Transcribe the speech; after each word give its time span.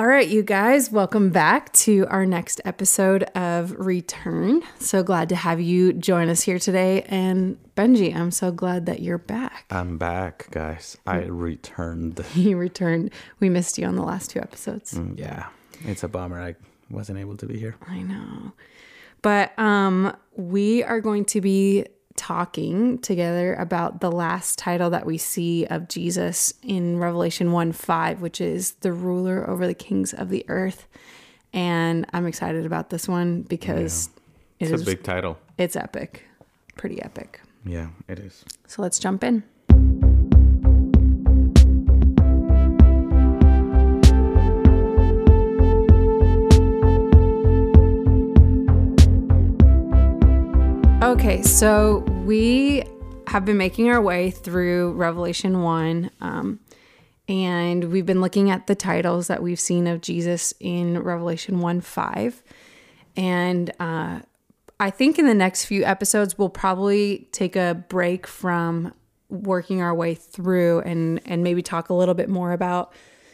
All 0.00 0.06
right, 0.06 0.26
you 0.26 0.42
guys, 0.42 0.90
welcome 0.90 1.28
back 1.28 1.70
to 1.74 2.06
our 2.08 2.24
next 2.24 2.62
episode 2.64 3.24
of 3.34 3.72
Return. 3.78 4.62
So 4.78 5.02
glad 5.02 5.28
to 5.28 5.36
have 5.36 5.60
you 5.60 5.92
join 5.92 6.30
us 6.30 6.40
here 6.40 6.58
today. 6.58 7.02
And 7.02 7.58
Benji, 7.76 8.16
I'm 8.16 8.30
so 8.30 8.50
glad 8.50 8.86
that 8.86 9.00
you're 9.00 9.18
back. 9.18 9.66
I'm 9.68 9.98
back, 9.98 10.48
guys. 10.52 10.96
I 11.06 11.24
returned. 11.24 12.24
You 12.34 12.56
returned. 12.56 13.10
We 13.40 13.50
missed 13.50 13.76
you 13.76 13.86
on 13.86 13.96
the 13.96 14.02
last 14.02 14.30
two 14.30 14.40
episodes. 14.40 14.94
Mm, 14.94 15.18
Yeah, 15.18 15.48
it's 15.84 16.02
a 16.02 16.08
bummer. 16.08 16.40
I 16.40 16.54
wasn't 16.88 17.18
able 17.18 17.36
to 17.36 17.44
be 17.44 17.58
here. 17.58 17.76
I 17.86 18.00
know. 18.00 18.52
But 19.20 19.52
um 19.58 20.16
we 20.34 20.82
are 20.82 21.02
going 21.02 21.26
to 21.26 21.42
be 21.42 21.84
talking 22.20 22.98
together 22.98 23.54
about 23.54 24.02
the 24.02 24.12
last 24.12 24.58
title 24.58 24.90
that 24.90 25.06
we 25.06 25.16
see 25.16 25.64
of 25.66 25.88
Jesus 25.88 26.52
in 26.62 26.98
Revelation 26.98 27.50
1 27.50 27.72
5, 27.72 28.20
which 28.20 28.42
is 28.42 28.72
the 28.82 28.92
ruler 28.92 29.48
over 29.48 29.66
the 29.66 29.72
kings 29.74 30.12
of 30.12 30.28
the 30.28 30.44
earth. 30.48 30.86
And 31.54 32.04
I'm 32.12 32.26
excited 32.26 32.66
about 32.66 32.90
this 32.90 33.08
one 33.08 33.40
because 33.40 34.10
it 34.58 34.66
It's 34.66 34.72
is 34.72 34.82
a 34.82 34.84
big 34.84 35.02
title. 35.02 35.38
it's 35.56 35.76
epic. 35.76 36.24
Pretty 36.76 37.00
epic. 37.02 37.40
Yeah, 37.64 37.88
it 38.06 38.18
is. 38.18 38.44
So 38.66 38.82
let's 38.82 38.98
jump 38.98 39.24
in. 39.24 39.42
Okay, 51.10 51.42
so 51.42 51.98
we 52.24 52.84
have 53.26 53.44
been 53.44 53.56
making 53.56 53.90
our 53.90 54.00
way 54.00 54.30
through 54.30 54.92
Revelation 54.92 55.60
1, 55.60 56.08
um, 56.20 56.60
and 57.28 57.90
we've 57.90 58.06
been 58.06 58.20
looking 58.20 58.48
at 58.48 58.68
the 58.68 58.76
titles 58.76 59.26
that 59.26 59.42
we've 59.42 59.58
seen 59.58 59.88
of 59.88 60.02
Jesus 60.02 60.54
in 60.60 61.00
Revelation 61.02 61.58
1 61.58 61.80
5. 61.80 62.42
And 63.16 63.72
uh, 63.80 64.20
I 64.78 64.90
think 64.90 65.18
in 65.18 65.26
the 65.26 65.34
next 65.34 65.64
few 65.64 65.84
episodes, 65.84 66.38
we'll 66.38 66.48
probably 66.48 67.26
take 67.32 67.56
a 67.56 67.84
break 67.88 68.28
from 68.28 68.94
working 69.28 69.82
our 69.82 69.92
way 69.92 70.14
through 70.14 70.82
and, 70.82 71.20
and 71.26 71.42
maybe 71.42 71.60
talk 71.60 71.88
a 71.88 71.94
little 71.94 72.14
bit 72.14 72.28
more 72.28 72.52
about 72.52 72.92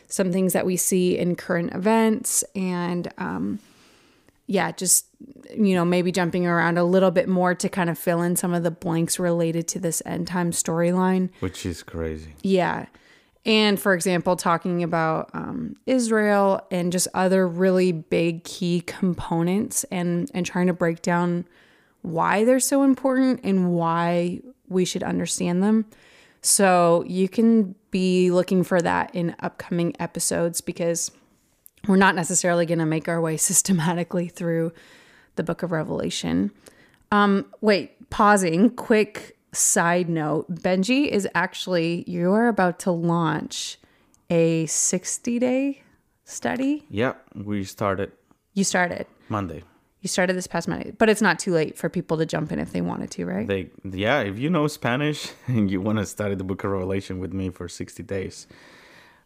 some 0.09 0.33
things 0.33 0.55
that 0.55 0.65
we 0.65 0.79
see 0.79 1.19
in 1.19 1.37
current 1.37 1.75
events 1.75 2.43
and 2.55 3.13
um, 3.19 3.59
yeah, 4.47 4.71
just 4.73 5.07
you 5.51 5.75
know, 5.75 5.85
maybe 5.85 6.13
jumping 6.13 6.47
around 6.47 6.79
a 6.79 6.85
little 6.85 7.11
bit 7.11 7.29
more 7.29 7.55
to 7.55 7.69
kind 7.69 7.91
of 7.91 7.99
fill 7.99 8.23
in 8.23 8.37
some 8.37 8.55
of 8.55 8.63
the 8.63 8.71
blanks 8.71 9.19
related 9.19 9.67
to 9.69 9.79
this 9.79 10.03
end 10.07 10.27
time 10.27 10.51
storyline. 10.51 11.31
Which 11.41 11.67
is 11.67 11.83
crazy. 11.83 12.35
Yeah. 12.43 12.87
And 13.45 13.79
for 13.79 13.95
example, 13.95 14.35
talking 14.37 14.83
about 14.83 15.31
um, 15.33 15.77
Israel 15.87 16.67
and 16.71 16.91
just 16.91 17.07
other 17.15 17.47
really 17.47 17.93
big 17.93 18.43
key 18.43 18.81
components 18.81 19.85
and, 19.85 20.29
and 20.35 20.45
trying 20.45 20.67
to 20.67 20.73
break 20.73 21.01
down 21.01 21.47
why 22.03 22.45
they're 22.45 22.61
so 22.61 22.83
important 22.83 23.41
and 23.45 23.73
why 23.73 24.41
we 24.69 24.85
should 24.85 25.05
understand 25.05 25.63
them. 25.63 25.87
So 26.41 27.05
you 27.07 27.29
can 27.29 27.77
be 27.91 28.31
looking 28.31 28.65
for 28.65 28.81
that 28.83 29.15
in 29.15 29.35
upcoming 29.41 29.95
episodes 30.01 30.61
because 30.61 31.13
we're 31.87 31.97
not 31.97 32.15
necessarily 32.15 32.67
going 32.67 32.79
to 32.79 32.87
make 32.87 33.09
our 33.09 33.21
way 33.21 33.37
systematically 33.51 34.29
through 34.29 34.73
the 35.37 35.43
book 35.43 35.63
of 35.63 35.73
Revelation. 35.73 36.51
Um, 37.13 37.47
wait, 37.61 38.11
pausing, 38.11 38.71
quick 38.71 39.37
side 39.53 40.09
note 40.09 40.53
Benji 40.55 41.09
is 41.09 41.29
actually, 41.35 42.05
you 42.07 42.33
are 42.33 42.49
about 42.49 42.79
to 42.81 42.91
launch 42.91 43.79
a 44.29 44.67
60 44.67 45.39
day 45.39 45.83
study. 46.25 46.85
Yep, 46.91 47.23
we 47.45 47.65
started 47.65 48.13
You 48.55 48.65
started. 48.65 49.07
Monday. 49.29 49.63
You 50.03 50.09
started 50.09 50.37
this 50.37 50.47
past 50.47 50.69
Monday, 50.69 50.93
but 50.97 51.09
it's 51.09 51.23
not 51.23 51.39
too 51.39 51.53
late 51.53 51.77
for 51.77 51.89
people 51.89 52.17
to 52.19 52.27
jump 52.27 52.53
in 52.53 52.59
if 52.59 52.73
they 52.73 52.81
wanted 52.81 53.11
to, 53.13 53.27
right? 53.27 53.47
They 53.47 53.71
yeah, 53.85 54.21
if 54.21 54.39
you 54.39 54.51
know 54.51 54.67
Spanish 54.67 55.33
and 55.47 55.71
you 55.71 55.81
want 55.81 55.99
to 55.99 56.07
study 56.07 56.35
the 56.35 56.45
Book 56.45 56.63
of 56.65 56.71
Revelation 56.71 57.19
with 57.19 57.33
me 57.33 57.51
for 57.51 57.69
60 57.69 58.03
days, 58.03 58.47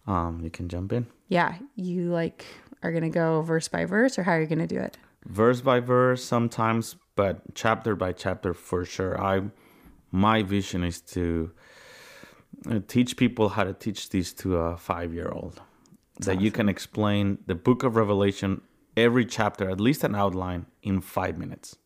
um, 0.06 0.40
you 0.42 0.50
can 0.50 0.68
jump 0.68 0.92
in. 0.92 1.06
yeah, 1.28 1.54
you 1.76 2.10
like 2.10 2.44
are 2.82 2.90
going 2.90 3.02
to 3.02 3.10
go 3.10 3.42
verse 3.42 3.68
by 3.68 3.84
verse, 3.84 4.18
or 4.18 4.22
how 4.22 4.32
are 4.32 4.40
you 4.40 4.46
going 4.46 4.58
to 4.58 4.66
do 4.66 4.80
it? 4.80 4.96
Verse 5.26 5.60
by 5.60 5.80
verse 5.80 6.24
sometimes, 6.24 6.96
but 7.14 7.54
chapter 7.54 7.94
by 7.94 8.12
chapter 8.12 8.54
for 8.54 8.84
sure. 8.84 9.20
I 9.20 9.42
my 10.10 10.42
vision 10.42 10.82
is 10.82 11.00
to 11.02 11.52
uh, 12.68 12.80
teach 12.88 13.16
people 13.16 13.50
how 13.50 13.64
to 13.64 13.72
teach 13.72 14.08
this 14.08 14.32
to 14.34 14.56
a 14.56 14.74
5-year-old. 14.76 15.60
That 16.20 16.40
you 16.40 16.50
can 16.50 16.68
explain 16.68 17.38
the 17.46 17.54
book 17.54 17.82
of 17.82 17.96
Revelation 17.96 18.60
every 18.96 19.24
chapter, 19.24 19.70
at 19.70 19.80
least 19.80 20.04
an 20.04 20.14
outline 20.14 20.66
in 20.82 21.00
5 21.00 21.38
minutes. 21.38 21.76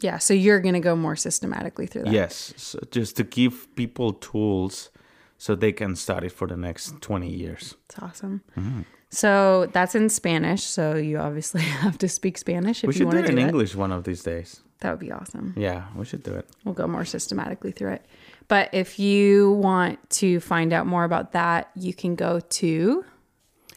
Yeah, 0.00 0.18
so 0.18 0.32
you're 0.34 0.60
going 0.60 0.74
to 0.74 0.80
go 0.80 0.94
more 0.94 1.16
systematically 1.16 1.86
through 1.86 2.04
that. 2.04 2.12
Yes, 2.12 2.54
so 2.56 2.78
just 2.90 3.16
to 3.16 3.24
give 3.24 3.74
people 3.76 4.12
tools 4.12 4.90
so 5.40 5.54
they 5.54 5.72
can 5.72 5.96
study 5.96 6.28
for 6.28 6.46
the 6.46 6.56
next 6.56 7.00
20 7.00 7.26
years. 7.26 7.74
It's 7.88 7.98
awesome. 7.98 8.42
Mm-hmm. 8.58 8.82
So 9.08 9.70
that's 9.72 9.94
in 9.94 10.10
Spanish. 10.10 10.62
So 10.62 10.96
you 10.96 11.16
obviously 11.16 11.62
have 11.82 11.96
to 11.98 12.08
speak 12.10 12.36
Spanish 12.36 12.84
if 12.84 12.88
We 12.88 12.96
you 12.96 13.06
want 13.06 13.16
do 13.16 13.22
to 13.22 13.28
do 13.28 13.32
it 13.32 13.38
in 13.38 13.46
it. 13.46 13.48
English 13.48 13.74
one 13.74 13.90
of 13.90 14.04
these 14.04 14.22
days. 14.22 14.60
That 14.80 14.90
would 14.90 15.00
be 15.00 15.10
awesome. 15.10 15.54
Yeah, 15.56 15.84
we 15.96 16.04
should 16.04 16.22
do 16.22 16.34
it. 16.34 16.46
We'll 16.64 16.74
go 16.74 16.86
more 16.86 17.06
systematically 17.06 17.72
through 17.72 17.92
it. 17.92 18.04
But 18.48 18.68
if 18.74 18.98
you 18.98 19.52
want 19.52 19.98
to 20.20 20.40
find 20.40 20.74
out 20.74 20.86
more 20.86 21.04
about 21.04 21.32
that, 21.32 21.70
you 21.74 21.94
can 21.94 22.16
go 22.16 22.40
to 22.40 23.04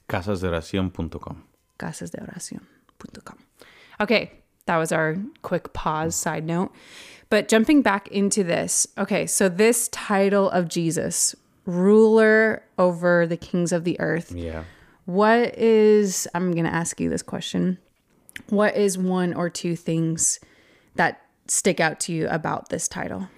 Casasdeoracion.com. 0.09 1.43
casasdeoracion.com. 1.79 3.37
Okay, 4.01 4.31
that 4.65 4.77
was 4.77 4.91
our 4.91 5.15
quick 5.43 5.71
pause 5.71 6.13
side 6.15 6.45
note. 6.45 6.73
But 7.29 7.47
jumping 7.47 7.81
back 7.81 8.09
into 8.09 8.43
this, 8.43 8.85
okay, 8.97 9.25
so 9.25 9.49
this 9.49 9.87
title 9.89 10.49
of 10.49 10.67
Jesus, 10.67 11.35
ruler 11.65 12.63
over 12.77 13.25
the 13.25 13.37
kings 13.37 13.71
of 13.71 13.83
the 13.83 13.99
earth, 13.99 14.31
Yeah. 14.31 14.63
what 15.05 15.57
is, 15.57 16.27
I'm 16.33 16.51
going 16.51 16.65
to 16.65 16.73
ask 16.73 16.99
you 16.99 17.09
this 17.09 17.21
question. 17.23 17.77
What 18.49 18.75
is 18.75 18.97
one 18.97 19.33
or 19.33 19.49
two 19.49 19.75
things 19.75 20.39
that 20.95 21.21
stick 21.47 21.79
out 21.79 21.99
to 22.01 22.13
you 22.13 22.27
about 22.29 22.69
this 22.69 22.87
title? 22.87 23.29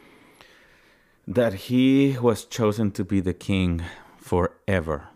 That 1.27 1.53
he 1.53 2.17
was 2.19 2.45
chosen 2.45 2.91
to 2.91 3.03
be 3.03 3.19
the 3.19 3.33
king 3.33 3.83
forever. 4.17 5.07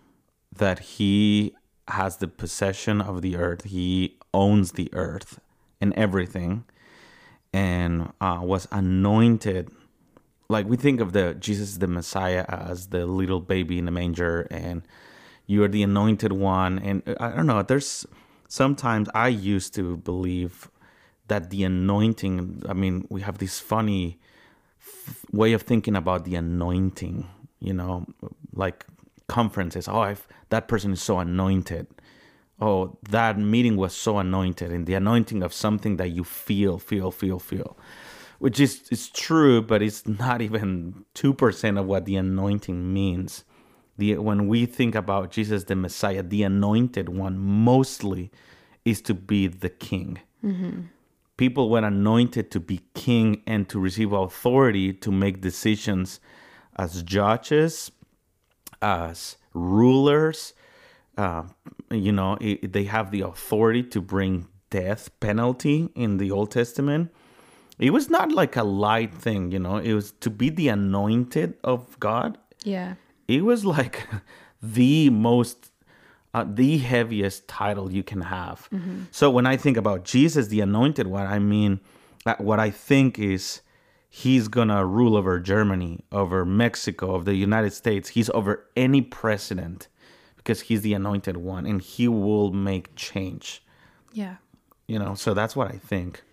That 0.56 0.80
he 0.80 1.56
has 1.88 2.18
the 2.18 2.28
possession 2.28 3.00
of 3.02 3.22
the 3.22 3.36
earth. 3.38 3.64
He 3.66 4.18
owns 4.34 4.74
the 4.74 4.90
earth 4.94 5.40
and 5.80 5.94
everything. 5.94 6.66
And 7.54 8.12
uh, 8.22 8.40
was 8.44 8.68
anointed 8.72 9.72
like 10.50 10.68
we 10.68 10.76
think 10.76 11.00
of 11.00 11.14
the 11.14 11.36
Jesus 11.36 11.78
the 11.78 11.88
Messiah 11.88 12.44
as 12.48 12.88
the 12.88 13.06
little 13.06 13.40
baby 13.40 13.78
in 13.78 13.86
the 13.86 13.92
manger 13.92 14.48
and 14.50 14.82
you're 15.46 15.68
the 15.68 15.84
anointed 15.84 16.32
one. 16.34 16.80
And 16.80 17.04
I 17.20 17.30
don't 17.30 17.46
know 17.46 17.62
there's 17.62 18.06
sometimes 18.48 19.08
I 19.14 19.28
used 19.28 19.76
to 19.76 19.98
believe 19.98 20.70
that 21.28 21.52
the 21.52 21.64
anointing 21.64 22.64
I 22.68 22.74
mean 22.74 23.06
we 23.10 23.22
have 23.22 23.38
this 23.38 23.60
funny 23.60 24.20
f- 24.82 25.26
way 25.32 25.54
of 25.54 25.62
thinking 25.62 25.96
about 25.96 26.26
the 26.26 26.36
anointing 26.36 27.28
you 27.60 27.74
know 27.74 28.08
like 28.54 28.86
conferences. 29.28 29.88
Oh 29.88 30.16
that 30.50 30.68
person 30.68 30.94
is 30.94 31.02
so 31.02 31.20
anointed. 31.20 31.86
Oh 32.60 32.98
that 33.08 33.38
meeting 33.38 33.78
was 33.78 33.96
so 33.96 34.18
anointed 34.18 34.72
and 34.72 34.88
the 34.88 34.96
anointing 34.96 35.44
of 35.44 35.54
something 35.54 35.98
that 35.98 36.10
you 36.10 36.24
feel 36.24 36.80
feel 36.80 37.12
feel 37.12 37.38
feel 37.38 37.78
which 38.40 38.60
is 38.60 38.88
is 38.90 39.10
true, 39.10 39.62
but 39.62 39.82
it's 39.82 40.08
not 40.08 40.42
even 40.42 41.06
two 41.14 41.34
percent 41.34 41.78
of 41.78 41.86
what 41.86 42.06
the 42.06 42.16
anointing 42.16 42.92
means. 42.92 43.44
The 43.98 44.18
when 44.18 44.48
we 44.48 44.66
think 44.66 44.96
about 44.96 45.32
Jesus 45.32 45.66
the 45.66 45.76
Messiah, 45.76 46.24
the 46.24 46.44
anointed 46.44 47.10
one, 47.10 47.38
mostly 47.38 48.32
is 48.86 49.02
to 49.04 49.14
be 49.14 49.48
the 49.48 49.70
king. 49.70 50.20
People 51.38 51.70
were 51.70 51.86
anointed 51.86 52.50
to 52.52 52.60
be 52.60 52.82
king 52.94 53.44
and 53.46 53.70
to 53.70 53.80
receive 53.80 54.12
authority 54.12 54.92
to 54.94 55.12
make 55.12 55.42
decisions 55.42 56.20
as 56.78 57.04
judges, 57.04 57.92
as 58.82 59.38
rulers. 59.54 60.54
Uh, 61.18 61.44
you 61.92 62.12
know, 62.12 62.38
it, 62.40 62.72
they 62.72 62.86
have 62.86 63.12
the 63.12 63.22
authority 63.22 63.84
to 63.84 64.02
bring 64.02 64.48
death 64.70 65.18
penalty 65.20 65.90
in 65.96 66.18
the 66.18 66.32
Old 66.32 66.52
Testament 66.52 67.12
it 67.80 67.92
was 67.92 68.10
not 68.10 68.32
like 68.32 68.56
a 68.58 68.64
light 68.64 69.14
thing, 69.14 69.52
you 69.52 69.60
know. 69.60 69.78
It 69.78 69.94
was 69.94 70.12
to 70.20 70.30
be 70.30 70.50
the 70.50 70.68
anointed 70.68 71.56
of 71.64 72.00
God. 72.00 72.38
Yeah. 72.64 72.96
It 73.28 73.46
was 73.46 73.64
like 73.64 74.08
the 74.62 75.10
most, 75.10 75.72
uh, 76.34 76.46
the 76.48 76.78
heaviest 76.80 77.48
title 77.48 77.92
you 77.92 78.04
can 78.04 78.22
have. 78.22 78.68
So 79.12 79.30
when 79.30 79.46
I 79.46 79.56
think 79.56 79.78
about 79.78 80.04
Jesus, 80.04 80.48
the 80.48 80.60
anointed 80.60 81.08
one, 81.08 81.26
I 81.26 81.40
mean, 81.40 81.80
uh, 82.26 82.36
what 82.38 82.60
I 82.60 82.70
think 82.70 83.18
is 83.18 83.62
he's 84.10 84.48
gonna 84.50 84.86
rule 84.86 85.16
over 85.16 85.40
Germany, 85.40 86.04
over 86.12 86.44
Mexico, 86.44 87.12
over 87.14 87.24
the 87.24 87.36
United 87.36 87.72
States. 87.72 88.10
He's 88.10 88.30
over 88.32 88.68
any 88.76 89.02
president 89.02 89.88
because 90.36 90.62
he's 90.62 90.82
the 90.82 90.94
anointed 90.94 91.38
one 91.38 91.66
and 91.66 91.82
he 91.82 92.08
will 92.08 92.52
make 92.52 92.96
change. 92.96 93.64
Yeah. 94.12 94.36
You 94.88 95.00
know, 95.00 95.14
so 95.14 95.34
that's 95.34 95.56
what 95.56 95.68
I 95.68 95.78
think. 95.78 96.24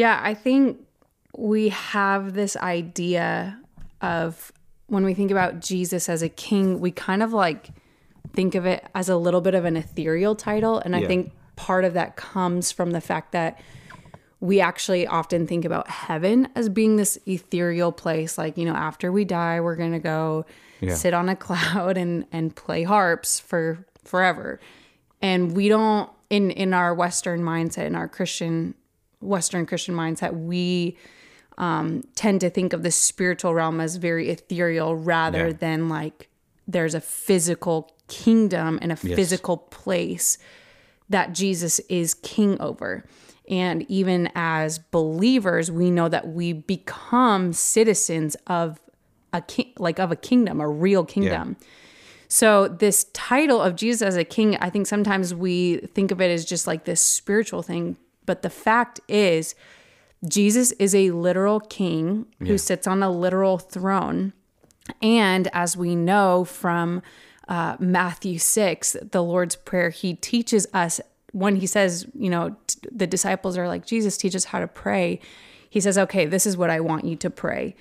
Yeah, 0.00 0.18
I 0.22 0.32
think 0.34 0.78
we 1.36 1.68
have 1.68 2.32
this 2.32 2.56
idea 2.56 3.60
of 4.00 4.50
when 4.86 5.04
we 5.04 5.14
think 5.14 5.30
about 5.30 5.60
Jesus 5.60 6.08
as 6.08 6.22
a 6.22 6.28
king, 6.28 6.80
we 6.80 6.90
kind 6.90 7.22
of 7.22 7.32
like 7.32 7.68
think 8.32 8.54
of 8.54 8.64
it 8.66 8.84
as 8.94 9.08
a 9.08 9.16
little 9.16 9.40
bit 9.40 9.54
of 9.54 9.64
an 9.64 9.76
ethereal 9.76 10.34
title. 10.34 10.78
And 10.78 10.96
I 10.96 11.00
Yeah. 11.00 11.06
think 11.08 11.32
part 11.56 11.84
of 11.84 11.92
that 11.94 12.16
comes 12.16 12.72
from 12.72 12.92
the 12.92 13.00
fact 13.00 13.32
that 13.32 13.60
we 14.40 14.58
actually 14.60 15.06
often 15.06 15.46
think 15.46 15.64
about 15.66 15.88
heaven 15.90 16.48
as 16.54 16.68
being 16.70 16.96
this 16.96 17.18
ethereal 17.26 17.92
place. 17.92 18.38
Like, 18.38 18.56
you 18.56 18.64
know, 18.64 18.74
after 18.74 19.12
we 19.12 19.26
die, 19.26 19.60
we're 19.60 19.76
going 19.76 19.92
to 19.92 19.98
go 19.98 20.46
Yeah. 20.80 20.94
sit 20.94 21.12
on 21.12 21.28
a 21.28 21.36
cloud 21.36 21.98
and, 21.98 22.24
and 22.32 22.56
play 22.56 22.84
harps 22.84 23.38
for 23.38 23.84
forever. 24.04 24.58
And 25.20 25.54
we 25.54 25.68
don't, 25.68 26.08
in, 26.30 26.50
in 26.52 26.72
our 26.72 26.94
Western 26.94 27.42
mindset, 27.42 27.84
in 27.86 27.94
our 27.94 28.08
Christian, 28.08 28.74
Western 29.20 29.66
Christian 29.66 29.94
mindset, 29.94 30.32
we 30.34 30.96
um, 31.58 32.02
tend 32.14 32.40
to 32.40 32.50
think 32.50 32.72
of 32.72 32.82
the 32.82 32.90
spiritual 32.90 33.54
realm 33.54 33.80
as 33.80 33.96
very 33.96 34.30
ethereal 34.30 34.96
rather 34.96 35.48
Yeah. 35.48 35.52
than 35.52 35.88
like 35.88 36.28
there's 36.66 36.94
a 36.94 37.00
physical 37.00 37.90
kingdom 38.08 38.78
and 38.80 38.90
a 38.92 38.96
physical 38.96 39.56
place 39.56 40.38
that 41.08 41.32
Jesus 41.34 41.78
is 41.88 42.14
king 42.14 42.60
over. 42.60 43.04
And 43.48 43.84
even 43.90 44.30
as 44.36 44.78
believers, 44.78 45.70
we 45.70 45.90
know 45.90 46.08
that 46.08 46.28
we 46.28 46.52
become 46.52 47.52
citizens 47.52 48.36
of 48.46 48.80
a 49.32 49.40
king, 49.42 49.72
like 49.78 49.98
of 49.98 50.12
a 50.12 50.16
kingdom, 50.16 50.60
a 50.60 50.68
real 50.68 51.04
kingdom. 51.04 51.56
So 52.28 52.68
this 52.68 53.04
title 53.12 53.60
of 53.60 53.74
Jesus 53.74 54.02
as 54.02 54.16
a 54.16 54.24
king, 54.24 54.56
I 54.56 54.70
think 54.70 54.86
sometimes 54.86 55.34
we 55.34 55.78
think 55.78 56.12
of 56.12 56.20
it 56.20 56.30
as 56.30 56.44
just 56.44 56.66
like 56.68 56.84
this 56.84 57.00
spiritual 57.00 57.62
thing, 57.62 57.96
but 58.30 58.42
the 58.42 58.50
fact 58.50 59.00
is 59.08 59.56
Jesus 60.28 60.70
is 60.72 60.94
a 60.94 61.10
literal 61.10 61.58
king 61.58 62.26
who 62.38 62.56
sits 62.58 62.86
on 62.86 63.02
a 63.02 63.10
literal 63.10 63.58
throne. 63.58 64.32
And 65.02 65.48
as 65.52 65.76
we 65.76 65.96
know 65.96 66.44
from 66.44 67.02
uh, 67.48 67.74
Matthew 67.80 68.38
6, 68.38 68.96
the 69.10 69.20
Lord's 69.22 69.56
Prayer, 69.56 69.90
he 69.90 70.14
teaches 70.14 70.68
us 70.72 71.00
when 71.32 71.56
he 71.56 71.66
says, 71.66 72.06
you 72.14 72.30
know, 72.30 72.54
t- 72.68 72.78
the 72.92 73.08
disciples 73.08 73.58
are 73.58 73.66
like, 73.66 73.84
Jesus, 73.84 74.16
teach 74.16 74.36
us 74.36 74.44
how 74.44 74.60
to 74.60 74.68
pray. 74.68 75.18
He 75.68 75.80
says, 75.80 75.98
okay, 75.98 76.24
this 76.26 76.46
is 76.46 76.56
what 76.56 76.70
I 76.70 76.78
want 76.78 77.04
you 77.06 77.16
to 77.16 77.30
pray. 77.30 77.74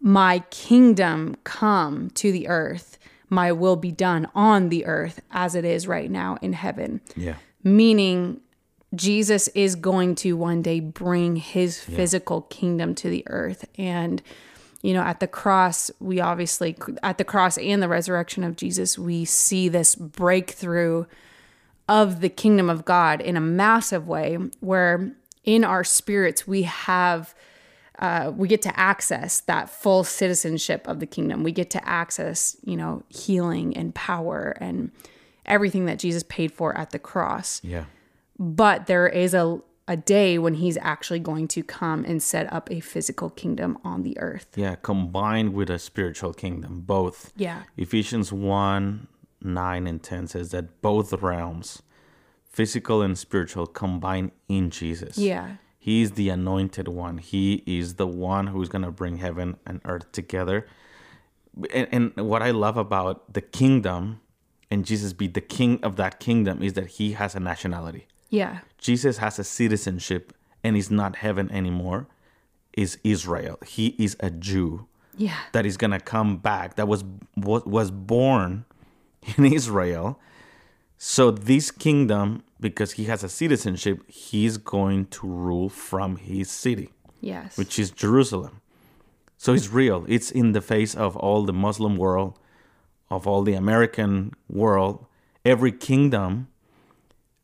My 0.00 0.38
kingdom 0.50 1.36
come 1.44 2.08
to 2.22 2.32
the 2.32 2.48
earth, 2.48 2.96
my 3.28 3.52
will 3.52 3.76
be 3.76 3.92
done 3.92 4.26
on 4.34 4.70
the 4.70 4.86
earth 4.86 5.20
as 5.30 5.54
it 5.54 5.66
is 5.66 5.86
right 5.86 6.10
now 6.10 6.38
in 6.40 6.54
heaven 6.54 7.02
Yeah. 7.16 7.34
meaning 7.62 8.40
Jesus 8.94 9.48
is 9.48 9.74
going 9.74 10.14
to 10.16 10.36
one 10.36 10.62
day 10.62 10.80
bring 10.80 11.36
his 11.36 11.80
physical 11.80 12.42
kingdom 12.42 12.94
to 12.96 13.08
the 13.08 13.24
earth. 13.28 13.66
And, 13.78 14.22
you 14.82 14.92
know, 14.92 15.02
at 15.02 15.20
the 15.20 15.26
cross, 15.26 15.90
we 15.98 16.20
obviously, 16.20 16.76
at 17.02 17.16
the 17.16 17.24
cross 17.24 17.56
and 17.56 17.82
the 17.82 17.88
resurrection 17.88 18.44
of 18.44 18.56
Jesus, 18.56 18.98
we 18.98 19.24
see 19.24 19.68
this 19.68 19.94
breakthrough 19.94 21.06
of 21.88 22.20
the 22.20 22.28
kingdom 22.28 22.68
of 22.68 22.84
God 22.84 23.20
in 23.20 23.36
a 23.36 23.40
massive 23.40 24.06
way 24.06 24.36
where 24.60 25.14
in 25.44 25.64
our 25.64 25.84
spirits 25.84 26.46
we 26.46 26.62
have 26.62 27.34
uh, 27.98 28.32
we 28.34 28.48
get 28.48 28.62
to 28.62 28.80
access 28.80 29.40
that 29.42 29.70
full 29.70 30.02
citizenship 30.02 30.88
of 30.88 30.98
the 30.98 31.06
kingdom. 31.06 31.44
We 31.44 31.52
get 31.52 31.70
to 31.70 31.88
access, 31.88 32.56
you 32.64 32.76
know, 32.76 33.04
healing 33.08 33.76
and 33.76 33.94
power 33.94 34.56
and 34.60 34.90
everything 35.46 35.84
that 35.86 35.98
Jesus 35.98 36.24
paid 36.24 36.52
for 36.52 36.76
at 36.76 36.90
the 36.90 36.98
cross. 36.98 37.60
Yeah. 37.62 37.84
But 38.42 38.86
there 38.86 39.06
is 39.06 39.34
a 39.34 39.60
a 39.88 39.96
day 39.96 40.38
when 40.38 40.54
he's 40.54 40.78
actually 40.80 41.18
going 41.18 41.46
to 41.48 41.62
come 41.62 42.04
and 42.04 42.22
set 42.22 42.50
up 42.52 42.70
a 42.70 42.80
physical 42.80 43.30
kingdom 43.30 43.76
on 43.84 44.02
the 44.02 44.16
earth. 44.18 44.46
Yeah. 44.56 44.76
Combined 44.76 45.54
with 45.54 45.70
a 45.70 45.78
spiritual 45.78 46.32
kingdom, 46.32 46.82
both. 46.86 47.32
Yeah. 47.36 47.62
Ephesians 47.76 48.32
1 48.32 49.06
9 49.44 49.86
and 49.86 50.02
10 50.02 50.28
says 50.28 50.50
that 50.52 50.80
both 50.82 51.12
realms, 51.14 51.82
physical 52.48 53.02
and 53.02 53.18
spiritual, 53.18 53.66
combine 53.66 54.30
in 54.48 54.70
Jesus. 54.70 55.18
Yeah. 55.18 55.56
He 55.78 56.02
is 56.02 56.12
the 56.12 56.28
anointed 56.28 56.86
one. 56.86 57.18
He 57.18 57.62
is 57.66 57.94
the 57.94 58.06
one 58.06 58.48
who's 58.48 58.68
going 58.68 58.84
to 58.84 58.92
bring 58.92 59.16
heaven 59.16 59.56
and 59.66 59.80
earth 59.84 60.12
together. 60.12 60.66
And, 61.72 61.88
and 62.16 62.28
what 62.28 62.42
I 62.42 62.52
love 62.52 62.76
about 62.76 63.34
the 63.34 63.40
kingdom 63.40 64.20
and 64.70 64.86
Jesus 64.86 65.12
be 65.12 65.26
the 65.26 65.40
king 65.40 65.80
of 65.82 65.96
that 65.96 66.20
kingdom 66.20 66.62
is 66.62 66.74
that 66.74 66.86
he 66.86 67.12
has 67.12 67.34
a 67.34 67.40
nationality. 67.40 68.06
Yeah. 68.32 68.60
Jesus 68.78 69.18
has 69.18 69.38
a 69.38 69.44
citizenship 69.44 70.32
and 70.64 70.76
is 70.76 70.90
not 70.90 71.16
heaven 71.16 71.50
anymore, 71.52 72.06
is 72.72 72.98
Israel. 73.04 73.58
He 73.66 73.88
is 73.98 74.16
a 74.20 74.30
Jew 74.30 74.86
Yeah. 75.16 75.36
that 75.52 75.66
is 75.66 75.76
going 75.76 75.90
to 75.90 76.00
come 76.00 76.38
back 76.38 76.74
that 76.76 76.88
was 76.88 77.04
was 77.36 77.62
was 77.66 77.90
born 77.90 78.64
in 79.36 79.44
Israel. 79.60 80.18
So 80.96 81.30
this 81.30 81.70
kingdom 81.70 82.42
because 82.58 82.92
he 82.92 83.04
has 83.12 83.22
a 83.24 83.28
citizenship, 83.28 83.96
he's 84.08 84.56
going 84.56 85.06
to 85.06 85.26
rule 85.26 85.68
from 85.68 86.16
his 86.16 86.48
city, 86.50 86.88
Yes. 87.20 87.58
which 87.58 87.78
is 87.78 87.90
Jerusalem. 87.90 88.54
So 89.36 89.52
it's 89.52 89.68
real. 89.82 90.04
It's 90.08 90.30
in 90.30 90.52
the 90.52 90.60
face 90.60 90.94
of 90.94 91.16
all 91.16 91.44
the 91.44 91.52
Muslim 91.66 91.96
world, 91.96 92.38
of 93.10 93.26
all 93.26 93.42
the 93.42 93.54
American 93.54 94.32
world. 94.48 95.04
Every 95.44 95.72
kingdom 95.72 96.46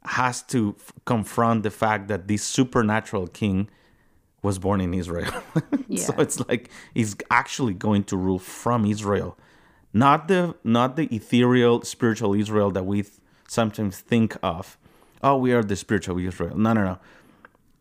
has 0.09 0.43
to 0.43 0.75
f- 0.79 0.93
confront 1.05 1.63
the 1.63 1.71
fact 1.71 2.09
that 2.09 2.29
this 2.29 2.43
supernatural 2.43 3.27
king 3.27 3.69
was 4.43 4.59
born 4.59 4.81
in 4.81 4.95
Israel. 4.95 5.31
so 5.97 6.15
it's 6.19 6.41
like 6.49 6.71
he's 6.95 7.15
actually 7.31 7.75
going 7.75 8.05
to 8.05 8.17
rule 8.17 8.39
from 8.39 8.87
Israel, 8.87 9.37
not 9.93 10.29
the 10.29 10.55
not 10.65 10.97
the 10.97 11.07
ethereal 11.15 11.83
spiritual 11.83 12.35
Israel 12.35 12.71
that 12.71 12.87
we 12.87 13.03
th- 13.03 13.15
sometimes 13.49 13.99
think 13.99 14.37
of. 14.43 14.79
Oh, 15.23 15.37
we 15.37 15.53
are 15.53 15.63
the 15.63 15.77
spiritual 15.77 16.19
Israel. 16.19 16.57
No, 16.57 16.73
no, 16.73 16.85
no. 16.85 16.99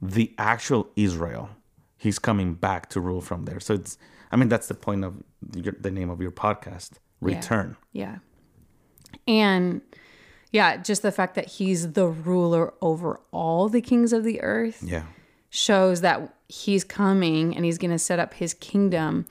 The 0.02 0.34
actual 0.38 0.90
Israel. 0.96 1.50
He's 1.98 2.20
coming 2.20 2.54
back 2.54 2.90
to 2.92 3.00
rule 3.00 3.22
from 3.22 3.46
there. 3.46 3.60
So 3.60 3.76
it's. 3.76 3.98
I 4.32 4.36
mean, 4.36 4.50
that's 4.50 4.68
the 4.68 4.74
point 4.74 5.06
of 5.06 5.24
your, 5.56 5.74
the 5.80 5.90
name 5.90 6.10
of 6.10 6.22
your 6.22 6.32
podcast. 6.32 6.92
Return. 7.22 7.78
Yeah. 7.94 8.18
And 9.28 9.82
yeah, 10.52 10.78
just 10.78 11.02
the 11.02 11.12
fact 11.12 11.36
that 11.36 11.48
he's 11.48 11.92
the 11.94 12.08
ruler 12.08 12.74
over 12.82 13.20
all 13.32 13.70
the 13.70 13.82
kings 13.82 14.14
of 14.14 14.24
the 14.24 14.42
earth 14.42 14.82
Yeah. 14.84 15.04
shows 15.50 16.02
that 16.02 16.34
he's 16.48 16.84
coming 16.84 17.56
and 17.56 17.66
he's 17.66 17.78
going 17.78 17.92
to 17.92 18.00
set 18.00 18.20
up 18.20 18.34
his 18.36 18.54
kingdom 18.54 19.26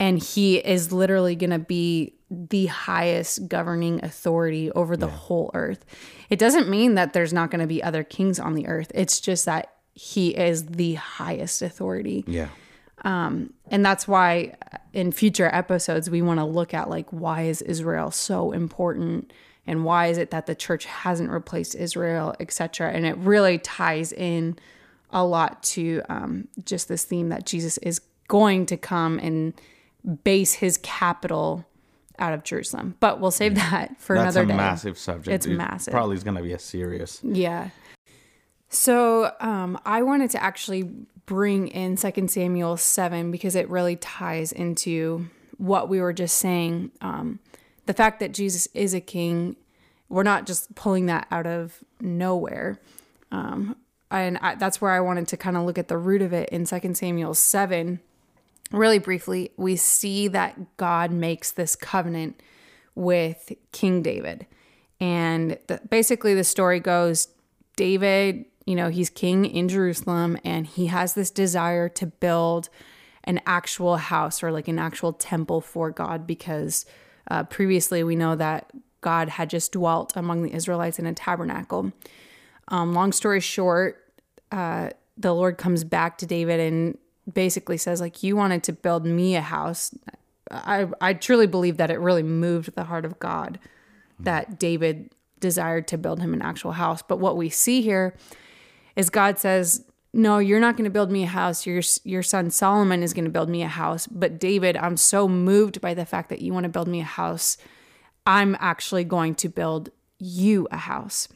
and 0.00 0.18
he 0.22 0.56
is 0.58 0.92
literally 0.92 1.34
going 1.36 1.50
to 1.50 1.58
be 1.58 2.14
the 2.30 2.66
highest 2.66 3.48
governing 3.48 4.04
authority 4.04 4.70
over 4.72 4.96
the 4.96 5.08
whole 5.08 5.50
earth. 5.54 5.84
It 6.30 6.38
doesn't 6.38 6.68
mean 6.68 6.94
that 6.96 7.12
there's 7.12 7.32
not 7.32 7.50
going 7.50 7.60
to 7.60 7.66
be 7.66 7.82
other 7.82 8.02
kings 8.02 8.40
on 8.40 8.54
the 8.54 8.66
earth. 8.66 8.90
It's 8.94 9.20
just 9.20 9.44
that 9.46 9.72
he 9.92 10.30
is 10.36 10.66
the 10.66 10.94
highest 10.94 11.62
authority. 11.62 12.24
Yeah. 12.26 12.48
Um, 13.04 13.52
and 13.70 13.84
that's 13.86 14.08
why 14.08 14.54
uh, 14.72 14.78
in 14.92 15.12
future 15.12 15.48
episodes 15.52 16.08
we 16.10 16.22
want 16.22 16.40
to 16.40 16.44
look 16.44 16.74
at 16.74 16.88
like 16.90 17.08
why 17.10 17.42
is 17.42 17.62
Israel 17.62 18.10
so 18.10 18.50
important 18.52 19.32
and 19.66 19.84
why 19.84 20.06
is 20.06 20.18
it 20.18 20.30
that 20.30 20.46
the 20.46 20.54
church 20.54 20.84
hasn't 20.84 21.30
replaced 21.30 21.74
Israel, 21.74 22.34
etc. 22.40 22.90
And 22.92 23.06
it 23.06 23.16
really 23.18 23.58
ties 23.58 24.12
in 24.12 24.58
a 25.10 25.24
lot 25.24 25.62
to 25.62 26.02
um, 26.08 26.48
just 26.64 26.88
this 26.88 27.04
theme 27.04 27.28
that 27.30 27.46
Jesus 27.46 27.78
is 27.78 28.00
going 28.28 28.66
to 28.66 28.76
come 28.76 29.18
and 29.18 29.54
base 30.24 30.54
his 30.54 30.78
capital 30.78 31.64
out 32.18 32.32
of 32.32 32.44
Jerusalem. 32.44 32.96
But 33.00 33.20
we'll 33.20 33.30
save 33.30 33.54
that 33.54 34.00
for 34.00 34.14
another 34.14 34.24
day. 34.24 34.24
That's 34.24 34.36
another 34.36 34.44
a 34.44 34.48
day. 34.48 34.56
massive 34.56 34.98
subject. 34.98 35.34
It's 35.34 35.46
It 35.46 35.56
massive. 35.56 35.92
Probably 35.92 36.16
is 36.16 36.24
going 36.24 36.36
to 36.36 36.42
be 36.42 36.52
a 36.52 36.58
serious. 36.58 37.20
Yeah. 37.22 37.70
So 38.68 39.32
um, 39.40 39.78
I 39.84 40.02
wanted 40.02 40.30
to 40.30 40.42
actually 40.42 40.90
bring 41.26 41.68
in 41.68 41.96
Second 41.96 42.30
Samuel 42.30 42.76
7 42.76 43.30
because 43.30 43.54
it 43.54 43.68
really 43.70 43.96
ties 43.96 44.52
into 44.52 45.26
what 45.58 45.88
we 45.88 46.00
were 46.00 46.12
just 46.12 46.38
saying. 46.38 46.90
Um, 47.00 47.38
the 47.86 47.94
fact 47.94 48.20
that 48.20 48.32
Jesus 48.32 48.66
is 48.74 48.94
a 48.94 49.00
king, 49.00 49.56
we're 50.08 50.22
not 50.22 50.46
just 50.46 50.74
pulling 50.74 51.06
that 51.06 51.26
out 51.30 51.46
of 51.46 51.82
nowhere. 52.00 52.80
Um, 53.30 53.76
and 54.10 54.38
I, 54.38 54.54
that's 54.54 54.80
where 54.80 54.92
I 54.92 55.00
wanted 55.00 55.28
to 55.28 55.36
kind 55.36 55.56
of 55.56 55.64
look 55.64 55.78
at 55.78 55.88
the 55.88 55.98
root 55.98 56.22
of 56.22 56.32
it 56.32 56.48
in 56.50 56.66
Second 56.66 56.96
Samuel 56.96 57.34
7. 57.34 58.00
Really 58.70 58.98
briefly, 58.98 59.50
we 59.56 59.76
see 59.76 60.28
that 60.28 60.76
God 60.76 61.10
makes 61.10 61.52
this 61.52 61.76
covenant 61.76 62.40
with 62.94 63.52
King 63.72 64.02
David. 64.02 64.46
And 65.00 65.58
the, 65.66 65.80
basically, 65.88 66.34
the 66.34 66.44
story 66.44 66.80
goes 66.80 67.28
David, 67.76 68.44
you 68.66 68.74
know, 68.74 68.88
he's 68.88 69.10
king 69.10 69.44
in 69.44 69.68
Jerusalem 69.68 70.38
and 70.44 70.66
he 70.66 70.86
has 70.86 71.14
this 71.14 71.30
desire 71.30 71.88
to 71.90 72.06
build 72.06 72.68
an 73.24 73.40
actual 73.46 73.96
house 73.96 74.42
or 74.42 74.52
like 74.52 74.68
an 74.68 74.78
actual 74.78 75.12
temple 75.12 75.60
for 75.60 75.90
God 75.90 76.26
because 76.26 76.86
uh, 77.30 77.44
previously 77.44 78.02
we 78.04 78.16
know 78.16 78.36
that 78.36 78.70
God 79.00 79.28
had 79.28 79.50
just 79.50 79.72
dwelt 79.72 80.12
among 80.16 80.42
the 80.42 80.52
Israelites 80.52 80.98
in 80.98 81.06
a 81.06 81.12
tabernacle. 81.12 81.92
Um, 82.68 82.94
long 82.94 83.12
story 83.12 83.40
short, 83.40 84.12
uh, 84.50 84.90
the 85.16 85.34
Lord 85.34 85.58
comes 85.58 85.84
back 85.84 86.18
to 86.18 86.26
David 86.26 86.60
and 86.60 86.98
basically 87.32 87.76
says, 87.76 88.00
like, 88.00 88.22
you 88.22 88.36
wanted 88.36 88.62
to 88.64 88.72
build 88.72 89.04
me 89.04 89.36
a 89.36 89.40
house. 89.40 89.94
I, 90.50 90.88
I 91.00 91.14
truly 91.14 91.46
believe 91.46 91.76
that 91.76 91.90
it 91.90 91.98
really 91.98 92.22
moved 92.22 92.74
the 92.74 92.84
heart 92.84 93.04
of 93.04 93.18
God 93.18 93.58
that 94.20 94.58
David 94.58 95.10
desired 95.40 95.88
to 95.88 95.98
build 95.98 96.20
him 96.20 96.32
an 96.32 96.42
actual 96.42 96.72
house. 96.72 97.02
But 97.02 97.18
what 97.18 97.36
we 97.36 97.48
see 97.50 97.82
here 97.82 98.16
is 98.96 99.10
God 99.10 99.38
says, 99.38 99.84
no, 100.14 100.38
you're 100.38 100.60
not 100.60 100.76
going 100.76 100.84
to 100.84 100.90
build 100.90 101.10
me 101.10 101.24
a 101.24 101.28
house. 101.28 101.66
Your 101.66 101.82
your 102.04 102.22
son 102.22 102.50
Solomon 102.50 103.02
is 103.02 103.12
going 103.12 103.24
to 103.24 103.30
build 103.30 103.48
me 103.48 103.62
a 103.62 103.68
house. 103.68 104.06
But 104.06 104.38
David, 104.38 104.76
I'm 104.76 104.96
so 104.96 105.28
moved 105.28 105.80
by 105.80 105.92
the 105.92 106.06
fact 106.06 106.28
that 106.28 106.40
you 106.40 106.52
want 106.52 106.64
to 106.64 106.70
build 106.70 106.88
me 106.88 107.00
a 107.00 107.04
house. 107.04 107.56
I'm 108.24 108.56
actually 108.60 109.04
going 109.04 109.34
to 109.36 109.48
build 109.48 109.90
you 110.18 110.68
a 110.70 110.76
house. 110.76 111.28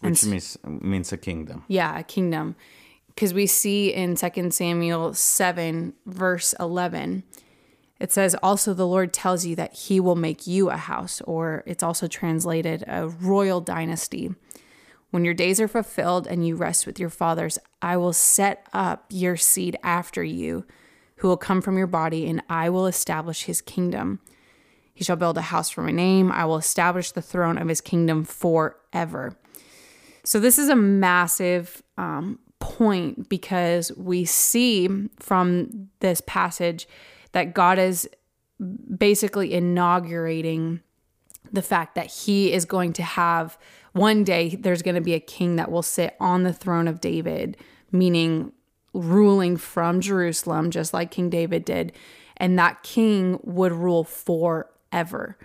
Which 0.00 0.24
means 0.24 0.58
means 0.64 1.12
a 1.12 1.16
kingdom. 1.16 1.64
Yeah, 1.68 1.98
a 1.98 2.02
kingdom. 2.02 2.56
Because 3.08 3.34
we 3.34 3.46
see 3.46 3.92
in 3.92 4.14
2 4.14 4.50
Samuel 4.52 5.12
7, 5.12 5.92
verse 6.06 6.54
11, 6.60 7.24
it 7.98 8.12
says, 8.12 8.36
Also 8.44 8.74
the 8.74 8.86
Lord 8.86 9.12
tells 9.12 9.44
you 9.44 9.56
that 9.56 9.74
he 9.74 9.98
will 9.98 10.14
make 10.14 10.46
you 10.46 10.70
a 10.70 10.76
house, 10.76 11.20
or 11.22 11.64
it's 11.66 11.82
also 11.82 12.06
translated 12.06 12.84
a 12.86 13.08
royal 13.08 13.60
dynasty. 13.60 14.36
When 15.10 15.24
your 15.24 15.34
days 15.34 15.60
are 15.60 15.68
fulfilled 15.68 16.26
and 16.26 16.46
you 16.46 16.54
rest 16.56 16.86
with 16.86 17.00
your 17.00 17.08
fathers, 17.10 17.58
I 17.80 17.96
will 17.96 18.12
set 18.12 18.66
up 18.72 19.06
your 19.08 19.36
seed 19.36 19.78
after 19.82 20.22
you, 20.22 20.66
who 21.16 21.28
will 21.28 21.36
come 21.36 21.62
from 21.62 21.78
your 21.78 21.86
body, 21.86 22.28
and 22.28 22.42
I 22.48 22.68
will 22.68 22.86
establish 22.86 23.44
his 23.44 23.60
kingdom. 23.60 24.20
He 24.92 25.04
shall 25.04 25.16
build 25.16 25.38
a 25.38 25.42
house 25.42 25.70
for 25.70 25.82
my 25.82 25.92
name. 25.92 26.30
I 26.30 26.44
will 26.44 26.58
establish 26.58 27.12
the 27.12 27.22
throne 27.22 27.56
of 27.56 27.68
his 27.68 27.80
kingdom 27.80 28.24
forever. 28.24 29.36
So, 30.24 30.40
this 30.40 30.58
is 30.58 30.68
a 30.68 30.76
massive 30.76 31.82
um, 31.96 32.38
point 32.58 33.28
because 33.28 33.92
we 33.96 34.24
see 34.24 35.08
from 35.18 35.88
this 36.00 36.20
passage 36.26 36.86
that 37.32 37.54
God 37.54 37.78
is 37.78 38.08
basically 38.98 39.54
inaugurating 39.54 40.80
the 41.52 41.62
fact 41.62 41.94
that 41.94 42.06
he 42.06 42.52
is 42.52 42.64
going 42.64 42.92
to 42.94 43.02
have 43.02 43.56
one 43.98 44.24
day 44.24 44.56
there's 44.56 44.82
going 44.82 44.94
to 44.94 45.00
be 45.00 45.14
a 45.14 45.20
king 45.20 45.56
that 45.56 45.70
will 45.70 45.82
sit 45.82 46.16
on 46.20 46.42
the 46.42 46.52
throne 46.52 46.88
of 46.88 47.00
David, 47.00 47.56
meaning 47.92 48.52
ruling 48.94 49.56
from 49.56 50.00
Jerusalem, 50.00 50.70
just 50.70 50.94
like 50.94 51.10
King 51.10 51.30
David 51.30 51.64
did. 51.64 51.92
And 52.36 52.58
that 52.58 52.82
king 52.82 53.38
would 53.42 53.72
rule 53.72 54.04
forever. 54.04 55.36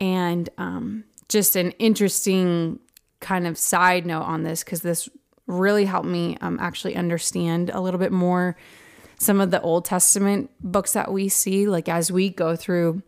And 0.00 0.48
um, 0.58 1.04
just 1.28 1.56
an 1.56 1.70
interesting 1.72 2.78
kind 3.20 3.46
of 3.46 3.56
side 3.58 4.06
note 4.06 4.22
on 4.22 4.42
this, 4.42 4.62
because 4.62 4.82
this 4.82 5.08
really 5.46 5.84
helped 5.84 6.08
me 6.08 6.36
um, 6.40 6.58
actually 6.60 6.96
understand 6.96 7.70
a 7.70 7.80
little 7.80 7.98
bit 7.98 8.12
more 8.12 8.56
some 9.18 9.40
of 9.40 9.50
the 9.50 9.60
Old 9.62 9.84
Testament 9.84 10.50
books 10.60 10.92
that 10.92 11.10
we 11.10 11.28
see. 11.28 11.66
Like 11.66 11.88
as 11.88 12.12
we 12.12 12.28
go 12.28 12.54
through 12.54 13.02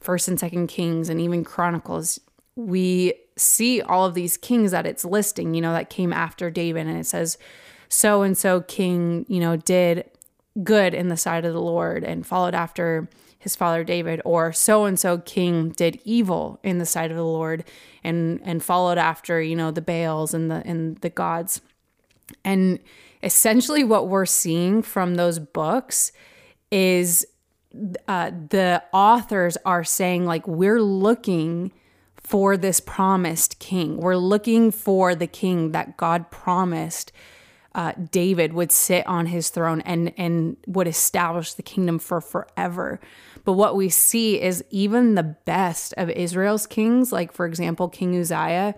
First 0.00 0.28
and 0.28 0.38
Second 0.38 0.66
Kings 0.66 1.08
and 1.08 1.20
even 1.20 1.44
Chronicles, 1.44 2.18
we 2.56 3.14
see 3.36 3.80
all 3.82 4.06
of 4.06 4.14
these 4.14 4.36
kings 4.36 4.70
that 4.70 4.86
it's 4.86 5.04
listing, 5.04 5.54
you 5.54 5.60
know, 5.60 5.72
that 5.72 5.90
came 5.90 6.12
after 6.12 6.50
David, 6.50 6.86
and 6.86 6.98
it 6.98 7.06
says, 7.06 7.38
so 7.88 8.22
and 8.22 8.36
so 8.36 8.60
king, 8.60 9.26
you 9.28 9.40
know, 9.40 9.56
did 9.56 10.04
good 10.62 10.94
in 10.94 11.08
the 11.08 11.16
sight 11.16 11.44
of 11.44 11.52
the 11.52 11.60
Lord 11.60 12.04
and 12.04 12.26
followed 12.26 12.54
after 12.54 13.08
his 13.38 13.56
father 13.56 13.84
David, 13.84 14.22
or 14.24 14.52
so 14.52 14.84
and 14.86 14.98
so 14.98 15.18
king 15.18 15.70
did 15.70 16.00
evil 16.04 16.58
in 16.62 16.78
the 16.78 16.86
sight 16.86 17.10
of 17.10 17.16
the 17.16 17.24
Lord 17.24 17.62
and 18.02 18.40
and 18.42 18.62
followed 18.62 18.96
after, 18.96 19.42
you 19.42 19.54
know, 19.54 19.70
the 19.70 19.82
Baals 19.82 20.32
and 20.32 20.50
the 20.50 20.62
and 20.64 20.96
the 20.98 21.10
gods. 21.10 21.60
And 22.42 22.78
essentially, 23.22 23.84
what 23.84 24.08
we're 24.08 24.24
seeing 24.24 24.80
from 24.80 25.16
those 25.16 25.38
books 25.38 26.10
is 26.70 27.26
uh, 28.08 28.30
the 28.30 28.82
authors 28.92 29.58
are 29.66 29.84
saying, 29.84 30.24
like, 30.24 30.48
we're 30.48 30.80
looking 30.80 31.70
for 32.24 32.56
this 32.56 32.80
promised 32.80 33.58
king. 33.58 33.98
We're 33.98 34.16
looking 34.16 34.70
for 34.70 35.14
the 35.14 35.26
king 35.26 35.72
that 35.72 35.96
God 35.96 36.30
promised 36.30 37.12
uh, 37.74 37.92
David 38.10 38.52
would 38.52 38.72
sit 38.72 39.06
on 39.06 39.26
his 39.26 39.50
throne 39.50 39.80
and, 39.82 40.12
and 40.16 40.56
would 40.66 40.88
establish 40.88 41.54
the 41.54 41.62
kingdom 41.62 41.98
for 41.98 42.20
forever. 42.20 43.00
But 43.44 43.54
what 43.54 43.76
we 43.76 43.88
see 43.88 44.40
is 44.40 44.64
even 44.70 45.14
the 45.14 45.22
best 45.22 45.92
of 45.96 46.08
Israel's 46.08 46.66
kings, 46.66 47.12
like, 47.12 47.32
for 47.32 47.46
example, 47.46 47.88
King 47.88 48.18
Uzziah 48.18 48.74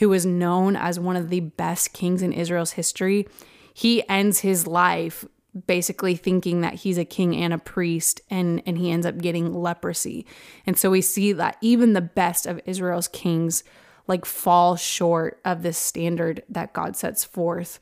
who 0.00 0.08
was 0.08 0.24
known 0.24 0.76
as 0.76 0.98
one 0.98 1.14
of 1.14 1.28
the 1.28 1.40
best 1.40 1.92
kings 1.92 2.22
in 2.22 2.32
Israel's 2.32 2.72
history, 2.72 3.28
he 3.74 4.02
ends 4.08 4.40
his 4.40 4.66
life 4.66 5.26
basically 5.66 6.14
thinking 6.14 6.60
that 6.60 6.74
he's 6.74 6.98
a 6.98 7.04
king 7.04 7.36
and 7.36 7.52
a 7.52 7.58
priest 7.58 8.20
and 8.30 8.62
and 8.66 8.78
he 8.78 8.90
ends 8.90 9.06
up 9.06 9.18
getting 9.18 9.52
leprosy. 9.52 10.26
And 10.66 10.78
so 10.78 10.90
we 10.90 11.00
see 11.00 11.32
that 11.32 11.56
even 11.60 11.92
the 11.92 12.00
best 12.00 12.46
of 12.46 12.60
Israel's 12.66 13.08
kings 13.08 13.64
like 14.06 14.24
fall 14.24 14.76
short 14.76 15.40
of 15.44 15.62
this 15.62 15.78
standard 15.78 16.42
that 16.48 16.72
God 16.72 16.96
sets 16.96 17.24
forth. 17.24 17.80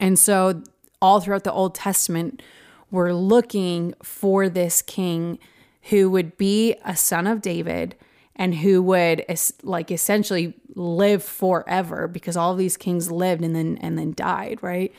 And 0.00 0.18
so 0.18 0.62
all 1.00 1.20
throughout 1.20 1.44
the 1.44 1.52
Old 1.52 1.74
Testament 1.74 2.42
we're 2.90 3.14
looking 3.14 3.94
for 4.02 4.48
this 4.48 4.82
king 4.82 5.38
who 5.84 6.10
would 6.10 6.36
be 6.36 6.76
a 6.84 6.94
son 6.94 7.26
of 7.26 7.40
David 7.40 7.96
and 8.36 8.54
who 8.54 8.82
would 8.82 9.24
like 9.62 9.90
essentially 9.90 10.54
live 10.74 11.24
forever 11.24 12.06
because 12.06 12.36
all 12.36 12.54
these 12.54 12.76
kings 12.76 13.10
lived 13.10 13.42
and 13.42 13.56
then 13.56 13.78
and 13.80 13.98
then 13.98 14.12
died, 14.14 14.58
right? 14.62 14.92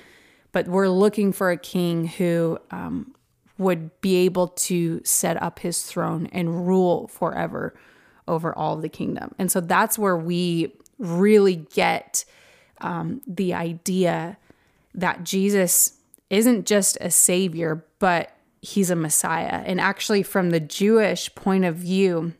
But 0.53 0.67
we're 0.67 0.88
looking 0.88 1.33
for 1.33 1.51
a 1.51 1.57
king 1.57 2.07
who 2.07 2.57
um, 2.72 3.13
would 3.57 4.00
be 4.01 4.15
able 4.17 4.48
to 4.48 5.01
set 5.03 5.41
up 5.41 5.60
his 5.60 5.83
throne 5.83 6.27
and 6.31 6.65
rule 6.65 7.07
forever 7.10 7.74
over 8.27 8.57
all 8.57 8.75
of 8.75 8.81
the 8.81 8.89
kingdom. 8.89 9.36
And 9.38 9.51
so 9.51 9.60
that's 9.60 10.00
where 10.00 10.15
we 10.15 10.74
really 10.98 11.55
get 11.55 12.24
um, 12.79 13.22
the 13.27 13.53
idea 13.53 14.38
that 14.93 15.24
Jesus 15.24 15.98
isn't 16.29 16.65
just 16.65 16.98
a 17.01 17.12
savior, 17.12 17.86
but 18.00 18.31
he's 18.62 18.89
a 18.89 18.95
Messiah. 18.95 19.63
And 19.65 19.81
actually, 19.81 20.24
from 20.24 20.51
the 20.51 20.60
Jewish 20.60 21.33
point 21.36 21.65
of 21.65 21.75
view, 21.75 22.33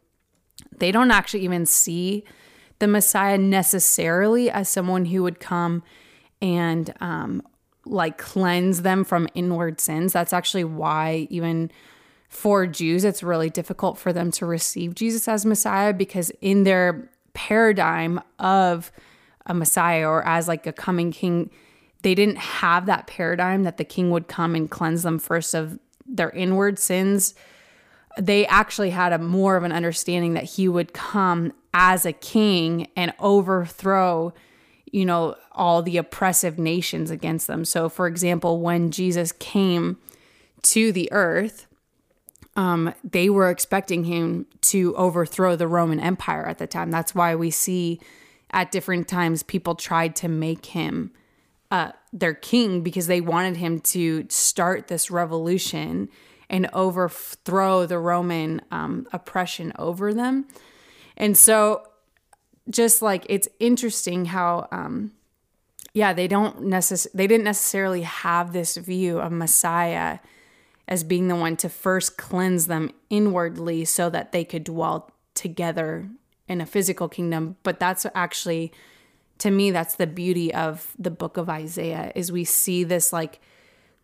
they 0.78 0.92
don't 0.92 1.12
actually 1.12 1.44
even 1.44 1.66
see 1.66 2.24
the 2.80 2.88
Messiah 2.88 3.38
necessarily 3.38 4.50
as 4.50 4.70
someone 4.70 5.06
who 5.06 5.24
would 5.24 5.40
come 5.40 5.84
and 6.42 6.94
um, 7.00 7.42
like 7.86 8.18
cleanse 8.18 8.82
them 8.82 9.04
from 9.04 9.28
inward 9.34 9.80
sins. 9.82 10.14
That's 10.14 10.34
actually 10.34 10.64
why, 10.64 11.28
even 11.30 11.72
for 12.30 12.66
Jews, 12.66 13.04
it's 13.04 13.24
really 13.24 13.50
difficult 13.50 13.98
for 13.98 14.14
them 14.14 14.32
to 14.32 14.46
receive 14.46 14.96
Jesus 14.96 15.28
as 15.28 15.46
Messiah 15.46 15.94
because 15.94 16.32
in 16.42 16.64
their 16.64 17.10
paradigm 17.34 18.20
of 18.40 18.92
a 19.46 19.54
Messiah 19.54 20.08
or 20.08 20.26
as 20.26 20.48
like 20.48 20.66
a 20.66 20.74
coming 20.74 21.12
king, 21.12 21.50
they 22.02 22.16
didn't 22.16 22.38
have 22.38 22.86
that 22.86 23.08
paradigm 23.08 23.64
that 23.64 23.78
the 23.78 23.84
king 23.84 24.12
would 24.12 24.28
come 24.28 24.56
and 24.56 24.70
cleanse 24.70 25.04
them 25.04 25.20
first 25.20 25.54
of 25.54 25.80
their 26.06 26.32
inward 26.32 26.80
sins 26.80 27.34
they 28.20 28.46
actually 28.48 28.92
had 28.92 29.14
a 29.14 29.18
more 29.18 29.56
of 29.56 29.64
an 29.64 29.72
understanding 29.72 30.34
that 30.34 30.44
he 30.44 30.68
would 30.68 30.94
come 30.94 31.54
as 31.74 32.06
a 32.06 32.14
king 32.14 32.88
and 32.96 33.14
overthrow 33.20 34.34
you 34.94 35.06
know 35.06 35.36
all 35.52 35.82
the 35.82 35.98
oppressive 35.98 36.58
nations 36.58 37.12
against 37.12 37.48
them 37.48 37.66
so 37.66 37.90
for 37.90 38.08
example 38.08 38.62
when 38.62 38.92
jesus 38.92 39.32
came 39.34 39.98
to 40.62 40.92
the 40.92 41.12
earth 41.12 41.68
um, 42.56 42.94
they 43.04 43.32
were 43.32 43.50
expecting 43.50 44.04
him 44.04 44.46
to 44.62 44.96
overthrow 44.96 45.56
the 45.56 45.68
roman 45.68 46.00
empire 46.00 46.48
at 46.48 46.58
the 46.58 46.68
time 46.68 46.92
that's 46.92 47.14
why 47.14 47.36
we 47.36 47.52
see 47.52 48.00
at 48.52 48.72
different 48.72 49.08
times 49.08 49.44
people 49.44 49.76
tried 49.76 50.16
to 50.16 50.28
make 50.28 50.68
him 50.68 51.12
uh, 51.72 51.92
their 52.14 52.36
king 52.36 52.82
because 52.82 53.08
they 53.08 53.20
wanted 53.20 53.58
him 53.58 53.80
to 53.80 54.28
start 54.30 54.88
this 54.88 55.10
revolution 55.10 56.08
and 56.54 56.70
overthrow 56.72 57.88
the 57.88 57.98
Roman 57.98 58.62
um, 58.70 59.08
oppression 59.12 59.74
over 59.80 60.14
them. 60.14 60.46
And 61.18 61.36
so, 61.36 61.88
just 62.70 63.02
like 63.02 63.26
it's 63.30 63.48
interesting 63.60 64.26
how, 64.26 64.68
um, 64.72 65.12
yeah, 65.94 66.14
they 66.14 66.28
don't 66.28 66.62
necess- 66.62 67.08
they 67.14 67.28
didn't 67.28 67.44
necessarily 67.44 68.02
have 68.02 68.54
this 68.54 68.78
view 68.78 69.20
of 69.20 69.32
Messiah 69.32 70.20
as 70.88 71.04
being 71.04 71.28
the 71.28 71.36
one 71.36 71.56
to 71.58 71.70
first 71.70 72.18
cleanse 72.18 72.68
them 72.68 72.92
inwardly 73.10 73.86
so 73.86 74.10
that 74.10 74.32
they 74.32 74.44
could 74.44 74.64
dwell 74.64 75.12
together 75.34 76.10
in 76.48 76.62
a 76.62 76.66
physical 76.66 77.08
kingdom. 77.08 77.56
But 77.64 77.80
that's 77.80 78.06
actually, 78.14 78.74
to 79.38 79.50
me, 79.50 79.72
that's 79.72 79.96
the 79.96 80.08
beauty 80.08 80.54
of 80.54 80.94
the 81.00 81.12
book 81.12 81.38
of 81.38 81.50
Isaiah 81.50 82.12
is 82.16 82.32
we 82.32 82.44
see 82.44 82.84
this 82.84 83.14
like 83.14 83.40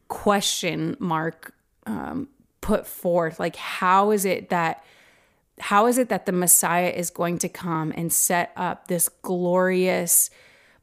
question 0.08 0.96
mark 1.00 1.54
um, 1.86 2.28
put 2.62 2.86
forth 2.86 3.40
like 3.40 3.56
how 3.56 4.12
is 4.12 4.26
it 4.26 4.50
that 4.50 4.84
how 5.60 5.88
is 5.88 5.98
it 5.98 6.10
that 6.10 6.26
the 6.26 6.32
Messiah 6.32 6.90
is 6.90 7.10
going 7.10 7.38
to 7.40 7.50
come 7.50 7.94
and 7.96 8.12
set 8.12 8.52
up 8.56 8.88
this 8.88 9.10
glorious 9.10 10.30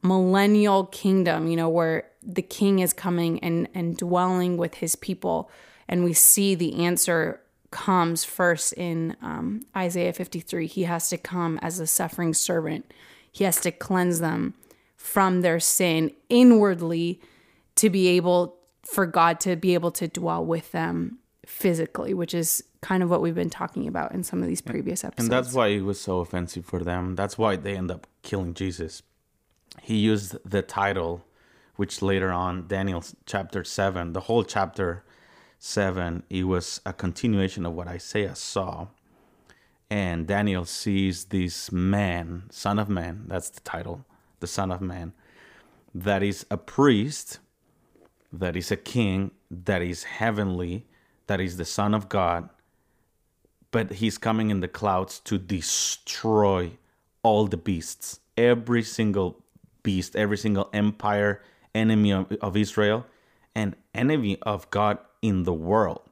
millennial 0.03 0.87
kingdom, 0.87 1.49
you 1.49 1.57
know, 1.57 1.69
where 1.69 2.09
the 2.23 2.43
king 2.43 2.81
is 2.81 2.93
coming 2.93 3.39
and, 3.41 3.69
and 3.75 3.97
dwelling 3.97 4.57
with 4.57 4.75
his 4.75 4.97
people? 4.97 5.51
And 5.89 6.05
we 6.05 6.13
see 6.13 6.55
the 6.55 6.85
answer 6.85 7.41
comes 7.71 8.25
first 8.25 8.73
in 8.75 9.17
um, 9.23 9.67
Isaiah 9.77 10.13
53. 10.13 10.67
He 10.67 10.85
has 10.85 11.09
to 11.11 11.19
come 11.19 11.59
as 11.63 11.81
a 11.81 11.87
suffering 11.87 12.35
servant, 12.35 12.93
he 13.31 13.45
has 13.45 13.61
to 13.61 13.71
cleanse 13.71 14.21
them 14.21 14.55
from 14.97 15.43
their 15.43 15.61
sin 15.61 16.11
inwardly 16.29 17.21
to 17.77 17.91
be 17.91 18.09
able 18.09 18.57
for 18.83 19.05
God 19.05 19.41
to 19.41 19.57
be 19.57 19.75
able 19.75 19.91
to 19.93 20.09
dwell 20.09 20.45
with 20.45 20.73
them 20.73 21.19
physically, 21.47 22.13
which 22.13 22.35
is 22.35 22.63
kind 22.83 23.03
of 23.03 23.09
what 23.09 23.23
we've 23.23 23.35
been 23.35 23.49
talking 23.49 23.87
about 23.87 24.13
in 24.13 24.23
some 24.23 24.43
of 24.43 24.49
these 24.49 24.61
previous 24.61 25.05
episodes. 25.05 25.25
And 25.25 25.33
that's 25.33 25.55
why 25.55 25.69
it 25.69 25.83
was 25.83 26.01
so 26.01 26.19
offensive 26.19 26.67
for 26.67 26.81
them. 26.81 27.15
That's 27.15 27.39
why 27.39 27.57
they 27.57 27.77
end 27.77 27.91
up 27.91 28.07
killing 28.23 28.53
Jesus. 28.53 29.03
He 29.81 29.97
used 29.97 30.37
the 30.45 30.63
title, 30.63 31.25
which 31.77 32.03
later 32.03 32.33
on, 32.33 32.67
Daniel 32.67 33.03
chapter 33.27 33.63
7, 33.63 34.13
the 34.13 34.21
whole 34.21 34.43
chapter 34.43 35.05
7, 35.59 36.25
it 36.29 36.45
was 36.45 36.81
a 36.85 36.93
continuation 36.93 37.65
of 37.65 37.75
what 37.75 37.87
Isaiah 37.87 38.35
saw. 38.35 38.89
And 39.89 40.27
Daniel 40.27 40.65
sees 40.65 41.27
this 41.27 41.71
man, 41.71 42.45
Son 42.51 42.79
of 42.79 42.89
Man, 42.89 43.25
that's 43.29 43.51
the 43.51 43.61
title, 43.61 44.05
the 44.41 44.49
Son 44.49 44.73
of 44.73 44.81
Man, 44.81 45.13
that 45.95 46.25
is 46.25 46.45
a 46.51 46.57
priest, 46.57 47.39
that 48.33 48.57
is 48.57 48.73
a 48.73 48.77
king, 48.77 49.31
that 49.49 49.81
is 49.81 50.03
heavenly, 50.03 50.87
that 51.27 51.41
is 51.41 51.57
the 51.57 51.65
Son 51.65 51.95
of 51.95 52.09
God, 52.09 52.49
but 53.71 53.93
he's 53.93 54.19
coming 54.19 54.51
in 54.51 54.61
the 54.61 54.69
clouds 54.69 55.21
to 55.21 55.39
destroy 55.39 56.73
all 57.23 57.47
the 57.47 57.57
beasts, 57.57 58.21
every 58.37 58.83
single 58.83 59.43
beast, 59.83 60.17
every 60.17 60.37
single 60.37 60.69
empire, 60.73 61.43
enemy 61.75 62.13
of, 62.13 62.33
of 62.41 62.57
Israel, 62.57 63.07
and 63.55 63.75
enemy 63.95 64.39
of 64.43 64.71
God 64.71 64.99
in 65.23 65.45
the 65.45 65.53
world. 65.53 66.03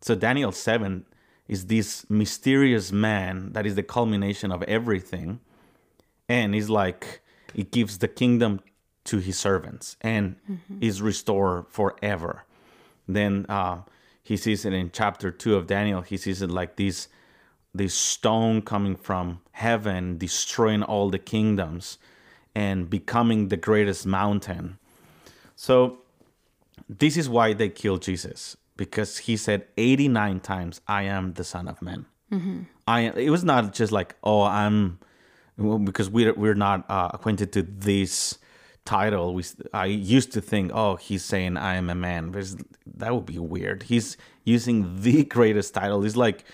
So 0.00 0.14
Daniel 0.14 0.52
7 0.52 1.04
is 1.48 1.66
this 1.66 2.08
mysterious 2.08 2.92
man 2.92 3.52
that 3.52 3.66
is 3.66 3.74
the 3.74 3.82
culmination 3.82 4.52
of 4.52 4.62
everything. 4.64 5.40
And 6.28 6.54
he's 6.54 6.70
like, 6.70 7.20
it 7.54 7.72
gives 7.72 7.98
the 7.98 8.08
kingdom 8.08 8.60
to 9.04 9.18
his 9.18 9.38
servants 9.38 9.96
and 10.00 10.36
mm-hmm. 10.48 10.78
is 10.80 11.02
restored 11.02 11.66
forever. 11.68 12.44
Then 13.08 13.46
uh, 13.48 13.78
he 14.30 14.36
sees 14.36 14.64
it 14.64 14.72
in 14.72 14.92
chapter 14.92 15.32
2 15.32 15.56
of 15.56 15.66
Daniel. 15.66 16.02
He 16.02 16.16
sees 16.16 16.40
it 16.40 16.52
like 16.52 16.76
this, 16.76 17.08
this 17.74 17.92
stone 17.92 18.62
coming 18.62 18.94
from 18.94 19.40
heaven, 19.50 20.18
destroying 20.18 20.84
all 20.84 21.10
the 21.10 21.18
kingdoms 21.18 21.98
and 22.54 22.88
becoming 22.88 23.48
the 23.48 23.56
greatest 23.56 24.06
mountain. 24.06 24.78
So, 25.56 26.02
this 26.88 27.16
is 27.16 27.28
why 27.28 27.54
they 27.54 27.70
killed 27.70 28.02
Jesus 28.02 28.56
because 28.76 29.18
he 29.18 29.36
said 29.36 29.66
89 29.76 30.38
times, 30.38 30.80
I 30.86 31.02
am 31.02 31.32
the 31.32 31.42
Son 31.42 31.66
of 31.66 31.82
Man. 31.82 32.06
Mm-hmm. 32.30 32.60
I, 32.86 33.00
it 33.10 33.30
was 33.30 33.42
not 33.42 33.72
just 33.72 33.90
like, 33.90 34.14
oh, 34.22 34.42
I'm, 34.42 35.00
because 35.82 36.08
we're, 36.08 36.34
we're 36.34 36.54
not 36.54 36.88
uh, 36.88 37.10
acquainted 37.12 37.52
to 37.54 37.64
this 37.64 38.38
title. 38.90 39.34
We, 39.34 39.44
I 39.72 39.86
used 39.86 40.32
to 40.32 40.40
think, 40.40 40.72
oh, 40.74 40.96
he's 40.96 41.24
saying 41.24 41.56
I 41.56 41.76
am 41.76 41.90
a 41.90 41.94
man. 41.94 42.32
That 42.96 43.14
would 43.14 43.26
be 43.26 43.38
weird. 43.38 43.84
He's 43.84 44.16
using 44.44 45.00
the 45.00 45.24
greatest 45.36 45.74
title. 45.74 46.02
He's 46.02 46.16
like, 46.16 46.44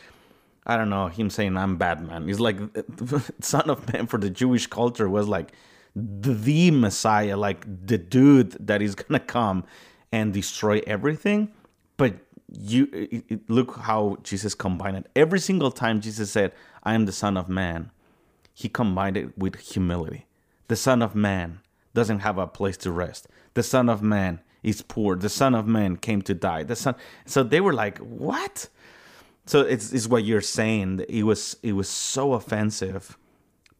I 0.66 0.76
don't 0.76 0.90
know, 0.90 1.06
him 1.08 1.30
saying 1.30 1.56
I'm 1.56 1.76
Batman. 1.76 2.26
He's 2.26 2.40
like, 2.40 2.58
Son 3.40 3.70
of 3.70 3.90
Man 3.92 4.06
for 4.06 4.18
the 4.18 4.30
Jewish 4.30 4.66
culture 4.66 5.08
was 5.08 5.28
like 5.28 5.52
the 5.94 6.70
Messiah, 6.70 7.36
like 7.36 7.64
the 7.86 7.96
dude 7.96 8.52
that 8.66 8.82
is 8.82 8.94
gonna 8.94 9.20
come 9.20 9.64
and 10.12 10.32
destroy 10.32 10.80
everything 10.86 11.50
but 11.96 12.14
you 12.48 12.88
look 13.48 13.76
how 13.76 14.18
Jesus 14.22 14.54
combined 14.54 14.96
it. 14.98 15.06
Every 15.16 15.40
single 15.40 15.70
time 15.70 16.00
Jesus 16.00 16.30
said, 16.30 16.52
"I 16.82 16.94
am 16.94 17.06
the 17.06 17.12
Son 17.12 17.36
of 17.36 17.48
Man," 17.48 17.90
he 18.54 18.68
combined 18.68 19.16
it 19.16 19.36
with 19.36 19.56
humility. 19.56 20.26
The 20.68 20.76
Son 20.76 21.02
of 21.02 21.14
Man 21.14 21.60
doesn't 21.96 22.20
have 22.20 22.38
a 22.38 22.46
place 22.46 22.76
to 22.78 22.92
rest. 22.92 23.26
The 23.54 23.64
Son 23.64 23.88
of 23.88 24.02
Man 24.02 24.40
is 24.62 24.82
poor. 24.82 25.16
The 25.16 25.28
Son 25.28 25.54
of 25.54 25.66
Man 25.66 25.96
came 25.96 26.22
to 26.22 26.34
die. 26.34 26.62
The 26.62 26.76
Son. 26.76 26.94
So 27.24 27.42
they 27.42 27.60
were 27.60 27.72
like, 27.72 27.98
"What?" 27.98 28.68
So 29.46 29.62
it's, 29.62 29.92
it's 29.92 30.06
what 30.06 30.22
you're 30.24 30.40
saying. 30.40 31.04
It 31.08 31.24
was 31.24 31.56
it 31.64 31.72
was 31.72 31.88
so 31.88 32.34
offensive. 32.34 33.18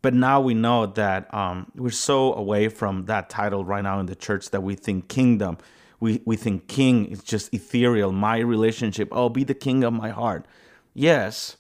But 0.03 0.15
now 0.15 0.41
we 0.41 0.55
know 0.55 0.87
that 0.87 1.33
um, 1.35 1.71
we're 1.75 1.91
so 1.91 2.35
away 2.35 2.69
from 2.69 3.07
that 3.07 3.29
title 3.29 3.65
right 3.65 3.83
now 3.83 3.99
in 4.01 4.07
the 4.07 4.15
church 4.15 4.51
that 4.51 4.63
we 4.63 4.75
think 4.75 5.09
kingdom 5.09 5.59
we, 6.01 6.23
we 6.25 6.37
think 6.37 6.69
king 6.69 7.07
is 7.07 7.23
just 7.23 7.53
ethereal, 7.55 8.13
my 8.13 8.39
relationship. 8.39 9.09
Oh, 9.13 9.29
be 9.29 9.45
the 9.45 9.55
king 9.55 9.85
of 9.85 9.93
my 9.93 10.11
heart. 10.11 10.47
Yes, 10.95 11.57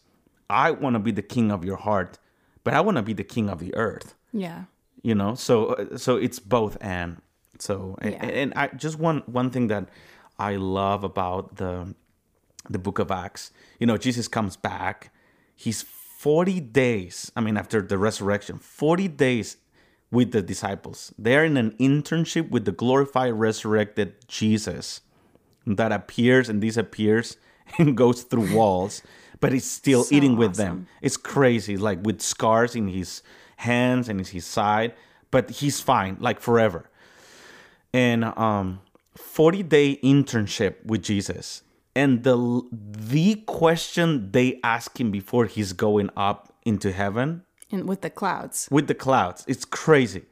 I 0.48 0.70
want 0.70 0.94
to 0.94 1.00
be 1.00 1.10
the 1.10 1.22
king 1.22 1.50
of 1.50 1.64
your 1.64 1.76
heart, 1.76 2.18
but 2.64 2.74
I 2.74 2.80
want 2.80 2.96
to 2.96 3.02
be 3.02 3.12
the 3.12 3.24
king 3.24 3.48
of 3.48 3.58
the 3.58 3.74
earth. 3.74 4.14
Yeah. 4.32 4.64
You 5.02 5.14
know, 5.14 5.34
so 5.34 5.66
uh, 5.66 5.98
so 5.98 6.16
it's 6.16 6.38
both 6.38 6.76
and. 6.80 7.20
So 7.58 7.96
yeah. 8.02 8.08
and, 8.08 8.30
and 8.30 8.54
I 8.54 8.68
just 8.68 8.98
one 8.98 9.22
one 9.26 9.50
thing 9.50 9.68
that 9.68 9.88
I 10.38 10.56
love 10.56 11.04
about 11.04 11.56
the 11.56 11.94
the 12.68 12.78
book 12.78 12.98
of 12.98 13.10
Acts. 13.10 13.52
You 13.78 13.86
know, 13.86 13.96
Jesus 13.96 14.28
comes 14.28 14.56
back. 14.56 15.12
He's 15.54 15.82
40 15.82 16.60
days, 16.60 17.30
I 17.36 17.40
mean 17.40 17.56
after 17.56 17.80
the 17.80 17.98
resurrection, 17.98 18.58
40 18.58 19.08
days 19.08 19.58
with 20.10 20.32
the 20.32 20.42
disciples. 20.42 21.12
They 21.18 21.36
are 21.36 21.44
in 21.44 21.56
an 21.56 21.72
internship 21.78 22.50
with 22.50 22.64
the 22.64 22.72
glorified, 22.72 23.34
resurrected 23.34 24.26
Jesus 24.28 25.00
that 25.66 25.92
appears 25.92 26.48
and 26.48 26.60
disappears 26.60 27.36
and 27.78 27.96
goes 27.96 28.22
through 28.22 28.54
walls, 28.54 29.02
but 29.40 29.52
he's 29.52 29.68
still 29.68 30.04
so 30.04 30.14
eating 30.14 30.36
with 30.36 30.56
them. 30.56 30.86
It's 31.02 31.16
crazy, 31.16 31.76
like 31.76 32.04
with 32.04 32.20
scars 32.20 32.74
in 32.74 32.88
his 32.88 33.22
hands 33.56 34.08
and 34.08 34.26
his 34.26 34.46
side, 34.46 34.94
but 35.30 35.50
he's 35.50 35.80
fine, 35.80 36.16
like 36.20 36.40
forever. 36.40 36.88
And 37.92 38.24
um, 38.24 38.80
40 39.16 39.62
day 39.64 39.98
internship 40.02 40.84
with 40.84 41.02
Jesus. 41.02 41.62
And 41.94 42.24
the 42.24 42.62
the 42.72 43.36
question 43.46 44.30
they 44.32 44.60
ask 44.62 45.00
him 45.00 45.10
before 45.10 45.46
he's 45.46 45.72
going 45.72 46.10
up 46.14 46.52
into 46.64 46.92
heaven 46.92 47.42
and 47.70 47.88
with 47.88 48.02
the 48.02 48.10
clouds. 48.10 48.68
With 48.70 48.86
the 48.86 48.94
clouds. 48.94 49.44
It's 49.48 49.64
crazy. 49.64 50.26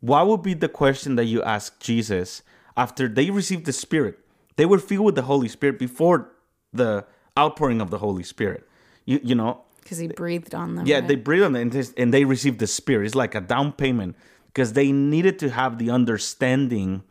What 0.00 0.26
would 0.26 0.42
be 0.42 0.54
the 0.54 0.68
question 0.68 1.14
that 1.16 1.26
you 1.26 1.42
ask 1.42 1.78
Jesus 1.78 2.42
after 2.76 3.08
they 3.08 3.30
received 3.30 3.66
the 3.66 3.72
Spirit? 3.72 4.18
They 4.56 4.66
were 4.66 4.78
filled 4.78 5.06
with 5.06 5.14
the 5.14 5.22
Holy 5.22 5.48
Spirit 5.48 5.78
before 5.78 6.32
the 6.72 7.06
outpouring 7.38 7.80
of 7.80 7.90
the 7.90 7.98
Holy 7.98 8.24
Spirit. 8.24 8.66
You, 9.04 9.20
you 9.22 9.34
know? 9.34 9.62
Because 9.82 9.98
he 9.98 10.08
breathed 10.08 10.54
on 10.54 10.76
them. 10.76 10.86
Yeah, 10.86 10.96
right? 10.96 11.08
they 11.08 11.16
breathed 11.16 11.44
on 11.44 11.52
them 11.52 11.70
and 11.96 12.14
they 12.14 12.24
received 12.24 12.58
the 12.58 12.66
Spirit. 12.66 13.06
It's 13.06 13.14
like 13.14 13.34
a 13.34 13.40
down 13.40 13.72
payment 13.72 14.16
because 14.46 14.74
they 14.74 14.92
needed 14.92 15.38
to 15.40 15.50
have 15.50 15.78
the 15.78 15.90
understanding 15.90 17.02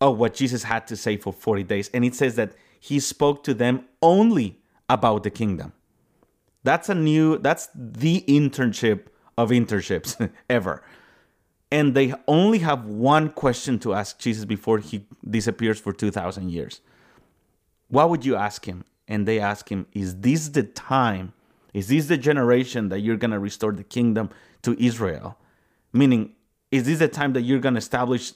of 0.00 0.18
what 0.18 0.34
Jesus 0.34 0.64
had 0.64 0.86
to 0.88 0.96
say 0.96 1.16
for 1.16 1.32
40 1.32 1.62
days. 1.64 1.90
And 1.94 2.04
it 2.04 2.14
says 2.14 2.36
that 2.36 2.52
he 2.80 3.00
spoke 3.00 3.44
to 3.44 3.54
them 3.54 3.84
only 4.02 4.58
about 4.88 5.22
the 5.22 5.30
kingdom. 5.30 5.72
That's 6.62 6.88
a 6.88 6.94
new, 6.94 7.38
that's 7.38 7.68
the 7.74 8.24
internship 8.26 9.06
of 9.36 9.50
internships 9.50 10.30
ever. 10.50 10.82
And 11.70 11.94
they 11.94 12.14
only 12.28 12.58
have 12.60 12.86
one 12.86 13.30
question 13.30 13.78
to 13.80 13.94
ask 13.94 14.18
Jesus 14.18 14.44
before 14.44 14.78
he 14.78 15.06
disappears 15.28 15.80
for 15.80 15.92
2,000 15.92 16.50
years. 16.50 16.80
What 17.88 18.10
would 18.10 18.24
you 18.24 18.36
ask 18.36 18.66
him? 18.66 18.84
And 19.06 19.26
they 19.26 19.38
ask 19.38 19.68
him, 19.70 19.86
Is 19.92 20.20
this 20.20 20.48
the 20.48 20.62
time? 20.62 21.32
Is 21.74 21.88
this 21.88 22.06
the 22.06 22.16
generation 22.16 22.88
that 22.88 23.00
you're 23.00 23.18
going 23.18 23.32
to 23.32 23.38
restore 23.38 23.72
the 23.72 23.84
kingdom 23.84 24.30
to 24.62 24.82
Israel? 24.82 25.36
Meaning, 25.92 26.32
is 26.70 26.84
this 26.84 27.00
the 27.00 27.08
time 27.08 27.34
that 27.34 27.42
you're 27.42 27.58
going 27.58 27.74
to 27.74 27.78
establish 27.78 28.32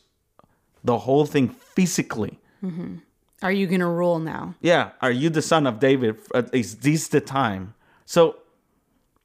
the 0.84 0.98
whole 0.98 1.24
thing 1.24 1.48
physically? 1.48 2.38
Mm-hmm. 2.62 2.96
Are 3.42 3.52
you 3.52 3.66
going 3.68 3.80
to 3.80 3.86
rule 3.86 4.18
now? 4.18 4.54
Yeah. 4.60 4.90
Are 5.00 5.12
you 5.12 5.30
the 5.30 5.42
son 5.42 5.66
of 5.66 5.78
David? 5.78 6.16
Is 6.52 6.76
this 6.76 7.08
the 7.08 7.20
time? 7.20 7.74
So 8.04 8.38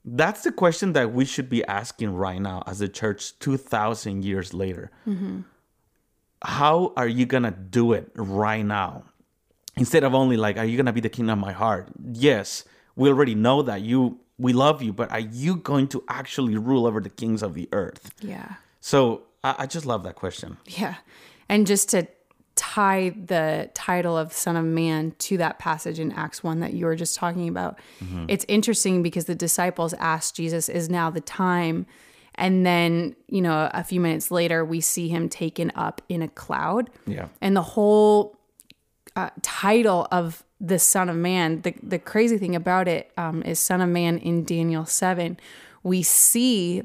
that's 0.05 0.43
the 0.43 0.51
question 0.51 0.93
that 0.93 1.11
we 1.13 1.25
should 1.25 1.49
be 1.49 1.65
asking 1.65 2.13
right 2.13 2.39
now 2.39 2.63
as 2.67 2.81
a 2.81 2.87
church 2.87 3.37
2,000 3.39 4.23
years 4.23 4.53
later. 4.53 4.91
Mm-hmm. 5.07 5.41
How 6.43 6.93
are 6.97 7.07
you 7.07 7.25
going 7.25 7.43
to 7.43 7.51
do 7.51 7.93
it 7.93 8.11
right 8.15 8.65
now? 8.65 9.05
Instead 9.75 10.03
of 10.03 10.13
only 10.13 10.37
like, 10.37 10.57
are 10.57 10.65
you 10.65 10.77
going 10.77 10.85
to 10.85 10.93
be 10.93 11.01
the 11.01 11.09
king 11.09 11.29
of 11.29 11.39
my 11.39 11.51
heart? 11.51 11.87
Yes, 12.11 12.65
we 12.95 13.09
already 13.09 13.35
know 13.35 13.61
that 13.61 13.81
you, 13.81 14.19
we 14.37 14.53
love 14.53 14.81
you, 14.81 14.93
but 14.93 15.11
are 15.11 15.19
you 15.19 15.55
going 15.55 15.87
to 15.89 16.03
actually 16.07 16.57
rule 16.57 16.85
over 16.85 16.99
the 16.99 17.09
kings 17.09 17.43
of 17.43 17.53
the 17.53 17.69
earth? 17.71 18.13
Yeah. 18.21 18.55
So 18.79 19.23
I, 19.43 19.55
I 19.59 19.65
just 19.65 19.85
love 19.85 20.03
that 20.03 20.15
question. 20.15 20.57
Yeah. 20.67 20.95
And 21.49 21.67
just 21.67 21.89
to 21.89 22.07
tie 22.55 23.09
the 23.09 23.69
title 23.73 24.17
of 24.17 24.31
Son 24.31 24.55
of 24.55 24.65
Man 24.65 25.13
to 25.17 25.37
that 25.37 25.59
passage 25.59 25.99
in 25.99 26.11
Acts 26.11 26.43
1 26.43 26.59
that 26.59 26.73
you 26.73 26.85
were 26.85 26.95
just 26.95 27.15
talking 27.15 27.47
about. 27.47 27.79
It's 28.27 28.45
interesting 28.47 29.01
because 29.01 29.25
the 29.25 29.35
disciples 29.35 29.93
asked 29.95 30.35
Jesus, 30.35 30.69
Is 30.69 30.89
now 30.89 31.09
the 31.09 31.21
time? 31.21 31.85
And 32.35 32.65
then, 32.65 33.15
you 33.27 33.41
know, 33.41 33.69
a 33.73 33.83
few 33.83 33.99
minutes 33.99 34.31
later, 34.31 34.65
we 34.65 34.81
see 34.81 35.07
him 35.07 35.29
taken 35.29 35.71
up 35.75 36.01
in 36.09 36.21
a 36.21 36.27
cloud. 36.27 36.89
Yeah. 37.05 37.27
And 37.41 37.55
the 37.55 37.61
whole 37.61 38.39
uh, 39.15 39.29
title 39.41 40.07
of 40.11 40.43
the 40.65 40.79
Son 40.79 41.09
of 41.09 41.17
Man, 41.17 41.61
the, 41.61 41.75
the 41.83 41.99
crazy 41.99 42.37
thing 42.37 42.55
about 42.55 42.87
it 42.87 43.11
um, 43.17 43.43
is 43.43 43.59
Son 43.59 43.81
of 43.81 43.89
Man 43.89 44.17
in 44.17 44.45
Daniel 44.45 44.85
7. 44.85 45.37
We 45.83 46.01
see 46.03 46.83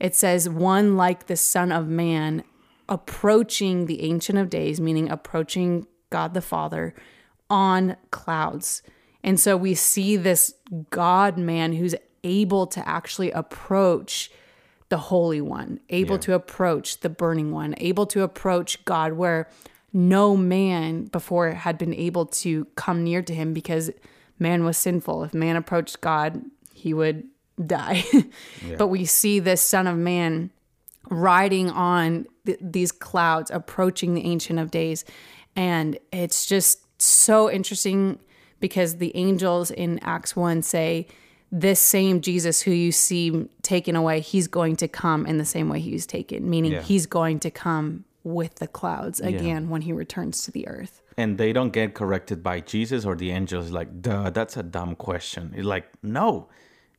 it 0.00 0.14
says, 0.14 0.48
one 0.48 0.96
like 0.96 1.26
the 1.26 1.36
Son 1.36 1.70
of 1.72 1.88
Man 1.88 2.42
approaching 2.88 3.86
the 3.86 4.02
Ancient 4.02 4.38
of 4.38 4.48
Days, 4.48 4.80
meaning 4.80 5.10
approaching 5.10 5.86
God 6.10 6.32
the 6.34 6.40
Father 6.40 6.94
on 7.50 7.96
clouds. 8.10 8.82
And 9.22 9.38
so 9.38 9.56
we 9.56 9.74
see 9.74 10.16
this 10.16 10.54
God 10.90 11.36
man 11.36 11.74
who's 11.74 11.94
able 12.24 12.66
to 12.68 12.88
actually 12.88 13.30
approach 13.32 14.30
the 14.88 14.96
Holy 14.98 15.40
One, 15.40 15.80
able 15.90 16.14
Yeah. 16.14 16.20
to 16.20 16.34
approach 16.34 17.00
the 17.00 17.10
Burning 17.10 17.50
One, 17.52 17.74
able 17.78 18.06
to 18.06 18.22
approach 18.22 18.84
God 18.86 19.14
where 19.14 19.48
no 19.98 20.36
man 20.36 21.04
before 21.06 21.50
had 21.50 21.76
been 21.76 21.92
able 21.92 22.24
to 22.26 22.64
come 22.76 23.02
near 23.02 23.20
to 23.20 23.34
him 23.34 23.52
because 23.52 23.90
man 24.38 24.62
was 24.64 24.76
sinful. 24.76 25.24
If 25.24 25.34
man 25.34 25.56
approached 25.56 26.00
God, 26.00 26.40
he 26.72 26.94
would 26.94 27.24
die. 27.66 28.04
But 28.78 28.86
we 28.86 29.04
see 29.04 29.40
this 29.40 29.60
Son 29.60 29.88
of 29.88 29.96
Man 29.98 30.50
riding 31.10 31.70
on 31.70 32.26
th- 32.46 32.58
these 32.60 32.92
clouds, 32.92 33.50
approaching 33.50 34.14
the 34.14 34.24
Ancient 34.24 34.60
of 34.60 34.70
Days. 34.70 35.04
And 35.56 35.98
it's 36.12 36.46
just 36.46 36.84
so 37.02 37.50
interesting 37.50 38.20
because 38.60 38.98
the 38.98 39.10
angels 39.16 39.70
in 39.72 39.98
Acts 40.02 40.36
1 40.36 40.62
say, 40.62 41.08
this 41.50 41.80
same 41.80 42.20
Jesus 42.20 42.60
who 42.60 42.70
you 42.70 42.92
see 42.92 43.48
taken 43.62 43.96
away, 43.96 44.20
he's 44.20 44.46
going 44.46 44.76
to 44.76 44.86
come 44.86 45.26
in 45.26 45.38
the 45.38 45.44
same 45.46 45.68
way 45.68 45.80
he 45.80 45.92
was 45.92 46.06
taken, 46.06 46.48
meaning 46.48 46.72
Yeah. 46.72 46.82
he's 46.82 47.06
going 47.06 47.40
to 47.40 47.50
come 47.50 48.04
with 48.34 48.56
the 48.56 48.66
clouds 48.66 49.20
again 49.20 49.68
when 49.68 49.82
he 49.82 49.92
returns 49.92 50.42
to 50.44 50.50
the 50.50 50.66
earth. 50.68 51.02
and 51.18 51.36
they 51.36 51.52
don't 51.52 51.72
get 51.72 51.94
corrected 51.94 52.42
by 52.44 52.60
Jesus 52.60 53.04
or 53.04 53.16
the 53.16 53.32
angels. 53.32 53.70
Like, 53.72 54.00
duh, 54.00 54.30
that's 54.30 54.56
a 54.56 54.62
dumb 54.62 54.94
question. 54.94 55.52
It's 55.56 55.66
like, 55.66 55.86
no, 56.00 56.48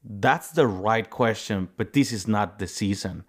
that's 0.04 0.52
the 0.52 0.68
right 0.68 1.10
question, 1.10 1.70
but 1.78 1.94
this 1.94 2.12
is 2.12 2.28
not 2.28 2.60
the 2.60 2.68
season. 2.68 3.24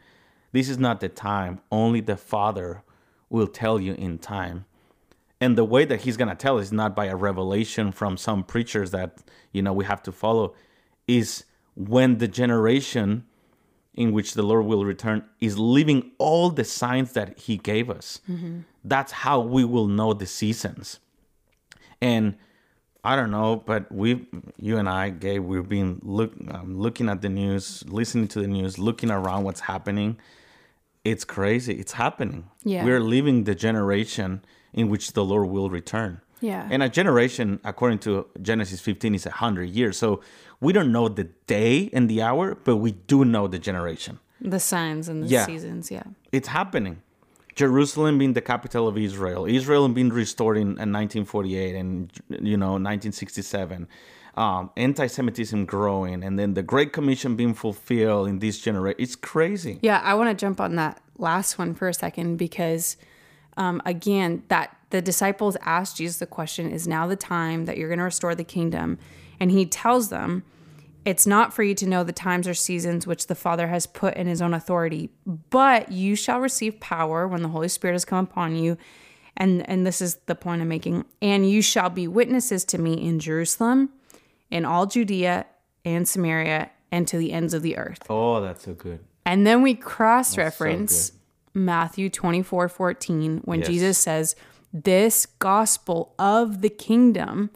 This 0.51 0.69
is 0.69 0.79
not 0.79 0.99
the 0.99 1.09
time. 1.09 1.61
Only 1.71 2.01
the 2.01 2.17
Father 2.17 2.83
will 3.29 3.47
tell 3.47 3.79
you 3.81 3.95
in 3.95 4.19
time. 4.19 4.65
And 5.41 5.57
the 5.57 5.65
way 5.65 5.85
that 5.85 6.01
he's 6.01 6.17
going 6.17 6.29
to 6.29 6.35
tell 6.35 6.59
is 6.59 6.73
not 6.73 6.97
by 6.97 7.07
a 7.07 7.15
revelation 7.15 7.93
from 7.93 8.17
some 8.17 8.43
preachers 8.43 8.91
that, 8.91 9.19
you 9.53 9.63
know, 9.63 9.73
we 9.73 9.85
have 9.85 10.03
to 10.03 10.13
follow, 10.13 10.55
is 11.07 11.45
when 11.77 12.19
the 12.19 12.29
generation 12.29 13.25
in 14.01 14.13
which 14.13 14.33
the 14.33 14.43
Lord 14.43 14.65
will 14.65 14.87
return 14.87 15.23
is 15.41 15.59
living 15.59 16.11
all 16.17 16.49
the 16.49 16.65
signs 16.65 17.13
that 17.13 17.39
He 17.39 17.59
gave 17.59 17.91
us. 17.91 18.21
That's 18.83 19.13
how 19.13 19.41
we 19.41 19.63
will 19.63 19.89
know 19.89 20.15
the 20.15 20.25
seasons. 20.25 21.01
And 22.01 22.37
I 23.05 23.15
don't 23.15 23.31
know, 23.31 23.57
but 23.57 23.93
we, 23.93 24.27
you 24.59 24.79
and 24.79 24.89
I, 24.89 25.11
Gabe, 25.11 25.45
we've 25.45 25.69
been 25.69 26.01
look, 26.03 26.33
um, 26.49 26.79
looking 26.79 27.11
at 27.11 27.21
the 27.21 27.29
news, 27.29 27.85
listening 27.89 28.29
to 28.29 28.41
the 28.41 28.49
news, 28.49 28.79
looking 28.79 29.11
around 29.11 29.45
what's 29.45 29.61
happening. 29.61 30.19
It's 31.05 31.27
crazy. 31.27 31.75
It's 31.75 31.93
happening. 31.93 32.49
Yeah. 32.65 32.85
We're 32.87 33.01
living 33.01 33.45
the 33.45 33.55
generation 33.55 34.43
in 34.73 34.89
which 34.89 35.13
the 35.13 35.25
Lord 35.25 35.51
will 35.51 35.69
return. 35.69 36.23
Yeah. 36.41 36.69
And 36.71 36.83
a 36.83 36.89
generation, 36.89 37.61
according 37.65 37.99
to 38.01 38.27
Genesis 38.41 38.81
15, 38.81 39.15
is 39.15 39.27
100 39.27 39.69
years. 39.71 39.99
So 39.99 40.21
we 40.61 40.73
don't 40.73 40.93
know 40.93 41.09
the 41.09 41.25
day 41.47 41.91
and 41.93 42.09
the 42.09 42.23
hour, 42.23 42.55
but 42.65 42.77
we 42.77 42.93
do 42.93 43.25
know 43.25 43.47
the 43.49 43.59
generation. 43.59 44.19
The 44.41 44.61
signs 44.61 45.09
and 45.09 45.23
the 45.25 45.29
Yeah. 45.29 45.47
seasons, 45.47 45.91
yeah. 45.91 46.05
It's 46.33 46.49
happening. 46.49 47.03
Jerusalem 47.57 48.17
being 48.19 48.33
the 48.33 48.41
capital 48.41 48.89
of 48.89 48.97
Israel, 48.97 49.45
Israel 49.45 49.87
being 49.89 50.09
restored 50.11 50.57
in, 50.57 50.69
in 50.79 50.93
1948 50.93 51.75
and 51.75 52.11
you 52.31 52.57
know 52.57 52.79
1967, 52.79 53.87
um, 54.37 54.71
anti-Semitism 54.77 55.67
growing, 55.67 56.23
and 56.23 56.39
then 56.39 56.55
the 56.55 56.63
Great 56.63 56.93
Commission 56.93 57.37
being 57.37 57.53
fulfilled 57.53 58.29
in 58.29 58.39
this 58.39 58.61
generation. 58.61 58.97
It's 58.99 59.17
crazy. 59.17 59.79
Yeah, 59.83 60.01
I 60.03 60.15
want 60.15 60.31
to 60.31 60.35
jump 60.45 60.61
on 60.61 60.77
that 60.77 61.03
last 61.19 61.59
one 61.59 61.75
for 61.75 61.89
a 61.89 61.93
second 61.95 62.37
because, 62.37 62.97
um, 63.61 63.83
again, 63.85 64.43
that 64.49 64.75
the 64.89 65.03
disciples 65.03 65.57
asked 65.61 65.99
Jesus 65.99 66.17
the 66.17 66.27
question: 66.27 66.73
"Is 66.73 66.89
now 66.89 67.07
the 67.07 67.15
time 67.15 67.67
that 67.67 67.77
you're 67.77 67.89
going 67.89 67.99
to 67.99 68.05
restore 68.05 68.35
the 68.35 68.43
kingdom?" 68.43 68.99
And 69.39 69.51
he 69.51 69.67
tells 69.67 70.09
them, 70.09 70.43
"It's 71.05 71.27
not 71.27 71.53
for 71.53 71.63
you 71.63 71.75
to 71.75 71.87
know 71.87 72.03
the 72.03 72.13
times 72.13 72.49
or 72.49 72.55
seasons 72.55 73.07
which 73.07 73.27
the 73.27 73.35
Father 73.35 73.69
has 73.69 73.87
put 73.87 74.15
in 74.17 74.27
His 74.27 74.41
own 74.41 74.55
authority, 74.55 75.11
but 75.51 75.93
you 75.93 76.17
shall 76.17 76.41
receive 76.41 76.81
power 76.81 77.29
when 77.29 77.43
the 77.43 77.51
Holy 77.51 77.69
Spirit 77.69 77.93
has 77.93 78.07
come 78.07 78.25
upon 78.25 78.57
you." 78.57 78.79
And 79.37 79.69
and 79.69 79.87
this 79.87 80.01
is 80.01 80.17
the 80.25 80.35
point 80.35 80.63
I'm 80.63 80.69
making. 80.69 81.05
And 81.21 81.49
you 81.49 81.61
shall 81.61 81.91
be 81.91 82.09
witnesses 82.09 82.65
to 82.67 82.79
me 82.79 82.95
in 82.95 83.21
Jerusalem, 83.21 83.91
in 84.51 84.65
all 84.65 84.87
Judea 84.87 85.45
and 85.85 86.09
Samaria, 86.09 86.71
and 86.91 87.07
to 87.09 87.19
the 87.19 87.33
ends 87.33 87.53
of 87.53 87.61
the 87.61 87.77
earth. 87.77 88.03
Oh, 88.09 88.41
that's 88.41 88.65
so 88.65 88.73
good. 88.73 89.01
And 89.27 89.47
then 89.47 89.61
we 89.61 89.75
cross 89.75 90.39
reference 90.39 91.13
Matthew 91.55 92.09
24 92.11 92.69
14 92.69 93.43
when 93.45 93.61
Yes. 93.61 93.69
Jesus 93.69 93.99
says, 93.99 94.37
This 94.73 95.27
gospel 95.27 96.15
of 96.19 96.61
the 96.61 96.69
kingdom 96.69 97.51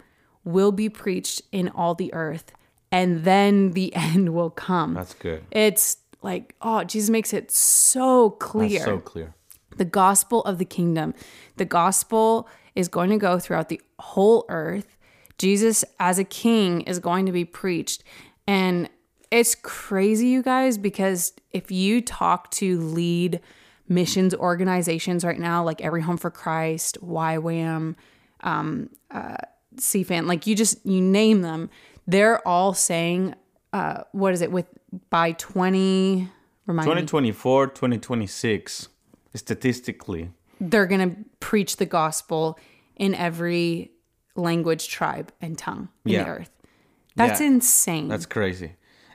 will 0.44 0.72
be 0.72 0.88
preached 0.88 1.42
in 1.52 1.68
all 1.68 1.94
the 1.94 2.12
earth, 2.12 2.52
and 2.92 3.24
then 3.24 3.70
the 3.72 3.94
end 3.96 4.35
will 4.35 4.50
come. 4.50 4.94
That's 4.94 5.14
good. 5.14 5.44
It's 5.50 5.98
like, 6.22 6.54
oh, 6.62 6.85
Jesus 6.85 7.11
makes 7.11 7.33
it 7.33 7.50
so 7.50 8.30
clear 8.30 8.70
That's 8.70 8.85
so 8.85 8.98
clear. 8.98 9.35
the 9.76 9.85
gospel 9.85 10.42
of 10.44 10.59
the 10.59 10.64
kingdom. 10.64 11.14
The 11.57 11.64
gospel 11.66 12.48
is 12.74 12.88
going 12.88 13.11
to 13.11 13.18
go 13.18 13.38
throughout 13.38 13.68
the 13.68 13.80
whole 13.98 14.46
earth. 14.48 14.96
Jesus, 15.38 15.85
as 16.00 16.18
a 16.18 16.24
king, 16.24 16.80
is 16.83 16.98
going 16.98 17.26
to 17.26 17.33
be 17.33 17.44
preached. 17.44 18.02
And 18.46 18.88
it's 19.30 19.54
crazy, 19.54 20.28
you 20.28 20.42
guys, 20.42 20.78
because 20.78 21.33
if 21.52 21.70
you 21.70 22.00
talk 22.00 22.50
to 22.52 22.80
lead 22.80 23.40
missions 23.88 24.35
organizations 24.35 25.25
right 25.25 25.38
now, 25.38 25.62
like 25.64 25.81
Every 25.81 26.03
Home 26.03 26.16
for 26.16 26.31
Christ, 26.31 26.99
YWAM, 27.03 27.97
um, 28.40 28.90
uh, 29.11 29.37
CFAN, 29.77 30.27
like 30.27 30.47
you 30.47 30.55
just, 30.55 30.85
you 30.87 31.01
name 31.01 31.42
them, 31.42 31.70
they're 32.07 32.47
all 32.47 32.75
saying, 32.75 33.35
uh, 33.73 34.03
what 34.12 34.33
is 34.33 34.40
it, 34.40 34.51
with 34.53 34.66
by 35.11 35.33
20, 35.33 36.29
remind 36.66 36.87
me. 36.87 36.90
2024, 36.92 37.66
2026, 37.68 38.88
statistically. 39.35 40.31
they're 40.61 40.87
going 40.87 41.11
to 41.11 41.16
preach 41.40 41.77
the 41.79 41.87
gospel 41.87 42.59
in 42.97 43.14
every 43.14 43.90
language, 44.37 44.88
tribe, 44.88 45.33
and 45.40 45.59
tongue 45.59 45.88
in 46.05 46.12
Yeah. 46.12 46.23
the 46.25 46.31
earth. 46.31 46.51
That's 47.16 47.40
Yeah. 47.40 47.49
insane. 47.49 48.09
That's 48.09 48.27
crazy. 48.27 48.73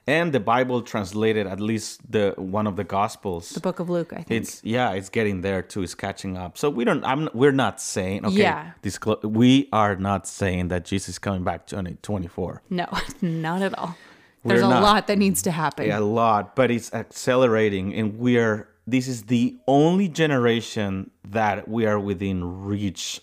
And 0.10 0.34
the 0.34 0.40
Bible 0.40 0.82
translated 0.82 1.46
at 1.46 1.60
least 1.60 2.02
the 2.12 2.34
one 2.38 2.66
of 2.66 2.76
the 2.76 2.84
Gospels. 2.84 3.50
the 3.50 3.60
book 3.60 3.80
of 3.80 3.90
Luke, 3.90 4.12
I 4.12 4.24
think. 4.24 4.42
It's 4.42 4.64
yeah, 4.64 4.94
it's 4.98 5.10
getting 5.10 5.42
there 5.42 5.62
too. 5.62 5.84
It's 5.84 5.94
catching 5.96 6.36
up. 6.36 6.58
So 6.58 6.66
we 6.78 6.84
don't. 6.84 7.04
I'm. 7.06 7.30
We're 7.34 7.52
not 7.66 7.80
saying. 7.80 8.26
Okay. 8.26 8.38
Yeah. 8.38 8.72
Disclo- 8.82 9.24
we 9.24 9.70
are 9.72 9.96
not 9.96 10.28
saying 10.28 10.70
that 10.70 10.82
Jesus 10.86 11.10
is 11.10 11.20
coming 11.20 11.44
back 11.44 11.68
2024. 11.68 12.64
no, 12.72 12.88
not 13.22 13.62
at 13.62 13.78
all. 13.78 13.96
There's 14.44 14.62
We're 14.62 14.68
a 14.68 14.70
not. 14.72 14.84
lot 14.84 15.08
that 15.08 15.18
needs 15.18 15.42
to 15.44 15.52
happen. 15.52 15.86
Yeah, 15.88 16.00
A 16.00 16.02
lot, 16.24 16.56
but 16.56 16.72
it's 16.72 16.92
accelerating, 16.94 17.94
and 17.94 18.18
we 18.18 18.38
are. 18.38 18.68
This 18.88 19.08
is 19.08 19.24
the 19.24 19.58
only 19.68 20.08
generation 20.08 21.12
that 21.28 21.68
we 21.68 21.86
are 21.86 22.00
within 22.00 22.64
reach 22.66 23.22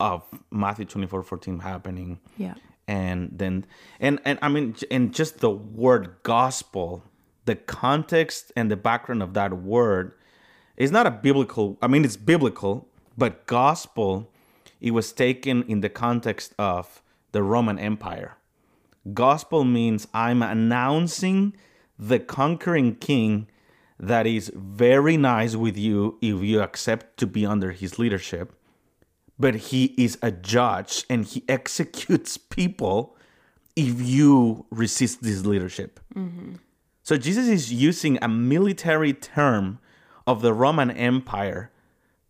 of 0.00 0.22
Matthew 0.50 0.86
24, 0.86 1.22
14 1.22 1.60
happening. 1.60 2.18
Yeah. 2.36 2.54
And 2.86 3.30
then 3.32 3.64
and 4.00 4.20
and 4.24 4.38
i 4.42 4.48
mean 4.48 4.74
and 4.90 5.14
just 5.14 5.38
the 5.38 5.50
word 5.50 6.14
gospel 6.22 7.02
the 7.44 7.54
context 7.54 8.52
and 8.56 8.70
the 8.70 8.76
background 8.76 9.22
of 9.22 9.34
that 9.34 9.52
word 9.52 10.12
is 10.76 10.90
not 10.90 11.06
a 11.06 11.10
biblical 11.10 11.78
i 11.82 11.86
mean 11.86 12.04
it's 12.04 12.16
biblical 12.16 12.88
but 13.16 13.46
gospel 13.46 14.30
it 14.80 14.90
was 14.90 15.12
taken 15.12 15.62
in 15.62 15.80
the 15.80 15.88
context 15.88 16.54
of 16.58 17.00
the 17.32 17.42
roman 17.42 17.78
empire. 17.78 18.36
Gospel 19.12 19.64
means 19.64 20.06
i'm 20.12 20.42
announcing 20.42 21.54
the 21.98 22.18
conquering 22.18 22.94
king 22.96 23.48
that 23.98 24.26
is 24.26 24.52
very 24.54 25.16
nice 25.16 25.56
with 25.56 25.76
you 25.76 26.18
if 26.20 26.42
you 26.42 26.60
accept 26.60 27.16
to 27.18 27.26
be 27.26 27.46
under 27.46 27.70
his 27.70 27.98
leadership 27.98 28.52
but 29.38 29.54
he 29.54 29.94
is 29.96 30.18
a 30.22 30.30
judge 30.30 31.04
and 31.10 31.24
he 31.24 31.42
executes 31.48 32.36
people 32.36 33.16
if 33.76 34.00
you 34.00 34.66
resist 34.70 35.22
this 35.22 35.44
leadership. 35.44 35.98
So 37.02 37.16
Jesus 37.16 37.48
is 37.48 37.72
using 37.72 38.18
a 38.22 38.28
military 38.28 39.12
term 39.12 39.78
of 40.26 40.42
the 40.42 40.54
Roman 40.54 40.90
Empire 40.90 41.70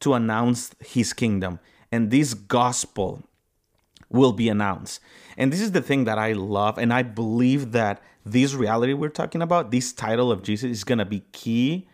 to 0.00 0.14
announce 0.14 0.74
his 0.80 1.12
kingdom. 1.12 1.60
and 1.92 2.10
this 2.10 2.34
gospel 2.34 3.22
will 4.10 4.32
be 4.32 4.48
announced. 4.48 5.00
And 5.36 5.52
this 5.52 5.60
is 5.60 5.72
the 5.72 5.80
thing 5.82 6.04
that 6.04 6.18
I 6.18 6.32
love. 6.32 6.76
And 6.76 6.92
I 6.92 7.02
believe 7.02 7.72
that 7.72 8.02
this 8.24 8.54
reality 8.54 8.94
we're 8.94 9.10
talking 9.10 9.42
about, 9.42 9.70
this 9.70 9.92
title 9.92 10.32
of 10.32 10.42
Jesus, 10.42 10.70
is 10.70 10.84
going 10.84 10.98
to 10.98 11.04
be 11.04 11.20
key 11.32 11.88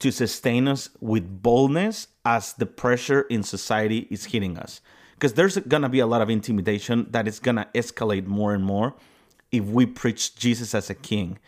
to 0.00 0.10
sustain 0.10 0.66
us 0.68 0.90
with 1.00 1.42
boldness 1.42 2.08
as 2.26 2.52
the 2.54 2.66
pressure 2.66 3.22
in 3.30 3.42
society 3.44 4.08
is 4.10 4.26
hitting 4.26 4.58
us. 4.58 4.80
Because 5.14 5.34
there's 5.34 5.56
to 5.82 5.88
be 5.88 6.00
a 6.00 6.06
lot 6.06 6.20
of 6.20 6.28
intimidation 6.28 7.06
that 7.12 7.26
is 7.28 7.38
to 7.56 7.68
escalate 7.72 8.26
more 8.26 8.52
and 8.52 8.64
more 8.64 8.94
if 9.52 9.64
we 9.64 9.86
preach 9.86 10.34
Jesus 10.36 10.74
as 10.74 10.90
a 10.90 10.94
king. 10.94 11.38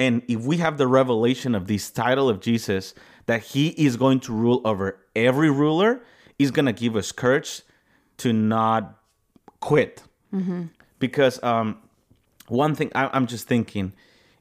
And 0.00 0.22
if 0.28 0.40
we 0.40 0.56
have 0.58 0.76
the 0.76 0.88
revelation 0.88 1.54
of 1.54 1.68
this 1.68 1.88
title 1.90 2.28
of 2.28 2.40
Jesus, 2.40 2.94
that 3.26 3.42
he 3.42 3.68
is 3.68 3.96
going 3.96 4.20
to 4.20 4.32
rule 4.32 4.60
over 4.64 4.98
every 5.14 5.50
ruler, 5.50 6.02
is 6.38 6.50
to 6.66 6.72
give 6.72 6.96
us 6.96 7.12
courage 7.12 7.62
to 8.18 8.32
not 8.32 8.98
quit. 9.60 10.02
Because 10.98 11.40
um, 11.42 11.78
one 12.48 12.74
thing 12.74 12.90
I, 12.94 13.08
I'm 13.12 13.26
just 13.26 13.46
thinking, 13.46 13.92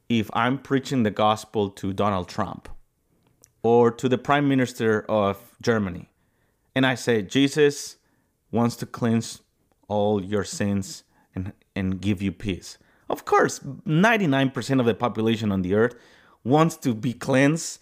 if 0.09 0.29
I'm 0.33 0.57
preaching 0.57 1.03
the 1.03 1.11
gospel 1.11 1.69
to 1.69 1.93
Donald 1.93 2.27
Trump 2.27 2.67
or 3.63 3.89
to 3.91 4.07
the 4.07 4.17
prime 4.17 4.47
minister 4.47 5.05
of 5.09 5.55
Germany, 5.61 6.09
and 6.75 6.85
I 6.85 6.95
say 6.95 7.21
Jesus 7.21 7.97
wants 8.51 8.75
to 8.77 8.85
cleanse 8.85 9.41
all 9.87 10.23
your 10.23 10.43
sins 10.43 11.03
and 11.33 11.53
and 11.75 12.01
give 12.01 12.21
you 12.21 12.31
peace. 12.31 12.77
Of 13.09 13.25
course, 13.25 13.59
99% 13.59 14.79
of 14.79 14.85
the 14.85 14.93
population 14.93 15.51
on 15.51 15.61
the 15.61 15.73
earth 15.75 15.95
wants 16.43 16.77
to 16.77 16.93
be 16.93 17.13
cleansed, 17.13 17.79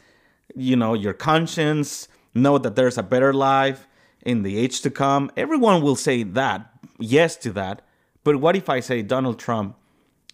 you 0.55 0.75
know, 0.75 0.93
your 0.93 1.13
conscience, 1.13 2.07
know 2.33 2.57
that 2.57 2.75
there's 2.75 2.97
a 2.97 3.03
better 3.03 3.33
life 3.33 3.87
in 4.23 4.43
the 4.43 4.57
age 4.57 4.81
to 4.81 4.89
come. 4.89 5.31
Everyone 5.35 5.81
will 5.81 5.95
say 5.95 6.23
that, 6.23 6.71
yes 6.99 7.35
to 7.37 7.51
that. 7.53 7.81
But 8.23 8.37
what 8.37 8.55
if 8.55 8.69
I 8.69 8.79
say 8.79 9.01
Donald 9.01 9.39
Trump, 9.39 9.75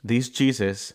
this 0.03 0.29
Jesus 0.29 0.93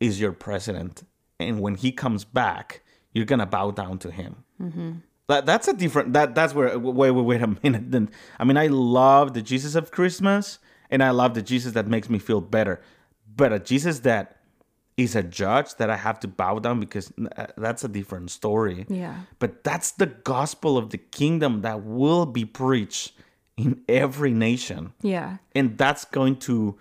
is 0.00 0.20
your 0.20 0.32
president, 0.32 1.04
and 1.38 1.60
when 1.60 1.76
he 1.76 1.92
comes 1.92 2.24
back, 2.24 2.82
you're 3.12 3.24
gonna 3.26 3.46
bow 3.46 3.70
down 3.70 3.98
to 3.98 4.10
him. 4.10 4.44
That 5.28 5.46
that's 5.46 5.68
a 5.68 5.72
different. 5.72 6.12
That 6.12 6.34
that's 6.34 6.54
where. 6.54 6.78
Wait, 6.78 7.10
wait, 7.10 7.22
wait 7.24 7.42
a 7.42 7.56
minute. 7.62 7.90
Then 7.90 8.10
I 8.38 8.44
mean, 8.44 8.56
I 8.56 8.66
love 8.68 9.34
the 9.34 9.42
Jesus 9.42 9.74
of 9.74 9.90
Christmas, 9.90 10.58
and 10.90 11.02
I 11.02 11.10
love 11.10 11.34
the 11.34 11.42
Jesus 11.42 11.72
that 11.72 11.86
makes 11.86 12.08
me 12.10 12.18
feel 12.18 12.40
better. 12.40 12.80
But 13.34 13.52
a 13.52 13.58
Jesus 13.58 14.00
that 14.00 14.36
is 14.98 15.16
a 15.16 15.22
judge 15.22 15.76
that 15.76 15.88
I 15.88 15.96
have 15.96 16.20
to 16.20 16.28
bow 16.28 16.58
down 16.58 16.78
because 16.80 17.10
uh, 17.36 17.46
that's 17.56 17.82
a 17.82 17.88
different 17.88 18.30
story. 18.30 18.84
Yeah. 18.90 19.20
But 19.38 19.64
that's 19.64 19.92
the 19.92 20.06
gospel 20.06 20.76
of 20.76 20.90
the 20.90 20.98
kingdom 20.98 21.62
that 21.62 21.82
will 21.82 22.26
be 22.26 22.44
preached 22.44 23.12
in 23.56 23.80
every 23.88 24.32
nation, 24.32 24.92
Yeah. 25.02 25.38
and 25.54 25.78
that's 25.78 26.04
going 26.04 26.36
to 26.40 26.76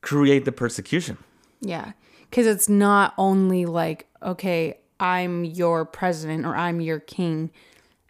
create 0.00 0.44
the 0.44 0.52
persecution. 0.52 1.18
Yeah. 1.60 1.92
Because 2.30 2.46
it's 2.46 2.68
not 2.68 3.14
only 3.18 3.66
like, 3.66 4.06
okay, 4.22 4.78
I'm 5.00 5.44
your 5.44 5.84
president 5.84 6.46
or 6.46 6.54
I'm 6.56 6.80
your 6.80 7.00
king 7.00 7.50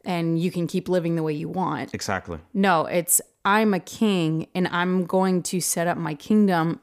and 0.04 0.38
you 0.38 0.50
can 0.50 0.66
keep 0.66 0.88
living 0.88 1.16
the 1.16 1.22
way 1.22 1.32
you 1.32 1.48
want. 1.48 1.92
Exactly. 1.94 2.38
No, 2.54 2.86
it's 2.86 3.20
I'm 3.44 3.74
a 3.74 3.80
king 3.80 4.46
and 4.54 4.68
I'm 4.68 5.04
going 5.04 5.42
to 5.44 5.60
set 5.60 5.86
up 5.86 5.98
my 5.98 6.14
kingdom 6.14 6.80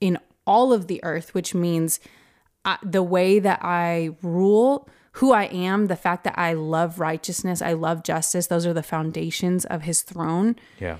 in 0.00 0.18
all 0.46 0.72
of 0.72 0.86
the 0.88 1.02
earth, 1.04 1.34
which 1.34 1.54
means 1.54 2.00
I, 2.64 2.78
the 2.82 3.02
way 3.02 3.38
that 3.38 3.60
I 3.62 4.10
rule, 4.22 4.88
who 5.12 5.32
I 5.32 5.44
am, 5.44 5.86
the 5.86 5.96
fact 5.96 6.24
that 6.24 6.38
I 6.38 6.52
love 6.54 6.98
righteousness, 7.00 7.62
I 7.62 7.72
love 7.72 8.02
justice, 8.02 8.48
those 8.48 8.66
are 8.66 8.74
the 8.74 8.82
foundations 8.82 9.64
of 9.64 9.82
his 9.82 10.02
throne 10.02 10.56
Yeah. 10.80 10.98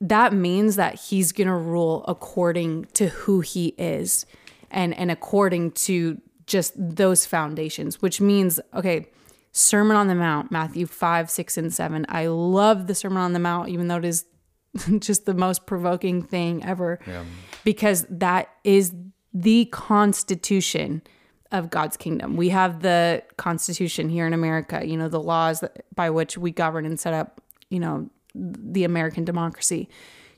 that 0.00 0.32
means 0.32 0.76
that 0.76 0.94
he's 0.94 1.32
going 1.32 1.48
to 1.48 1.54
rule 1.54 2.04
according 2.08 2.84
to 2.94 3.08
who 3.08 3.40
he 3.40 3.74
is 3.78 4.26
and 4.70 4.96
and 4.96 5.10
according 5.10 5.72
to 5.72 6.20
just 6.50 6.72
those 6.76 7.24
foundations 7.24 8.02
which 8.02 8.20
means 8.20 8.58
okay 8.74 9.06
sermon 9.52 9.96
on 9.96 10.08
the 10.08 10.14
mount 10.14 10.50
matthew 10.50 10.84
5 10.84 11.30
6 11.30 11.56
and 11.56 11.72
7 11.72 12.04
i 12.08 12.26
love 12.26 12.86
the 12.88 12.94
sermon 12.94 13.18
on 13.18 13.32
the 13.32 13.38
mount 13.38 13.68
even 13.68 13.88
though 13.88 13.98
it 13.98 14.04
is 14.04 14.24
just 14.98 15.26
the 15.26 15.34
most 15.34 15.64
provoking 15.64 16.22
thing 16.22 16.64
ever 16.64 16.98
because 17.64 18.04
that 18.10 18.48
is 18.64 18.92
the 19.32 19.66
constitution 19.66 21.02
of 21.52 21.70
God's 21.70 21.96
kingdom. 21.96 22.36
We 22.36 22.50
have 22.50 22.82
the 22.82 23.22
constitution 23.36 24.08
here 24.08 24.26
in 24.26 24.32
America, 24.32 24.86
you 24.86 24.96
know, 24.96 25.08
the 25.08 25.20
laws 25.20 25.60
that, 25.60 25.84
by 25.94 26.10
which 26.10 26.38
we 26.38 26.52
govern 26.52 26.86
and 26.86 26.98
set 26.98 27.12
up, 27.12 27.40
you 27.70 27.80
know, 27.80 28.08
the 28.34 28.84
American 28.84 29.24
democracy. 29.24 29.88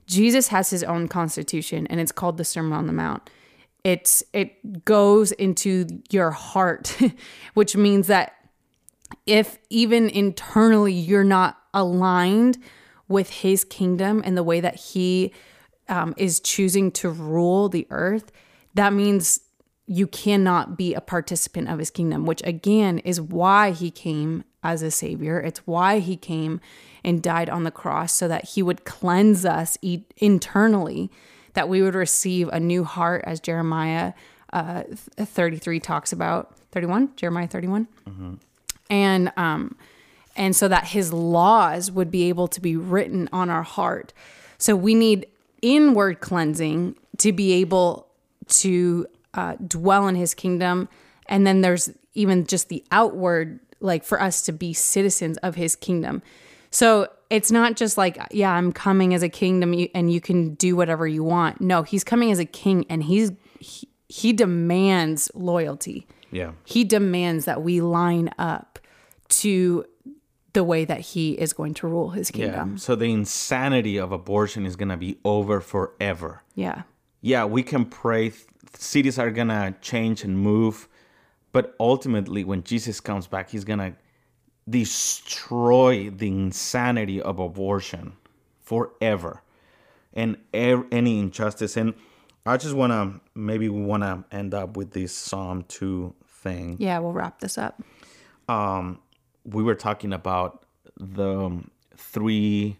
Jesus 0.07 0.49
has 0.49 0.71
his 0.71 0.83
own 0.83 1.09
constitution 1.09 1.87
and 1.89 2.01
it's 2.01 2.13
called 2.13 2.39
the 2.39 2.45
Sermon 2.45 2.73
on 2.73 2.87
the 2.87 2.93
Mount. 2.93 3.29
It's 3.85 4.23
it 4.33 4.85
goes 4.85 5.33
into 5.33 5.87
your 6.11 6.31
heart, 6.31 6.97
which 7.55 7.77
means 7.77 8.07
that 8.07 8.35
if 9.27 9.59
even 9.71 10.09
internally 10.09 10.93
you're 10.93 11.25
not 11.25 11.59
aligned 11.75 12.59
with 13.09 13.31
his 13.31 13.65
kingdom 13.65 14.23
and 14.25 14.37
the 14.37 14.43
way 14.43 14.61
that 14.61 14.77
he 14.77 15.33
um, 15.89 16.15
is 16.17 16.41
choosing 16.41 16.91
to 16.93 17.11
rule 17.11 17.69
the 17.69 17.87
earth, 17.91 18.33
that 18.75 18.93
means 18.93 19.41
you 19.87 20.07
cannot 20.07 20.77
be 20.77 20.95
a 20.95 21.01
participant 21.01 21.69
of 21.69 21.79
his 21.79 21.91
kingdom, 21.91 22.25
which 22.25 22.43
again 22.45 22.99
is 22.99 23.21
why 23.21 23.73
he 23.73 23.91
came 23.91 24.45
as 24.63 24.83
a 24.83 24.91
savior. 24.91 25.41
It's 25.41 25.67
why 25.67 25.99
he 25.99 26.17
came 26.17 26.61
and 27.05 27.23
died 27.23 27.51
on 27.51 27.65
the 27.65 27.71
cross 27.71 28.15
so 28.15 28.29
that 28.29 28.51
he 28.51 28.63
would 28.63 28.85
cleanse 28.85 29.45
us 29.45 29.77
e- 29.83 30.05
internally, 30.17 31.11
that 31.55 31.69
we 31.69 31.83
would 31.83 31.95
receive 31.95 32.49
a 32.49 32.61
new 32.61 32.85
heart, 32.85 33.23
as 33.27 33.41
Jeremiah 33.41 34.13
uh, 34.53 34.83
33 35.17 35.81
talks 35.81 36.13
about. 36.13 36.57
31? 36.73 37.11
Jeremiah 37.17 37.47
31? 37.47 37.87
and 38.91 39.33
um 39.37 39.77
and 40.37 40.57
so 40.57 40.67
that 40.69 40.87
his 40.89 41.13
laws 41.13 41.91
would 41.91 42.11
be 42.11 42.29
able 42.29 42.49
to 42.49 42.61
be 42.61 42.77
written 42.77 43.29
on 43.33 43.49
our 43.51 43.63
heart 43.63 44.13
so 44.59 44.75
we 44.77 44.95
need 44.95 45.27
inward 45.63 46.21
cleansing 46.21 46.95
to 47.19 47.33
be 47.33 47.53
able 47.53 48.07
to 48.49 49.07
uh, 49.35 49.55
dwell 49.67 50.09
in 50.09 50.15
his 50.15 50.35
kingdom 50.35 50.89
and 51.27 51.47
then 51.47 51.61
there's 51.61 51.91
even 52.15 52.47
just 52.47 52.69
the 52.69 52.83
outward 52.91 53.61
like 53.81 54.05
for 54.05 54.21
us 54.21 54.43
to 54.43 54.53
be 54.53 54.73
citizens 54.73 55.39
of 55.39 55.55
his 55.55 55.77
kingdom 55.77 56.21
so 56.71 57.09
it's 57.33 57.51
not 57.51 57.77
just 57.77 57.97
like 57.97 58.19
yeah 58.31 58.53
i'm 58.53 58.71
coming 58.73 59.15
as 59.15 59.23
a 59.23 59.29
kingdom 59.29 59.75
and 59.95 60.13
you 60.13 60.21
can 60.21 60.55
do 60.55 60.77
whatever 60.77 61.07
you 61.07 61.25
want 61.25 61.61
no 61.61 61.83
he's 61.83 62.05
coming 62.05 62.31
as 62.31 62.39
a 62.39 62.45
king 62.45 62.85
and 62.89 63.03
he's 63.05 63.33
he, 63.59 63.89
he 64.09 64.33
demands 64.33 65.31
loyalty 65.35 66.07
Yeah. 66.31 66.53
he 66.65 66.85
demands 66.85 67.45
that 67.47 67.63
we 67.63 67.81
line 67.81 68.31
up 68.39 68.79
to 69.43 69.85
the 70.53 70.63
way 70.63 70.85
that 70.85 71.01
he 71.01 71.33
is 71.33 71.53
going 71.55 71.75
to 71.75 71.87
rule 71.89 72.11
his 72.11 72.31
Yeah. 72.31 72.37
kingdom. 72.47 72.77
So 72.77 72.95
the 72.95 73.11
insanity 73.11 73.97
of 73.99 74.13
abortion 74.13 74.67
is 74.67 74.77
gonna 74.77 74.99
be 74.99 75.17
over 75.25 75.61
forever. 75.63 76.43
Yeah. 76.55 76.83
yeah, 77.23 77.45
we 77.47 77.63
can 77.63 77.87
pray. 77.87 78.29
th- 78.31 78.45
Cities 78.77 79.19
are 79.19 79.31
gonna 79.31 79.75
change 79.81 80.25
and 80.25 80.37
move, 80.39 80.89
but 81.53 81.75
ultimately, 81.81 82.43
when 82.45 82.63
Jesus 82.65 83.01
comes 83.01 83.27
back, 83.27 83.49
he's 83.51 83.65
gonna 83.65 83.95
destroy 84.69 86.11
the 86.11 86.29
insanity 86.29 87.21
of 87.21 87.39
abortion 87.39 88.15
forever 88.61 89.43
and 90.15 90.37
ev- 90.55 90.87
any 90.93 91.19
injustice. 91.19 91.77
And 91.77 91.95
I 92.47 92.57
just 92.57 92.75
wanna 92.75 93.21
maybe 93.35 93.69
we 93.69 93.83
wanna 93.83 94.25
end 94.31 94.55
up 94.55 94.77
with 94.77 94.93
this 94.93 95.15
Psalm 95.15 95.65
two 95.69 96.15
thing. 96.27 96.77
Yeah, 96.79 96.99
we'll 96.99 97.13
wrap 97.13 97.41
this 97.41 97.59
up. 97.59 97.83
Um, 98.49 98.99
we 99.45 99.63
were 99.63 99.75
talking 99.75 100.13
about 100.13 100.65
the 100.97 101.47
um, 101.47 101.71
three 101.97 102.79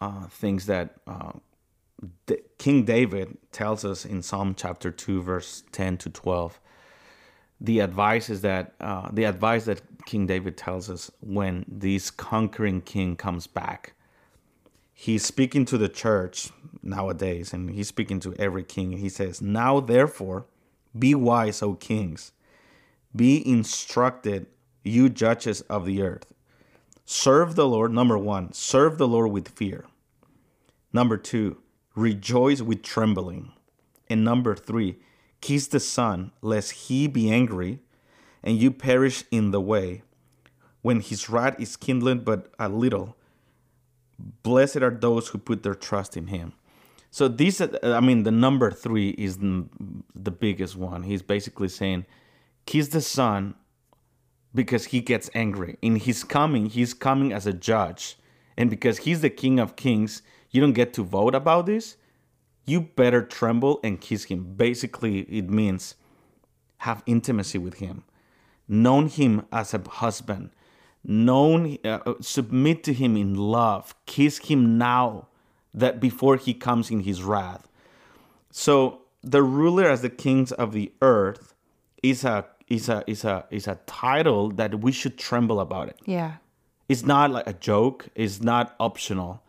uh, 0.00 0.26
things 0.26 0.66
that 0.66 0.96
uh, 1.06 1.32
D- 2.26 2.38
King 2.58 2.84
David 2.84 3.38
tells 3.52 3.84
us 3.84 4.04
in 4.04 4.22
Psalm 4.22 4.54
chapter 4.56 4.90
2, 4.90 5.22
verse 5.22 5.64
10 5.72 5.98
to 5.98 6.10
12. 6.10 6.60
The 7.60 7.80
advice 7.80 8.30
is 8.30 8.42
that 8.42 8.74
uh, 8.80 9.08
the 9.12 9.24
advice 9.24 9.64
that 9.64 9.82
King 10.06 10.26
David 10.26 10.56
tells 10.56 10.88
us 10.88 11.10
when 11.20 11.64
this 11.66 12.10
conquering 12.10 12.80
king 12.80 13.16
comes 13.16 13.46
back, 13.46 13.94
he's 14.94 15.24
speaking 15.24 15.64
to 15.66 15.78
the 15.78 15.88
church 15.88 16.50
nowadays, 16.82 17.52
and 17.52 17.70
he's 17.70 17.88
speaking 17.88 18.20
to 18.20 18.34
every 18.34 18.62
king. 18.62 18.92
He 18.92 19.08
says, 19.08 19.42
Now 19.42 19.80
therefore, 19.80 20.46
be 20.96 21.14
wise, 21.14 21.62
O 21.62 21.74
kings, 21.74 22.32
be 23.14 23.46
instructed, 23.46 24.46
you 24.84 25.08
judges 25.08 25.62
of 25.62 25.84
the 25.84 26.02
earth. 26.02 26.32
Serve 27.04 27.54
the 27.54 27.66
Lord, 27.66 27.92
number 27.92 28.18
one, 28.18 28.52
serve 28.52 28.98
the 28.98 29.08
Lord 29.08 29.32
with 29.32 29.48
fear. 29.48 29.86
Number 30.92 31.16
two, 31.16 31.58
rejoice 31.94 32.60
with 32.60 32.82
trembling. 32.82 33.52
And 34.08 34.24
number 34.24 34.54
three, 34.54 34.98
kiss 35.40 35.68
the 35.68 35.80
Son, 35.80 36.32
lest 36.42 36.72
he 36.72 37.06
be 37.06 37.30
angry 37.30 37.80
and 38.42 38.58
you 38.58 38.70
perish 38.70 39.24
in 39.30 39.50
the 39.50 39.60
way, 39.60 40.02
when 40.82 41.00
his 41.00 41.28
wrath 41.28 41.58
is 41.58 41.76
kindled 41.76 42.24
but 42.24 42.52
a 42.58 42.68
little. 42.68 43.16
blessed 44.18 44.78
are 44.78 44.90
those 44.90 45.28
who 45.28 45.38
put 45.38 45.62
their 45.62 45.74
trust 45.74 46.16
in 46.16 46.28
him. 46.28 46.52
So 47.10 47.28
these, 47.28 47.60
I 47.60 48.00
mean, 48.00 48.24
the 48.24 48.30
number 48.30 48.70
three 48.70 49.10
is 49.10 49.38
the, 49.38 49.66
the 50.14 50.30
biggest 50.30 50.76
one. 50.76 51.04
He's 51.04 51.22
basically 51.22 51.68
saying, 51.68 52.04
kiss 52.66 52.88
the 52.88 53.00
son 53.00 53.54
because 54.54 54.86
he 54.86 55.00
gets 55.00 55.30
angry. 55.34 55.78
In 55.80 55.96
his 55.96 56.22
coming, 56.24 56.66
he's 56.66 56.92
coming 56.92 57.32
as 57.32 57.46
a 57.46 57.52
judge. 57.52 58.18
And 58.56 58.68
because 58.68 58.98
he's 58.98 59.20
the 59.20 59.30
king 59.30 59.58
of 59.58 59.76
kings, 59.76 60.22
you 60.50 60.60
don't 60.60 60.72
get 60.72 60.92
to 60.94 61.02
vote 61.02 61.34
about 61.34 61.66
this. 61.66 61.96
You 62.68 62.82
better 62.82 63.22
tremble 63.22 63.80
and 63.82 64.00
kiss 64.00 64.24
him. 64.24 64.54
Basically, 64.54 65.20
it 65.20 65.48
means 65.48 65.94
have 66.78 67.02
intimacy 67.06 67.56
with 67.58 67.74
him, 67.74 68.04
known 68.68 69.08
him 69.08 69.46
as 69.50 69.72
a 69.72 69.82
husband, 69.88 70.50
known, 71.02 71.78
uh, 71.82 72.14
submit 72.20 72.84
to 72.84 72.92
him 72.92 73.16
in 73.16 73.34
love, 73.34 73.94
kiss 74.04 74.38
him 74.38 74.76
now 74.76 75.28
that 75.72 75.98
before 75.98 76.36
he 76.36 76.52
comes 76.52 76.90
in 76.90 77.00
his 77.00 77.22
wrath. 77.22 77.68
So 78.50 79.02
the 79.22 79.42
ruler 79.42 79.88
as 79.88 80.02
the 80.02 80.10
kings 80.10 80.52
of 80.52 80.72
the 80.72 80.92
earth 81.00 81.54
is 82.02 82.22
a 82.24 82.46
is 82.68 82.88
a 82.88 83.02
is 83.06 83.24
a 83.24 83.46
is 83.50 83.66
a 83.66 83.76
title 83.86 84.50
that 84.50 84.80
we 84.80 84.92
should 84.92 85.18
tremble 85.18 85.58
about 85.58 85.88
it. 85.88 85.98
Yeah. 86.04 86.34
It's 86.88 87.04
not 87.04 87.30
like 87.30 87.46
a 87.46 87.52
joke. 87.54 88.08
It's 88.14 88.40
not 88.42 88.74
optional. 88.78 89.42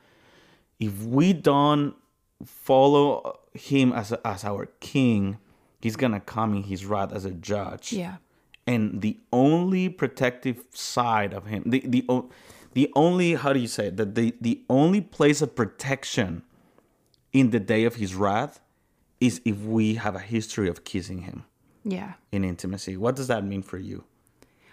If 0.80 1.04
we 1.04 1.34
don't 1.34 1.96
follow 2.46 3.40
him 3.54 3.92
as 3.94 4.12
as 4.26 4.44
our 4.44 4.68
king, 4.80 5.38
he's 5.82 5.96
gonna 5.96 6.20
come 6.20 6.54
in 6.56 6.64
his 6.64 6.86
wrath 6.86 7.12
as 7.14 7.26
a 7.26 7.32
judge. 7.32 7.94
Yeah. 7.94 8.18
And 8.68 9.02
the 9.02 9.18
only 9.34 9.90
protective 9.90 10.64
side 10.74 11.34
of 11.34 11.48
him, 11.48 11.64
the 11.66 11.82
the 11.86 12.06
the 12.74 12.92
only 12.96 13.34
how 13.36 13.54
do 13.54 13.60
you 13.60 13.68
say 13.68 13.88
it? 13.88 13.98
That 13.98 14.16
the 14.16 14.36
the 14.40 14.62
only 14.70 15.02
place 15.02 15.42
of 15.42 15.56
protection 15.56 16.44
in 17.34 17.50
the 17.52 17.60
day 17.60 17.84
of 17.86 17.96
his 17.96 18.16
wrath 18.16 18.60
is 19.20 19.42
if 19.46 19.58
we 19.62 19.96
have 19.96 20.16
a 20.16 20.20
history 20.20 20.70
of 20.70 20.84
kissing 20.84 21.20
him 21.24 21.44
Yeah. 21.84 22.14
in 22.32 22.44
intimacy. 22.44 22.96
What 22.98 23.16
does 23.16 23.28
that 23.28 23.44
mean 23.44 23.62
for 23.64 23.78
you? 23.78 24.06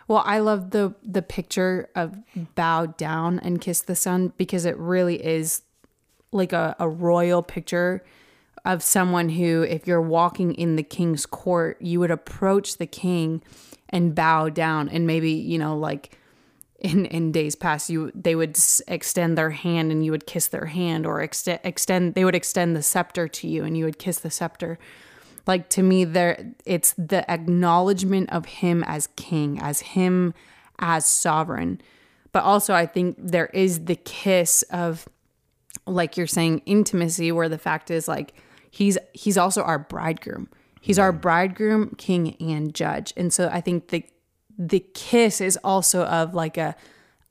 Well, 0.08 0.22
I 0.24 0.38
love 0.38 0.70
the 0.70 0.94
the 1.02 1.22
picture 1.22 1.88
of 1.96 2.16
bow 2.54 2.86
down 2.86 3.38
and 3.40 3.60
kiss 3.60 3.80
the 3.80 3.96
Son 3.96 4.32
because 4.36 4.64
it 4.64 4.76
really 4.78 5.16
is 5.24 5.62
like 6.36 6.52
a, 6.52 6.76
a 6.78 6.88
royal 6.88 7.42
picture 7.42 8.04
of 8.64 8.82
someone 8.82 9.28
who, 9.28 9.62
if 9.62 9.86
you're 9.86 10.02
walking 10.02 10.52
in 10.54 10.76
the 10.76 10.82
king's 10.82 11.24
court, 11.24 11.80
you 11.80 12.00
would 12.00 12.10
approach 12.10 12.78
the 12.78 12.86
king 12.86 13.42
and 13.88 14.14
bow 14.14 14.48
down. 14.48 14.88
And 14.88 15.06
maybe, 15.06 15.30
you 15.30 15.56
know, 15.56 15.78
like 15.78 16.18
in, 16.80 17.06
in 17.06 17.32
days 17.32 17.54
past, 17.54 17.88
you 17.88 18.10
they 18.14 18.34
would 18.34 18.58
extend 18.88 19.38
their 19.38 19.50
hand 19.50 19.90
and 19.90 20.04
you 20.04 20.10
would 20.10 20.26
kiss 20.26 20.48
their 20.48 20.66
hand 20.66 21.06
or 21.06 21.22
extend 21.22 21.60
extend 21.64 22.14
they 22.14 22.24
would 22.24 22.34
extend 22.34 22.76
the 22.76 22.82
scepter 22.82 23.28
to 23.28 23.48
you 23.48 23.64
and 23.64 23.76
you 23.78 23.84
would 23.84 23.98
kiss 23.98 24.18
the 24.18 24.30
scepter. 24.30 24.78
Like 25.46 25.68
to 25.70 25.82
me 25.82 26.04
there 26.04 26.52
it's 26.64 26.92
the 26.98 27.28
acknowledgement 27.30 28.30
of 28.30 28.46
him 28.46 28.84
as 28.86 29.08
king 29.16 29.60
as 29.60 29.80
him 29.80 30.34
as 30.78 31.06
sovereign. 31.06 31.80
But 32.32 32.42
also 32.42 32.74
i 32.74 32.84
think 32.84 33.16
there 33.18 33.46
is 33.46 33.86
the 33.86 33.96
kiss 33.96 34.62
of 34.64 35.08
like 35.86 36.16
you're 36.16 36.26
saying 36.26 36.62
intimacy 36.66 37.32
where 37.32 37.48
the 37.48 37.58
fact 37.58 37.90
is 37.90 38.08
like 38.08 38.34
he's 38.70 38.98
he's 39.12 39.38
also 39.38 39.62
our 39.62 39.78
bridegroom. 39.78 40.48
He's 40.80 40.98
our 40.98 41.12
mm. 41.12 41.20
bridegroom 41.20 41.94
king 41.96 42.36
and 42.40 42.74
judge. 42.74 43.12
And 43.16 43.32
so 43.32 43.48
i 43.52 43.60
think 43.60 43.88
the 43.88 44.04
the 44.58 44.80
kiss 44.94 45.40
is 45.40 45.58
also 45.62 46.04
of 46.04 46.34
like 46.34 46.56
a 46.56 46.74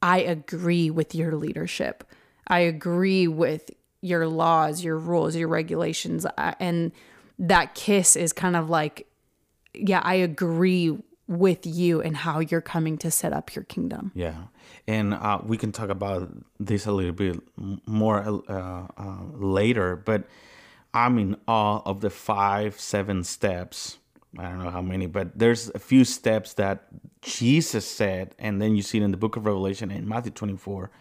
i 0.01 0.19
agree 0.19 0.89
with 0.89 1.13
your 1.15 1.35
leadership. 1.35 2.03
I 2.47 2.59
agree 2.59 3.27
with 3.27 3.71
your 4.01 4.27
laws 4.27 4.83
your 4.83 4.97
rules 4.97 5.35
your 5.35 5.47
regulations. 5.47 6.25
And 6.37 6.91
that 7.39 7.75
kiss 7.75 8.15
is 8.15 8.31
kind 8.31 8.55
of 8.55 8.69
like 8.69 9.07
yeah 9.73 9.99
i 10.03 10.15
agree 10.15 10.97
with 11.27 11.65
you 11.65 12.01
and 12.01 12.15
how 12.15 12.39
you're 12.39 12.61
coming 12.61 12.97
to 12.99 13.09
set 13.09 13.33
up 13.33 13.55
your 13.55 13.63
kingdom. 13.65 14.11
Yeah, 14.13 14.35
and 14.87 15.13
uh, 15.13 15.39
we 15.43 15.57
can 15.57 15.71
talk 15.71 15.89
about 15.89 16.29
this 16.59 16.85
a 16.85 16.91
little 16.91 17.13
bit 17.13 17.39
more 17.85 18.19
uh, 18.47 18.87
uh, 18.97 19.23
later. 19.33 19.95
But 19.95 20.25
I'm 20.93 21.17
in 21.17 21.37
awe 21.47 21.81
of 21.85 22.01
the 22.01 22.09
five, 22.09 22.79
seven 22.79 23.23
steps. 23.23 23.97
I 24.37 24.43
don't 24.43 24.63
know 24.63 24.69
how 24.69 24.81
many, 24.81 25.07
but 25.07 25.37
there's 25.37 25.69
a 25.73 25.79
few 25.79 26.03
steps 26.03 26.53
that 26.53 26.87
Jesus 27.21 27.87
said, 27.87 28.35
and 28.37 28.61
then 28.61 28.75
you 28.75 28.81
see 28.81 28.99
it 28.99 29.03
in 29.03 29.11
the 29.11 29.17
Book 29.17 29.37
of 29.37 29.45
Revelation 29.45 29.91
and 29.91 30.07
Matthew 30.07 30.31
24, 30.31 30.91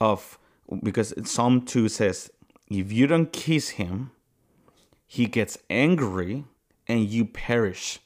of 0.00 0.38
because 0.82 1.14
Psalm 1.24 1.62
2 1.64 1.88
says, 1.88 2.30
if 2.68 2.92
you 2.92 3.06
don't 3.06 3.32
kiss 3.32 3.70
him, 3.70 4.10
he 5.06 5.26
gets 5.26 5.56
angry 5.70 6.44
and 6.86 7.08
you 7.08 7.24
perish 7.24 8.00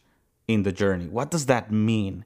in 0.47 0.63
the 0.63 0.73
journey. 0.73 1.09
What 1.09 1.31
does 1.31 1.47
that 1.47 1.73
mean? 1.73 2.25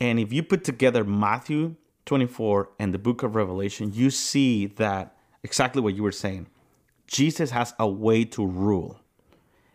And 0.00 0.18
if 0.18 0.32
you 0.32 0.42
put 0.42 0.64
together 0.64 1.04
Matthew 1.04 1.76
24 2.08 2.70
and 2.78 2.92
the 2.92 2.98
book 2.98 3.22
of 3.22 3.36
Revelation, 3.36 3.92
you 3.92 4.10
see 4.10 4.66
that 4.66 5.14
exactly 5.44 5.82
what 5.82 5.94
you 5.94 6.02
were 6.02 6.10
saying. 6.10 6.46
Jesus 7.06 7.50
has 7.50 7.74
a 7.78 7.86
way 7.86 8.24
to 8.24 8.44
rule. 8.44 9.00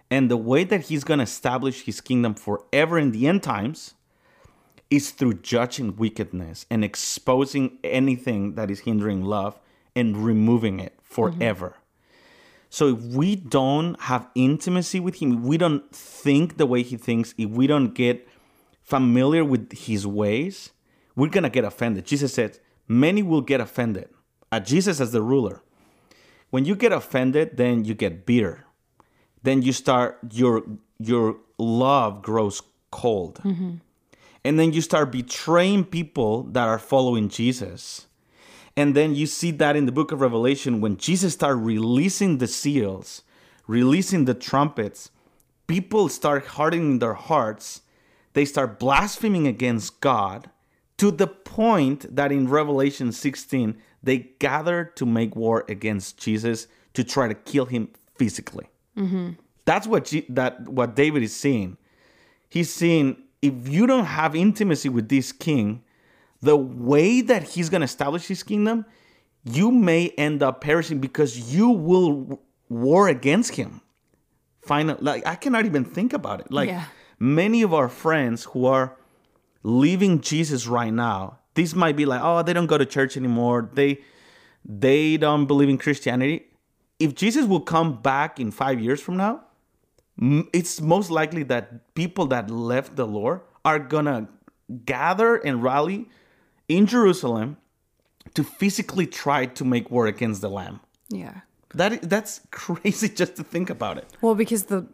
And 0.09 0.29
the 0.29 0.37
way 0.37 0.63
that 0.63 0.81
he's 0.81 1.03
going 1.03 1.19
to 1.19 1.23
establish 1.23 1.85
his 1.85 2.01
kingdom 2.01 2.33
forever 2.33 2.97
in 2.97 3.11
the 3.11 3.27
end 3.27 3.43
times 3.43 3.93
is 4.89 5.11
through 5.11 5.35
judging 5.35 5.95
wickedness 5.95 6.65
and 6.69 6.83
exposing 6.83 7.77
anything 7.83 8.55
that 8.55 8.69
is 8.69 8.81
hindering 8.81 9.23
love 9.23 9.59
and 9.95 10.17
removing 10.17 10.79
it 10.79 10.97
mm-hmm. 10.97 11.13
forever. 11.13 11.77
So 12.69 12.87
if 12.89 12.99
we 12.99 13.35
don't 13.35 13.99
have 14.01 14.27
intimacy 14.33 14.99
with 14.99 15.21
him, 15.21 15.43
we 15.43 15.57
don't 15.57 15.89
think 15.95 16.57
the 16.57 16.65
way 16.65 16.81
he 16.81 16.97
thinks, 16.97 17.35
if 17.37 17.51
we 17.51 17.67
don't 17.67 17.93
get 17.93 18.27
familiar 18.81 19.45
with 19.45 19.71
his 19.71 20.07
ways, 20.07 20.71
we're 21.15 21.29
gonna 21.29 21.49
get 21.49 21.63
offended. 21.63 22.05
Jesus 22.05 22.33
said, 22.33 22.59
many 22.87 23.23
will 23.23 23.41
get 23.41 23.61
offended 23.61 24.09
at 24.51 24.65
Jesus 24.65 24.99
as 24.99 25.11
the 25.11 25.21
ruler. 25.21 25.61
When 26.49 26.65
you 26.65 26.75
get 26.75 26.91
offended, 26.91 27.57
then 27.57 27.85
you 27.85 27.95
get 27.95 28.25
bitter. 28.25 28.65
Then 29.41 29.61
you 29.61 29.73
start 29.73 30.19
your 30.31 30.63
your 30.99 31.37
love 31.57 32.21
grows 32.21 32.61
cold. 32.91 33.39
Mm-hmm. 33.43 33.75
And 34.45 34.59
then 34.59 34.73
you 34.73 34.81
start 34.81 35.11
betraying 35.11 35.85
people 35.85 36.43
that 36.43 36.67
are 36.67 36.79
following 36.79 37.29
Jesus. 37.29 38.07
And 38.75 38.95
then 38.95 39.15
you 39.15 39.25
see 39.25 39.51
that 39.51 39.75
in 39.75 39.85
the 39.85 39.91
book 39.91 40.11
of 40.11 40.21
Revelation 40.21 40.81
when 40.81 40.97
Jesus 40.97 41.33
started 41.33 41.57
releasing 41.57 42.39
the 42.39 42.47
seals, 42.47 43.23
releasing 43.67 44.25
the 44.25 44.33
trumpets, 44.33 45.11
people 45.67 46.09
start 46.09 46.45
hardening 46.45 46.99
their 46.99 47.13
hearts. 47.13 47.81
They 48.33 48.45
start 48.45 48.79
blaspheming 48.79 49.47
against 49.47 50.01
God 50.01 50.49
to 50.97 51.11
the 51.11 51.27
point 51.27 52.15
that 52.15 52.31
in 52.31 52.47
Revelation 52.47 53.11
16, 53.11 53.77
they 54.01 54.17
gather 54.39 54.85
to 54.95 55.05
make 55.05 55.35
war 55.35 55.65
against 55.67 56.17
Jesus 56.17 56.67
to 56.93 57.03
try 57.03 57.27
to 57.27 57.33
kill 57.33 57.65
him 57.65 57.89
physically. 58.17 58.65
Mm-hmm. 58.97 59.31
That's 59.65 59.87
what 59.87 60.05
G- 60.05 60.25
that 60.29 60.67
what 60.67 60.95
David 60.95 61.23
is 61.23 61.35
seeing. 61.35 61.77
He's 62.49 62.71
seeing 62.71 63.17
if 63.41 63.67
you 63.67 63.87
don't 63.87 64.05
have 64.05 64.35
intimacy 64.35 64.89
with 64.89 65.09
this 65.09 65.31
king, 65.31 65.83
the 66.41 66.55
way 66.57 67.21
that 67.21 67.43
he's 67.43 67.69
going 67.69 67.81
to 67.81 67.85
establish 67.85 68.27
his 68.27 68.43
kingdom, 68.43 68.85
you 69.45 69.71
may 69.71 70.09
end 70.17 70.43
up 70.43 70.61
perishing 70.61 70.99
because 70.99 71.53
you 71.55 71.69
will 71.69 72.39
war 72.69 73.07
against 73.07 73.55
him. 73.55 73.81
Final, 74.61 74.97
like 75.01 75.25
I 75.25 75.35
cannot 75.35 75.65
even 75.65 75.83
think 75.83 76.13
about 76.13 76.39
it. 76.41 76.51
Like 76.51 76.69
Yeah. 76.69 76.85
many 77.19 77.61
of 77.63 77.73
our 77.73 77.89
friends 77.89 78.43
who 78.45 78.65
are 78.65 78.95
leaving 79.63 80.21
Jesus 80.21 80.67
right 80.67 80.93
now, 80.93 81.39
this 81.55 81.73
might 81.73 81.95
be 81.95 82.05
like, 82.05 82.21
oh, 82.23 82.43
they 82.43 82.53
don't 82.53 82.67
go 82.67 82.77
to 82.77 82.85
church 82.85 83.17
anymore. 83.17 83.69
They 83.73 84.01
they 84.65 85.17
don't 85.17 85.45
believe 85.45 85.69
in 85.69 85.77
Christianity. 85.77 86.45
If 86.99 87.15
Jesus 87.15 87.45
will 87.45 87.59
come 87.61 88.01
back 88.01 88.39
in 88.39 88.51
five 88.51 88.79
years 88.79 89.01
from 89.01 89.17
now, 89.17 89.41
it's 90.53 90.79
most 90.79 91.09
likely 91.09 91.43
that 91.43 91.93
people 91.95 92.27
that 92.27 92.49
left 92.49 92.95
the 92.95 93.05
Lord 93.05 93.41
are 93.65 93.79
gonna 93.79 94.29
gather 94.85 95.35
and 95.35 95.63
rally 95.63 96.09
in 96.67 96.85
Jerusalem 96.85 97.57
to 98.35 98.43
physically 98.43 99.05
try 99.05 99.45
to 99.45 99.65
make 99.65 99.91
war 99.91 100.07
against 100.07 100.41
the 100.41 100.49
Lamb. 100.49 100.79
yeah 101.09 101.41
That 101.75 102.09
that's 102.09 102.41
crazy 102.51 103.09
just 103.09 103.35
to 103.35 103.43
think 103.43 103.69
about 103.69 103.97
it. 103.97 104.07
Well, 104.21 104.35
because 104.35 104.65
the 104.65 104.87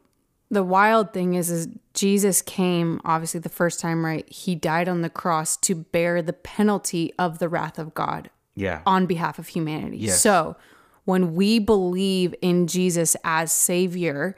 the 0.51 0.63
wild 0.63 1.13
thing 1.13 1.33
is 1.35 1.49
is 1.49 1.67
Jesus 1.93 2.41
came 2.41 2.99
obviously 3.05 3.39
the 3.39 3.49
first 3.49 3.79
time 3.79 4.05
right 4.05 4.27
he 4.31 4.55
died 4.55 4.87
on 4.89 5.01
the 5.01 5.09
cross 5.09 5.55
to 5.57 5.75
bear 5.75 6.21
the 6.21 6.33
penalty 6.33 7.13
of 7.19 7.39
the 7.39 7.47
wrath 7.49 7.77
of 7.77 7.93
God 7.93 8.29
Yeah. 8.55 8.81
on 8.85 9.05
behalf 9.05 9.37
of 9.39 9.47
humanity. 9.49 9.97
Yes. 9.97 10.21
So, 10.21 10.55
when 11.05 11.33
we 11.35 11.59
believe 11.59 12.35
in 12.41 12.67
Jesus 12.67 13.15
as 13.23 13.51
savior, 13.51 14.35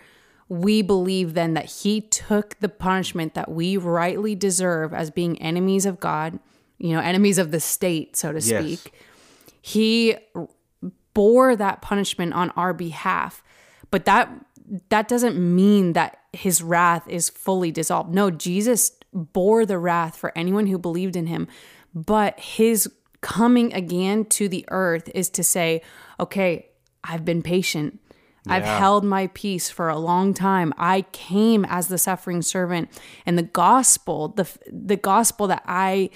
we 0.47 0.82
believe 0.82 1.34
then 1.34 1.53
that 1.53 1.66
he 1.66 2.01
took 2.01 2.57
the 2.59 2.70
punishment 2.70 3.34
that 3.34 3.49
we 3.51 3.76
rightly 3.78 4.36
deserve 4.36 4.93
as 4.93 5.12
being 5.12 5.41
enemies 5.41 5.86
of 5.86 5.99
God, 5.99 6.39
you 6.78 6.93
know, 6.93 6.99
enemies 7.01 7.38
of 7.38 7.51
the 7.51 7.59
state, 7.59 8.16
so 8.16 8.32
to 8.32 8.39
Yes. 8.39 8.64
speak. 8.64 8.93
He 9.62 10.16
bore 11.14 11.55
that 11.55 11.82
punishment 11.82 12.34
on 12.34 12.51
our 12.51 12.74
behalf. 12.74 13.43
But 13.91 14.05
that 14.05 14.30
that 14.89 15.07
doesn't 15.07 15.38
mean 15.38 15.93
that 15.93 16.20
his 16.34 16.62
wrath 16.62 17.07
is 17.07 17.30
fully 17.30 17.72
dissolved. 17.72 18.14
No, 18.14 18.32
Jesus 18.32 18.91
bore 19.14 19.66
the 19.66 19.78
wrath 19.78 20.16
for 20.16 20.32
anyone 20.38 20.68
who 20.68 20.78
believed 20.78 21.16
in 21.16 21.28
him. 21.28 21.47
But 21.93 22.39
his 22.39 22.89
coming 23.22 23.74
again 23.74 24.26
to 24.26 24.47
the 24.47 24.66
earth 24.70 25.09
is 25.14 25.30
to 25.32 25.43
say, 25.43 25.82
okay, 26.20 26.70
I've 27.03 27.26
been 27.26 27.41
patient. 27.41 27.99
I've 28.47 28.64
held 28.64 29.03
my 29.03 29.28
peace 29.28 29.70
for 29.70 29.89
a 29.89 29.99
long 29.99 30.34
time. 30.34 30.74
I 30.76 31.03
came 31.12 31.64
as 31.66 31.89
the 31.89 31.99
suffering 31.99 32.41
servant, 32.41 32.89
and 33.24 33.38
the 33.38 33.43
gospel, 33.43 34.30
the 34.30 34.49
the 34.72 34.95
gospel 34.95 35.45
that 35.47 35.62
I 35.68 36.09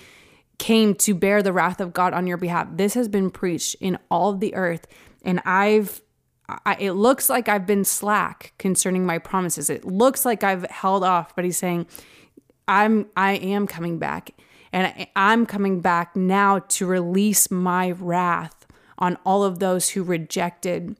came 0.57 0.95
to 0.95 1.13
bear 1.13 1.43
the 1.43 1.53
wrath 1.53 1.79
of 1.79 1.93
God 1.93 2.13
on 2.13 2.25
your 2.25 2.37
behalf. 2.37 2.67
This 2.71 2.95
has 2.95 3.07
been 3.07 3.29
preached 3.29 3.75
in 3.79 3.99
all 4.09 4.31
of 4.31 4.39
the 4.39 4.55
earth, 4.55 4.87
and 5.23 5.39
I've. 5.45 6.01
I, 6.47 6.75
it 6.79 6.91
looks 6.91 7.29
like 7.29 7.49
I've 7.49 7.65
been 7.65 7.83
slack 7.83 8.53
concerning 8.57 9.05
my 9.05 9.17
promises. 9.17 9.69
It 9.69 9.85
looks 9.85 10.25
like 10.25 10.43
I've 10.43 10.65
held 10.69 11.03
off, 11.03 11.35
but 11.35 11.43
he's 11.45 11.57
saying, 11.57 11.87
"I'm 12.67 13.07
I 13.17 13.33
am 13.33 13.65
coming 13.67 13.97
back, 13.97 14.31
and 14.71 14.87
I, 14.87 15.07
I'm 15.15 15.45
coming 15.45 15.81
back 15.81 16.15
now 16.15 16.59
to 16.59 16.85
release 16.85 17.49
my 17.49 17.91
wrath 17.91 18.65
on 18.97 19.17
all 19.25 19.43
of 19.43 19.59
those 19.59 19.89
who 19.89 20.03
rejected 20.03 20.95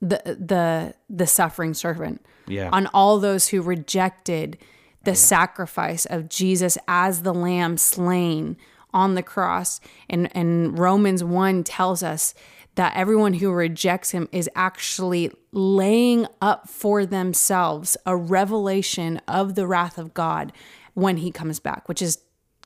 the 0.00 0.20
the 0.38 0.94
the 1.10 1.26
suffering 1.26 1.74
servant 1.74 2.24
Yeah. 2.46 2.68
on 2.72 2.86
all 2.88 3.18
those 3.18 3.48
who 3.48 3.62
rejected 3.62 4.58
the 5.04 5.14
sacrifice 5.14 6.04
of 6.04 6.28
Jesus 6.28 6.76
as 6.86 7.22
the 7.22 7.34
lamb 7.34 7.76
slain 7.78 8.56
on 8.94 9.14
the 9.14 9.22
cross 9.22 9.80
and 10.08 10.30
and 10.36 10.78
Romans 10.78 11.24
1 11.24 11.64
tells 11.64 12.02
us 12.02 12.34
that 12.78 12.92
everyone 12.96 13.34
who 13.34 13.50
rejects 13.50 14.12
him 14.12 14.28
is 14.30 14.48
actually 14.54 15.32
laying 15.50 16.26
up 16.40 16.68
for 16.68 17.04
themselves 17.04 17.96
a 18.06 18.16
revelation 18.16 19.20
of 19.26 19.56
the 19.56 19.66
wrath 19.66 19.98
of 19.98 20.14
God 20.14 20.52
when 20.94 21.16
he 21.18 21.32
comes 21.32 21.58
back 21.58 21.88
which 21.88 22.00
is 22.00 22.18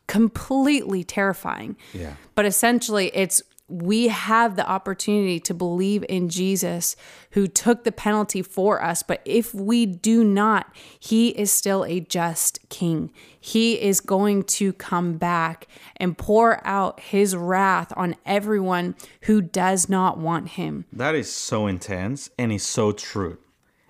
completely 0.08 1.02
terrifying 1.02 1.76
Yeah. 1.94 2.14
but 2.34 2.44
essentially, 2.44 3.10
it's 3.14 3.42
we 3.68 4.08
have 4.08 4.56
the 4.56 4.68
opportunity 4.68 5.40
to 5.40 5.54
believe 5.54 6.04
in 6.08 6.28
Jesus 6.28 6.94
who 7.30 7.46
took 7.46 7.84
the 7.84 7.92
penalty 7.92 8.42
for 8.42 8.82
us. 8.82 9.02
But 9.02 9.22
if 9.24 9.54
we 9.54 9.86
do 9.86 10.24
not, 10.24 10.74
he 10.98 11.28
is 11.28 11.50
still 11.50 11.84
a 11.84 12.00
just 12.00 12.58
king. 12.68 13.10
He 13.40 13.80
is 13.80 14.00
going 14.00 14.42
to 14.44 14.72
come 14.74 15.14
back 15.14 15.68
and 15.96 16.18
pour 16.18 16.64
out 16.66 17.00
his 17.00 17.34
wrath 17.34 17.92
on 17.96 18.16
everyone 18.26 18.94
who 19.22 19.40
does 19.40 19.88
not 19.88 20.18
want 20.18 20.50
him. 20.50 20.84
That 20.92 21.14
is 21.14 21.32
so 21.32 21.66
intense 21.66 22.28
and 22.38 22.52
it's 22.52 22.64
so 22.64 22.92
true. 22.92 23.38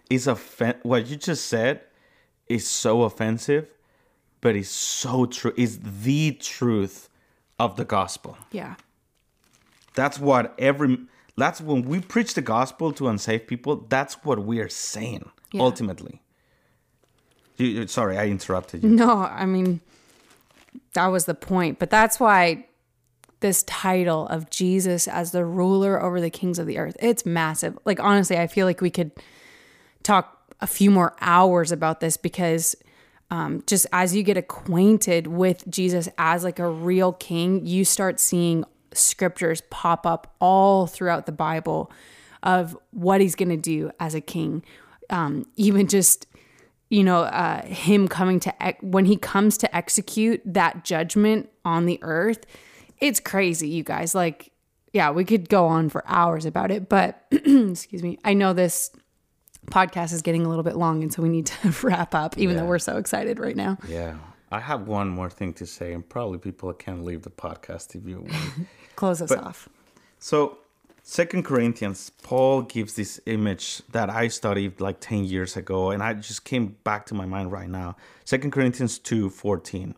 It's 0.09 0.29
offen- 0.29 0.79
what 0.83 1.07
you 1.07 1.17
just 1.17 1.47
said 1.47 1.81
is 2.49 2.69
so 2.69 3.03
offensive, 3.03 3.67
but 4.41 4.55
it's 4.55 4.69
so 4.69 5.27
true. 5.27 5.55
It's 5.57 5.79
the 5.83 6.33
truth 6.33 7.09
of 7.59 7.77
the 7.77 7.85
gospel. 7.85 8.37
Yeah. 8.53 8.75
That's 9.95 10.19
what 10.19 10.55
every 10.59 10.99
that's 11.37 11.61
when 11.61 11.83
we 11.83 12.01
preach 12.01 12.35
the 12.35 12.43
gospel 12.43 12.93
to 12.93 13.09
unsaved 13.09 13.47
people, 13.47 13.87
that's 13.89 14.15
what 14.25 14.45
we 14.45 14.61
are 14.61 14.69
saying 14.69 15.31
Yeah. 15.53 15.63
ultimately. 15.63 16.21
You, 17.57 17.67
you- 17.67 17.87
sorry, 17.87 18.19
I 18.19 18.27
interrupted 18.27 18.83
you. 18.83 18.91
No, 18.91 19.19
I 19.23 19.47
mean, 19.47 19.81
that 20.95 21.07
was 21.07 21.25
the 21.25 21.35
point. 21.35 21.79
But 21.79 21.91
that's 21.91 22.21
why 22.21 22.67
this 23.41 23.63
title 23.65 24.29
of 24.29 24.51
Jesus 24.51 25.09
as 25.09 25.33
the 25.33 25.45
ruler 25.45 26.01
over 26.03 26.21
the 26.21 26.31
kings 26.31 26.59
of 26.59 26.67
the 26.67 26.79
earth, 26.79 26.97
it's 27.01 27.25
massive. 27.27 27.79
Like, 27.85 27.99
honestly, 27.99 28.37
I 28.39 28.47
feel 28.47 28.67
like 28.67 28.81
we 28.81 28.91
could 28.91 29.11
talk 30.03 30.39
a 30.61 30.67
few 30.67 30.91
more 30.91 31.17
hours 31.21 31.73
about 31.73 32.01
this 32.01 32.17
because 32.17 32.77
um, 33.31 33.63
just 33.67 33.87
as 33.93 34.15
you 34.15 34.23
get 34.23 34.37
acquainted 34.37 35.27
with 35.27 35.65
Jesus 35.69 36.09
as 36.19 36.45
like 36.45 36.59
a 36.59 36.69
real 36.69 37.15
king, 37.15 37.65
you 37.67 37.85
start 37.85 38.21
seeing 38.21 38.65
scriptures 38.95 39.63
pop 39.71 40.07
up 40.07 40.35
all 40.41 40.87
throughout 40.87 41.27
the 41.27 41.33
Bible 41.33 41.91
of 42.43 42.77
what 42.91 43.21
he's 43.21 43.35
going 43.35 43.49
to 43.51 43.57
do 43.57 43.91
as 44.01 44.15
a 44.15 44.21
king. 44.21 44.65
Um, 45.11 45.47
even 45.57 45.87
just 45.89 46.27
you 46.93 47.03
know, 47.03 47.23
uh, 47.23 47.65
him 47.65 48.07
coming 48.07 48.39
to 48.39 48.63
ex- 48.63 48.83
when 48.83 49.07
he 49.07 49.17
comes 49.17 49.57
to 49.57 49.75
execute 49.75 50.43
that 50.45 50.85
judgment 50.85 51.49
on 51.65 51.87
the 51.87 51.99
earth, 52.03 52.45
it's 53.01 53.19
crazy, 53.19 53.67
you 53.67 53.83
guys. 53.83 54.15
Like, 54.15 54.53
yeah, 54.93 55.11
we 55.11 55.25
could 55.25 55.49
go 55.49 55.67
on 55.67 55.89
for 55.89 56.05
hours 56.07 56.45
about 56.45 56.71
it, 56.71 56.91
but 56.91 57.25
excuse 57.31 58.03
me, 58.03 58.19
I 58.27 58.35
know 58.35 58.53
this 58.53 58.91
podcast 59.69 60.13
is 60.13 60.21
getting 60.21 60.45
a 60.45 60.51
little 60.51 60.65
bit 60.65 60.77
long, 60.77 61.03
and 61.03 61.11
so 61.11 61.23
we 61.23 61.31
need 61.31 61.47
to 61.47 61.75
wrap 61.83 62.15
up, 62.15 62.37
even 62.37 62.59
though 62.59 62.67
we're 62.67 62.79
so 62.79 62.99
excited 62.99 63.39
right 63.39 63.57
now. 63.57 63.79
Yeah. 63.89 64.19
I 64.51 64.61
have 64.61 64.87
one 64.87 65.09
more 65.09 65.31
thing 65.31 65.55
to 65.55 65.67
say, 65.67 65.95
and 65.95 66.07
probably 66.07 66.37
people 66.37 66.71
can't 66.75 67.05
leave 67.05 67.23
the 67.23 67.31
podcast 67.31 67.97
if 67.97 68.07
you 68.07 68.21
want. 68.21 68.69
Close 69.03 69.21
us 69.21 69.33
off. 69.33 69.69
So, 70.21 70.59
Second 71.03 71.45
Corinthians, 71.45 72.11
Paul 72.23 72.63
gives 72.63 72.95
this 72.95 73.21
image 73.27 73.83
that 73.91 74.09
I 74.09 74.29
studied 74.29 74.81
like 74.81 75.01
10 75.01 75.25
years 75.25 75.57
ago, 75.57 75.91
and 75.91 76.01
I 76.01 76.15
just 76.15 76.45
came 76.45 76.77
back 76.85 77.07
to 77.07 77.15
my 77.15 77.27
mind 77.27 77.51
right 77.51 77.69
now. 77.69 77.97
Second 78.25 78.53
Corinthians 78.53 79.01
2 79.01 79.29
14. 79.29 79.97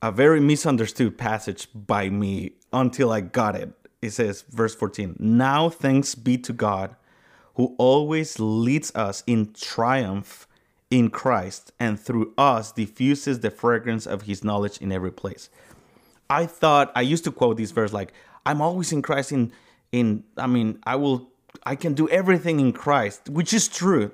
A 0.00 0.10
very 0.10 0.40
misunderstood 0.40 1.18
passage 1.18 1.68
by 1.74 2.08
me 2.08 2.52
until 2.72 3.12
I 3.12 3.20
got 3.20 3.56
it. 3.56 3.74
It 4.00 4.12
says, 4.12 4.40
verse 4.48 4.74
14, 4.74 5.16
Now 5.18 5.68
thanks 5.68 6.14
be 6.14 6.38
to 6.38 6.54
God 6.54 6.96
who 7.56 7.74
always 7.76 8.40
leads 8.40 8.90
us 8.94 9.22
in 9.26 9.52
triumph 9.52 10.48
in 10.90 11.10
Christ, 11.10 11.72
and 11.78 12.00
through 12.00 12.32
us 12.38 12.72
diffuses 12.72 13.40
the 13.40 13.50
fragrance 13.50 14.06
of 14.06 14.22
his 14.22 14.42
knowledge 14.42 14.78
in 14.78 14.92
every 14.92 15.12
place. 15.12 15.50
I 16.30 16.46
thought 16.46 16.92
I 16.94 17.02
used 17.02 17.24
to 17.24 17.32
quote 17.32 17.56
this 17.56 17.70
verse 17.70 17.92
like 17.92 18.12
I'm 18.46 18.60
always 18.60 18.92
in 18.92 19.02
Christ 19.02 19.32
in 19.32 19.52
in 19.90 20.24
I 20.36 20.46
mean 20.46 20.78
I 20.84 20.96
will 20.96 21.28
I 21.64 21.76
can 21.76 21.94
do 21.94 22.08
everything 22.08 22.60
in 22.60 22.72
Christ, 22.72 23.28
which 23.28 23.52
is 23.52 23.68
true. 23.68 24.12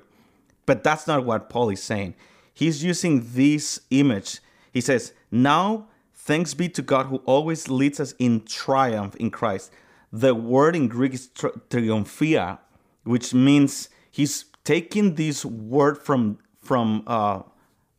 But 0.65 0.83
that's 0.83 1.07
not 1.07 1.25
what 1.25 1.49
Paul 1.49 1.69
is 1.69 1.81
saying. 1.81 2.15
He's 2.53 2.83
using 2.83 3.25
this 3.33 3.81
image. 3.89 4.39
He 4.71 4.81
says, 4.81 5.13
"Now 5.31 5.87
thanks 6.13 6.53
be 6.53 6.69
to 6.69 6.81
God 6.81 7.07
who 7.07 7.17
always 7.25 7.69
leads 7.69 7.99
us 7.99 8.13
in 8.19 8.45
triumph 8.45 9.15
in 9.15 9.31
Christ." 9.31 9.71
The 10.11 10.35
word 10.35 10.75
in 10.75 10.87
Greek 10.87 11.13
is 11.13 11.27
tri- 11.27 11.51
triumphia, 11.69 12.59
which 13.03 13.33
means 13.33 13.89
he's 14.11 14.45
taking 14.63 15.15
this 15.15 15.45
word 15.45 15.97
from 15.97 16.39
from 16.61 17.03
uh, 17.07 17.41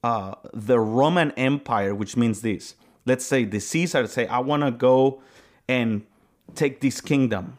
uh, 0.04 0.34
the 0.52 0.78
Roman 0.78 1.32
Empire, 1.32 1.94
which 1.94 2.16
means 2.16 2.42
this. 2.42 2.74
Let's 3.06 3.24
say 3.24 3.44
the 3.44 3.60
Caesar 3.60 4.06
say, 4.06 4.26
I 4.26 4.38
want 4.40 4.62
to 4.62 4.70
go 4.70 5.22
and 5.68 6.04
take 6.54 6.80
this 6.80 7.00
kingdom. 7.00 7.58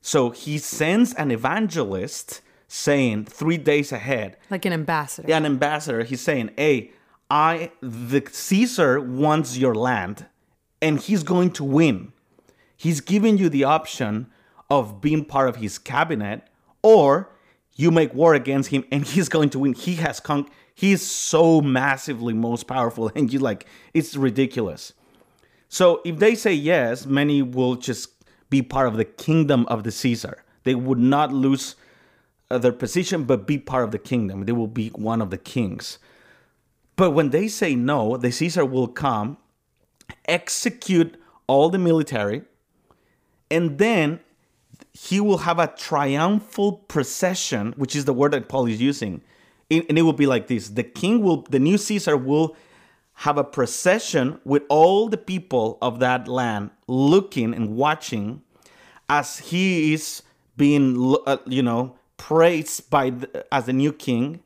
So 0.00 0.30
he 0.30 0.58
sends 0.58 1.14
an 1.14 1.30
evangelist 1.30 2.40
saying 2.68 3.26
three 3.26 3.56
days 3.56 3.92
ahead, 3.92 4.36
Like 4.50 4.64
an 4.64 4.72
ambassador. 4.72 5.28
Yeah, 5.28 5.36
an 5.36 5.46
ambassador, 5.46 6.02
he's 6.02 6.20
saying, 6.20 6.50
Hey, 6.56 6.92
I 7.30 7.70
the 7.80 8.22
Caesar 8.30 9.00
wants 9.00 9.56
your 9.56 9.74
land 9.74 10.26
and 10.82 11.00
he's 11.00 11.22
going 11.22 11.52
to 11.52 11.64
win. 11.64 12.12
He's 12.76 13.00
giving 13.00 13.38
you 13.38 13.48
the 13.48 13.64
option 13.64 14.26
of 14.68 15.00
being 15.00 15.24
part 15.24 15.48
of 15.48 15.56
his 15.56 15.78
cabinet 15.78 16.42
or 16.82 17.30
you 17.74 17.90
make 17.90 18.12
war 18.14 18.34
against 18.34 18.70
him 18.70 18.84
and 18.90 19.04
he's 19.06 19.28
going 19.28 19.50
to 19.50 19.58
win. 19.58 19.72
He 19.72 19.94
has 19.96 20.20
con 20.20 20.46
he's 20.74 21.02
so 21.02 21.60
massively 21.60 22.34
most 22.34 22.66
powerful 22.66 23.10
and 23.14 23.32
you 23.32 23.38
like 23.38 23.66
it's 23.92 24.16
ridiculous. 24.16 24.92
So 25.68 26.00
if 26.04 26.18
they 26.18 26.34
say 26.34 26.52
yes, 26.52 27.06
many 27.06 27.42
will 27.42 27.76
just 27.76 28.10
be 28.50 28.62
part 28.62 28.86
of 28.86 28.96
the 28.96 29.04
kingdom 29.04 29.66
of 29.66 29.82
the 29.82 29.90
Caesar. 29.90 30.44
They 30.64 30.74
would 30.74 30.98
not 30.98 31.32
lose 31.32 31.74
uh, 32.50 32.58
their 32.58 32.72
position, 32.72 33.24
but 33.24 33.46
be 33.46 33.58
part 33.58 33.84
of 33.84 33.90
the 33.90 33.98
kingdom. 33.98 34.44
They 34.44 34.52
will 34.52 34.68
be 34.68 34.88
one 34.90 35.20
of 35.20 35.30
the 35.30 35.38
kings. 35.38 35.98
But 36.96 37.10
when 37.10 37.30
they 37.30 37.48
say 37.48 37.74
no, 37.74 38.16
the 38.16 38.30
Caesar 38.30 38.64
will 38.64 38.86
come, 38.86 39.38
execute 40.26 41.20
all 41.46 41.68
the 41.68 41.78
military, 41.78 42.42
and 43.50 43.78
then 43.78 44.20
he 44.92 45.20
will 45.20 45.38
have 45.38 45.58
a 45.58 45.66
triumphal 45.66 46.72
procession, 46.72 47.74
which 47.76 47.96
is 47.96 48.04
the 48.04 48.14
word 48.14 48.32
that 48.32 48.48
Paul 48.48 48.66
is 48.66 48.80
using. 48.80 49.22
And 49.88 49.98
it 49.98 50.02
will 50.02 50.12
be 50.12 50.26
like 50.26 50.46
this 50.46 50.68
the 50.68 50.82
king 50.82 51.22
will, 51.22 51.42
the 51.50 51.58
new 51.58 51.78
Caesar 51.78 52.16
will 52.16 52.56
have 53.18 53.38
a 53.38 53.44
procession 53.44 54.40
with 54.44 54.62
all 54.68 55.08
the 55.08 55.16
people 55.16 55.78
of 55.80 56.00
that 56.00 56.26
land 56.26 56.70
looking 56.88 57.54
and 57.54 57.76
watching 57.76 58.42
as 59.08 59.38
he 59.38 59.94
is 59.94 60.22
being, 60.56 61.16
uh, 61.26 61.36
you 61.46 61.62
know, 61.62 61.96
praised 62.16 62.90
by 62.90 63.10
the, 63.10 63.54
as 63.54 63.66
the 63.66 63.72
new 63.72 63.92
king. 63.92 64.42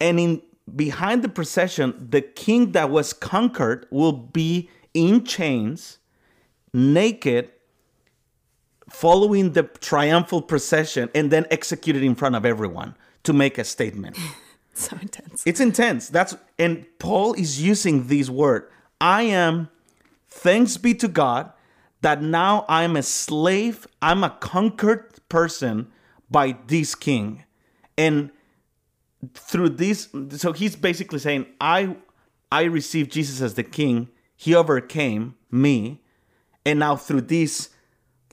And 0.00 0.18
in 0.18 0.42
behind 0.74 1.22
the 1.22 1.28
procession, 1.28 2.08
the 2.10 2.20
king 2.20 2.72
that 2.72 2.90
was 2.90 3.12
conquered 3.12 3.86
will 3.90 4.12
be 4.12 4.70
in 4.94 5.24
chains, 5.24 5.98
naked, 6.72 7.50
following 8.88 9.52
the 9.52 9.62
triumphal 9.62 10.42
procession 10.42 11.08
and 11.14 11.30
then 11.30 11.46
executed 11.50 12.02
in 12.02 12.14
front 12.14 12.34
of 12.34 12.44
everyone 12.44 12.96
to 13.22 13.32
make 13.32 13.56
a 13.58 13.64
statement. 13.64 14.18
So 14.74 14.96
intense. 15.02 15.42
It's 15.44 15.60
intense. 15.60 16.08
That's 16.08 16.36
and 16.58 16.86
Paul 16.98 17.34
is 17.34 17.60
using 17.60 18.06
these 18.06 18.30
word. 18.30 18.70
I 19.00 19.22
am 19.22 19.68
thanks 20.28 20.76
be 20.76 20.94
to 20.94 21.08
God 21.08 21.52
that 22.00 22.22
now 22.22 22.64
I'm 22.68 22.96
a 22.96 23.02
slave, 23.02 23.86
I'm 24.00 24.24
a 24.24 24.30
conquered 24.30 25.18
person 25.28 25.88
by 26.30 26.56
this 26.66 26.94
king. 26.94 27.44
And 27.98 28.30
through 29.34 29.70
this 29.70 30.08
so 30.30 30.52
he's 30.52 30.76
basically 30.76 31.18
saying 31.18 31.46
I 31.60 31.96
I 32.50 32.62
received 32.62 33.12
Jesus 33.12 33.40
as 33.40 33.54
the 33.54 33.62
king. 33.62 34.08
He 34.36 34.54
overcame 34.54 35.34
me. 35.50 36.00
And 36.64 36.78
now 36.78 36.96
through 36.96 37.22
this 37.22 37.70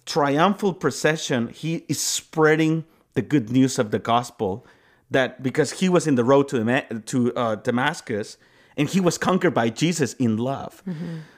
triumphal 0.06 0.74
procession, 0.74 1.50
he 1.50 1.86
is 1.88 2.00
spreading 2.00 2.86
the 3.14 3.22
good 3.22 3.50
news 3.50 3.78
of 3.80 3.92
the 3.92 4.00
gospel 4.00 4.66
that 5.12 5.42
because 5.42 5.80
he 5.80 5.90
was 5.90 6.08
in 6.08 6.16
the 6.16 6.24
road 6.24 6.48
to, 6.50 6.84
to 7.06 7.34
uh, 7.36 7.56
Damascus 7.56 8.38
and 8.76 8.90
he 8.90 9.00
was 9.00 9.18
conquered 9.18 9.54
by 9.54 9.70
Jesus 9.70 10.14
in 10.14 10.38
love. 10.38 10.84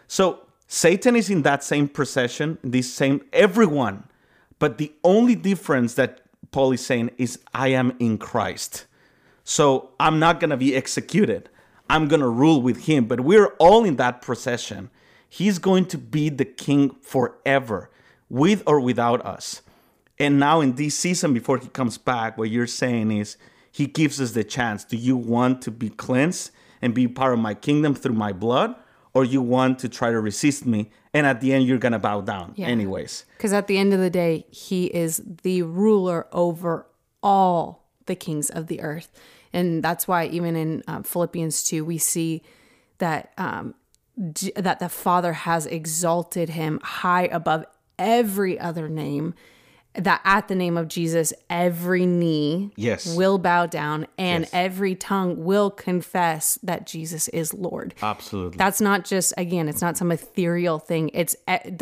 So 0.07 0.47
Satan 0.67 1.15
is 1.15 1.29
in 1.29 1.41
that 1.43 1.63
same 1.63 1.87
procession, 1.87 2.57
this 2.63 2.93
same, 2.93 3.21
everyone. 3.33 4.03
But 4.59 4.77
the 4.77 4.91
only 5.03 5.35
difference 5.35 5.93
that 5.95 6.21
Paul 6.51 6.71
is 6.73 6.85
saying 6.85 7.11
is, 7.17 7.39
I 7.53 7.69
am 7.69 7.95
in 7.99 8.17
Christ. 8.17 8.85
So 9.43 9.91
I'm 9.99 10.19
not 10.19 10.39
going 10.39 10.49
to 10.49 10.57
be 10.57 10.75
executed. 10.75 11.49
I'm 11.89 12.07
going 12.07 12.21
to 12.21 12.27
rule 12.27 12.61
with 12.61 12.85
him. 12.85 13.05
But 13.05 13.21
we're 13.21 13.55
all 13.57 13.83
in 13.85 13.95
that 13.95 14.21
procession. 14.21 14.89
He's 15.27 15.59
going 15.59 15.85
to 15.87 15.97
be 15.97 16.29
the 16.29 16.45
king 16.45 16.95
forever, 17.01 17.89
with 18.29 18.63
or 18.67 18.79
without 18.79 19.25
us. 19.25 19.61
And 20.19 20.39
now 20.39 20.59
in 20.59 20.75
this 20.75 20.97
season, 20.97 21.33
before 21.33 21.57
he 21.57 21.67
comes 21.69 21.97
back, 21.97 22.37
what 22.37 22.49
you're 22.49 22.67
saying 22.67 23.11
is 23.11 23.37
he 23.79 23.85
gives 23.87 24.19
us 24.19 24.31
the 24.31 24.43
chance. 24.43 24.83
Do 24.83 24.97
you 24.97 25.15
want 25.17 25.61
to 25.63 25.71
be 25.71 25.89
cleansed 25.89 26.51
and 26.81 26.93
be 26.93 27.07
part 27.07 27.33
of 27.33 27.39
my 27.39 27.53
kingdom 27.53 27.95
through 27.95 28.15
my 28.15 28.33
blood? 28.33 28.75
Or 29.13 29.23
you 29.25 29.41
want 29.41 29.79
to 29.79 29.89
try 29.89 30.11
to 30.11 30.19
resist 30.19 30.65
me? 30.65 30.91
And 31.13 31.25
at 31.25 31.41
the 31.41 31.53
end, 31.53 31.65
you're 31.65 31.79
going 31.79 31.93
to 31.93 31.99
bow 31.99 32.21
down, 32.21 32.53
Yeah. 32.55 32.67
anyways. 32.67 33.25
Because 33.37 33.53
at 33.53 33.65
the 33.67 33.77
end 33.77 33.91
of 33.93 33.99
the 33.99 34.09
day, 34.11 34.45
he 34.51 34.85
is 35.03 35.23
the 35.43 35.63
ruler 35.63 36.27
over 36.31 36.85
all 37.23 37.87
the 38.05 38.15
kings 38.15 38.49
of 38.51 38.67
the 38.67 38.81
earth. 38.81 39.09
And 39.51 39.81
that's 39.81 40.07
why 40.07 40.25
even 40.27 40.55
in 40.55 40.83
um, 40.87 41.03
Philippians 41.03 41.63
2, 41.63 41.83
we 41.85 41.97
see 41.97 42.43
that 42.99 43.31
um, 43.37 43.73
that 44.55 44.79
the 44.79 44.89
Father 44.89 45.33
has 45.33 45.65
exalted 45.65 46.49
him 46.49 46.79
high 46.83 47.27
above 47.31 47.65
every 47.97 48.59
other 48.59 48.89
name. 48.89 49.33
That 49.95 50.21
at 50.23 50.47
the 50.47 50.55
name 50.55 50.77
of 50.77 50.87
Jesus, 50.87 51.33
every 51.49 52.05
knee 52.05 52.71
Yes. 52.75 53.15
will 53.15 53.37
bow 53.39 53.65
down 53.65 54.05
and 54.17 54.43
Yes. 54.43 54.49
every 54.53 54.93
tongue 54.95 55.43
will 55.43 55.71
confess 55.71 56.59
that 56.61 56.85
Jesus 56.85 57.27
is 57.29 57.53
Lord. 57.53 57.95
Absolutely. 58.01 58.57
That's 58.57 58.79
not 58.79 59.03
just 59.03 59.33
again, 59.35 59.67
it's 59.67 59.81
not 59.81 59.97
some 59.97 60.11
ethereal 60.11 60.77
thing. 60.79 61.09
It's 61.13 61.35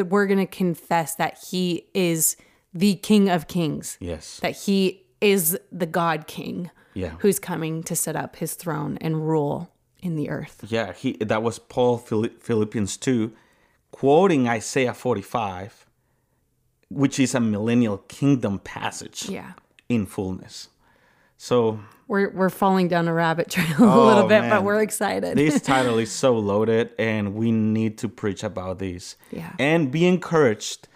we're 0.10 0.26
going 0.26 0.40
to 0.40 0.46
confess 0.48 1.16
that 1.16 1.38
he 1.52 1.88
is 1.94 2.38
the 2.74 2.96
King 2.96 3.30
of 3.30 3.48
Kings. 3.48 3.98
yes. 4.00 4.40
That 4.42 4.56
he 4.56 5.04
is 5.20 5.58
the 5.72 5.86
God 5.86 6.28
King. 6.28 6.72
Yeah. 6.94 7.12
Who's 7.20 7.40
coming 7.40 7.84
to 7.84 7.96
set 7.96 8.16
up 8.16 8.38
his 8.38 8.54
throne 8.54 8.98
and 9.02 9.28
rule 9.28 9.70
in 10.02 10.16
the 10.16 10.30
earth. 10.30 10.64
Yeah, 10.68 10.94
he 10.94 11.14
that 11.20 11.44
was 11.44 11.60
Paul 11.60 11.98
Philippians 11.98 12.98
2 12.98 13.34
quoting 13.92 14.48
Isaiah 14.48 14.94
45 14.94 15.87
which 16.90 17.20
is 17.20 17.36
a 17.36 17.40
millennial 17.40 17.98
kingdom 18.08 18.60
passage 18.60 19.28
Yeah. 19.30 19.54
in 19.90 20.06
fullness. 20.06 20.70
So 21.38 21.80
We're 22.08 22.32
we're 22.32 22.50
falling 22.50 22.88
down 22.88 23.08
a 23.08 23.14
rabbit 23.14 23.50
trail 23.50 23.68
a 23.80 23.84
oh, 23.84 24.06
little 24.08 24.24
Oh, 24.24 24.28
bit, 24.28 24.42
man. 24.42 24.50
but 24.50 24.64
we're 24.64 24.82
excited. 24.82 25.38
this 25.38 25.62
title 25.74 26.00
is 26.00 26.12
so 26.12 26.38
loaded 26.38 26.92
and 26.98 27.36
we 27.36 27.52
need 27.52 27.98
to 28.00 28.10
preach 28.10 28.44
about 28.44 28.80
this. 28.80 29.16
Yeah. 29.32 29.52
And 29.60 29.92
be 29.92 30.08
encouraged 30.08 30.88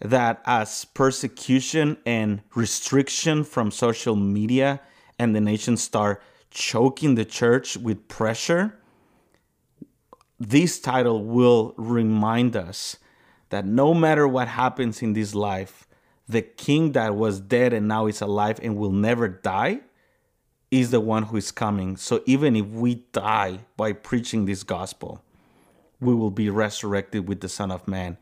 that 0.00 0.40
as 0.44 0.84
persecution 0.84 1.96
and 2.06 2.42
restriction 2.54 3.42
from 3.44 3.70
social 3.72 4.14
media 4.14 4.80
and 5.18 5.34
the 5.34 5.40
nation 5.40 5.76
start 5.76 6.22
choking 6.50 7.16
the 7.16 7.24
church 7.24 7.76
with 7.76 8.06
pressure, 8.06 8.78
this 10.38 10.78
title 10.78 11.24
will 11.24 11.74
remind 11.76 12.54
us 12.56 12.96
that 13.50 13.64
no 13.64 13.94
matter 13.94 14.26
what 14.26 14.48
happens 14.48 15.02
in 15.02 15.12
this 15.12 15.34
life, 15.34 15.86
the 16.28 16.42
king 16.42 16.92
that 16.92 17.16
was 17.16 17.40
dead 17.40 17.72
and 17.72 17.88
now 17.88 18.06
is 18.06 18.20
alive 18.20 18.60
and 18.62 18.76
will 18.76 18.92
never 18.92 19.28
die 19.28 19.80
is 20.70 20.90
the 20.90 21.00
one 21.00 21.22
who 21.24 21.36
is 21.36 21.50
coming. 21.50 21.96
So 21.96 22.22
even 22.26 22.54
if 22.54 22.66
we 22.66 22.96
die 23.12 23.60
by 23.76 23.92
preaching 23.92 24.44
this 24.44 24.62
gospel, 24.62 25.22
we 26.00 26.14
will 26.14 26.30
be 26.30 26.50
resurrected 26.50 27.26
with 27.26 27.40
the 27.40 27.48
Son 27.48 27.70
of 27.70 27.88
Man 27.88 28.18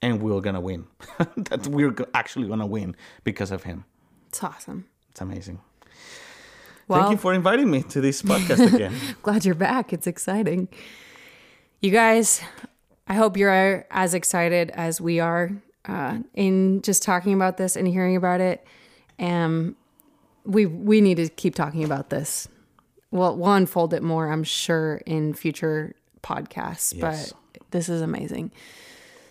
and 0.00 0.22
we're 0.22 0.40
going 0.40 0.54
to 0.54 0.60
win. 0.60 0.86
that 1.36 1.66
we're 1.66 1.94
actually 2.14 2.46
going 2.46 2.60
to 2.60 2.66
win 2.66 2.94
because 3.24 3.50
of 3.50 3.64
him. 3.64 3.84
It's 4.28 4.42
awesome. 4.42 4.86
It's 5.10 5.20
amazing. 5.20 5.60
Well, 6.86 7.00
Thank 7.00 7.12
you 7.12 7.16
for 7.18 7.34
inviting 7.34 7.70
me 7.70 7.82
to 7.82 8.00
this 8.00 8.22
podcast 8.22 8.72
again. 8.72 8.94
glad 9.22 9.44
you're 9.44 9.54
back. 9.54 9.92
It's 9.92 10.06
exciting. 10.06 10.68
You 11.80 11.90
guys, 11.90 12.40
I 13.08 13.14
hope 13.14 13.36
you're 13.36 13.86
as 13.90 14.14
excited 14.14 14.70
as 14.70 15.00
we 15.00 15.18
are 15.18 15.50
uh, 15.86 16.18
in 16.34 16.82
just 16.82 17.02
talking 17.02 17.32
about 17.32 17.56
this 17.56 17.74
and 17.74 17.88
hearing 17.88 18.16
about 18.16 18.40
it. 18.40 18.64
Um, 19.18 19.76
we 20.44 20.66
we 20.66 21.00
need 21.00 21.16
to 21.16 21.28
keep 21.28 21.54
talking 21.54 21.84
about 21.84 22.10
this. 22.10 22.48
Well, 23.10 23.36
we'll 23.36 23.52
unfold 23.52 23.94
it 23.94 24.02
more, 24.02 24.30
I'm 24.30 24.44
sure, 24.44 25.00
in 25.06 25.32
future 25.32 25.94
podcasts. 26.22 26.94
Yes. 26.94 27.32
But 27.32 27.62
this 27.70 27.88
is 27.88 28.02
amazing. 28.02 28.52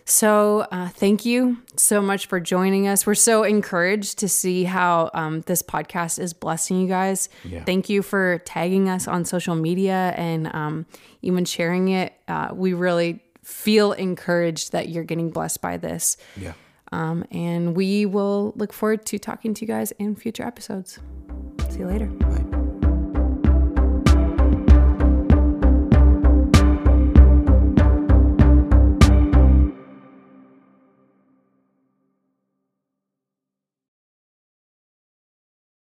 So, 0.04 0.60
uh, 0.72 0.88
thank 0.88 1.26
you 1.26 1.58
so 1.76 2.00
much 2.00 2.26
for 2.26 2.40
joining 2.40 2.88
us. 2.88 3.06
We're 3.06 3.14
so 3.14 3.44
encouraged 3.44 4.18
to 4.20 4.28
see 4.28 4.64
how 4.64 5.10
um, 5.12 5.42
this 5.42 5.62
podcast 5.62 6.18
is 6.18 6.32
blessing 6.32 6.80
you 6.80 6.88
guys. 6.88 7.28
Yeah. 7.44 7.62
Thank 7.64 7.90
you 7.90 8.00
for 8.00 8.38
tagging 8.46 8.88
us 8.88 9.06
on 9.06 9.26
social 9.26 9.54
media 9.54 10.14
and 10.16 10.52
um, 10.54 10.86
even 11.20 11.44
sharing 11.44 11.88
it. 11.88 12.14
Uh, 12.26 12.48
we 12.54 12.72
really 12.72 13.20
feel 13.48 13.92
encouraged 13.92 14.72
that 14.72 14.90
you're 14.90 15.04
getting 15.04 15.30
blessed 15.30 15.62
by 15.62 15.78
this. 15.78 16.16
yeah. 16.36 16.52
Um, 16.92 17.24
and 17.30 17.76
we 17.76 18.06
will 18.06 18.52
look 18.56 18.72
forward 18.72 19.04
to 19.06 19.18
talking 19.18 19.52
to 19.54 19.60
you 19.62 19.66
guys 19.66 19.90
in 19.92 20.16
future 20.16 20.42
episodes. 20.42 20.98
See 21.68 21.80
you 21.80 21.86
later. 21.86 22.06
Bye. 22.06 22.57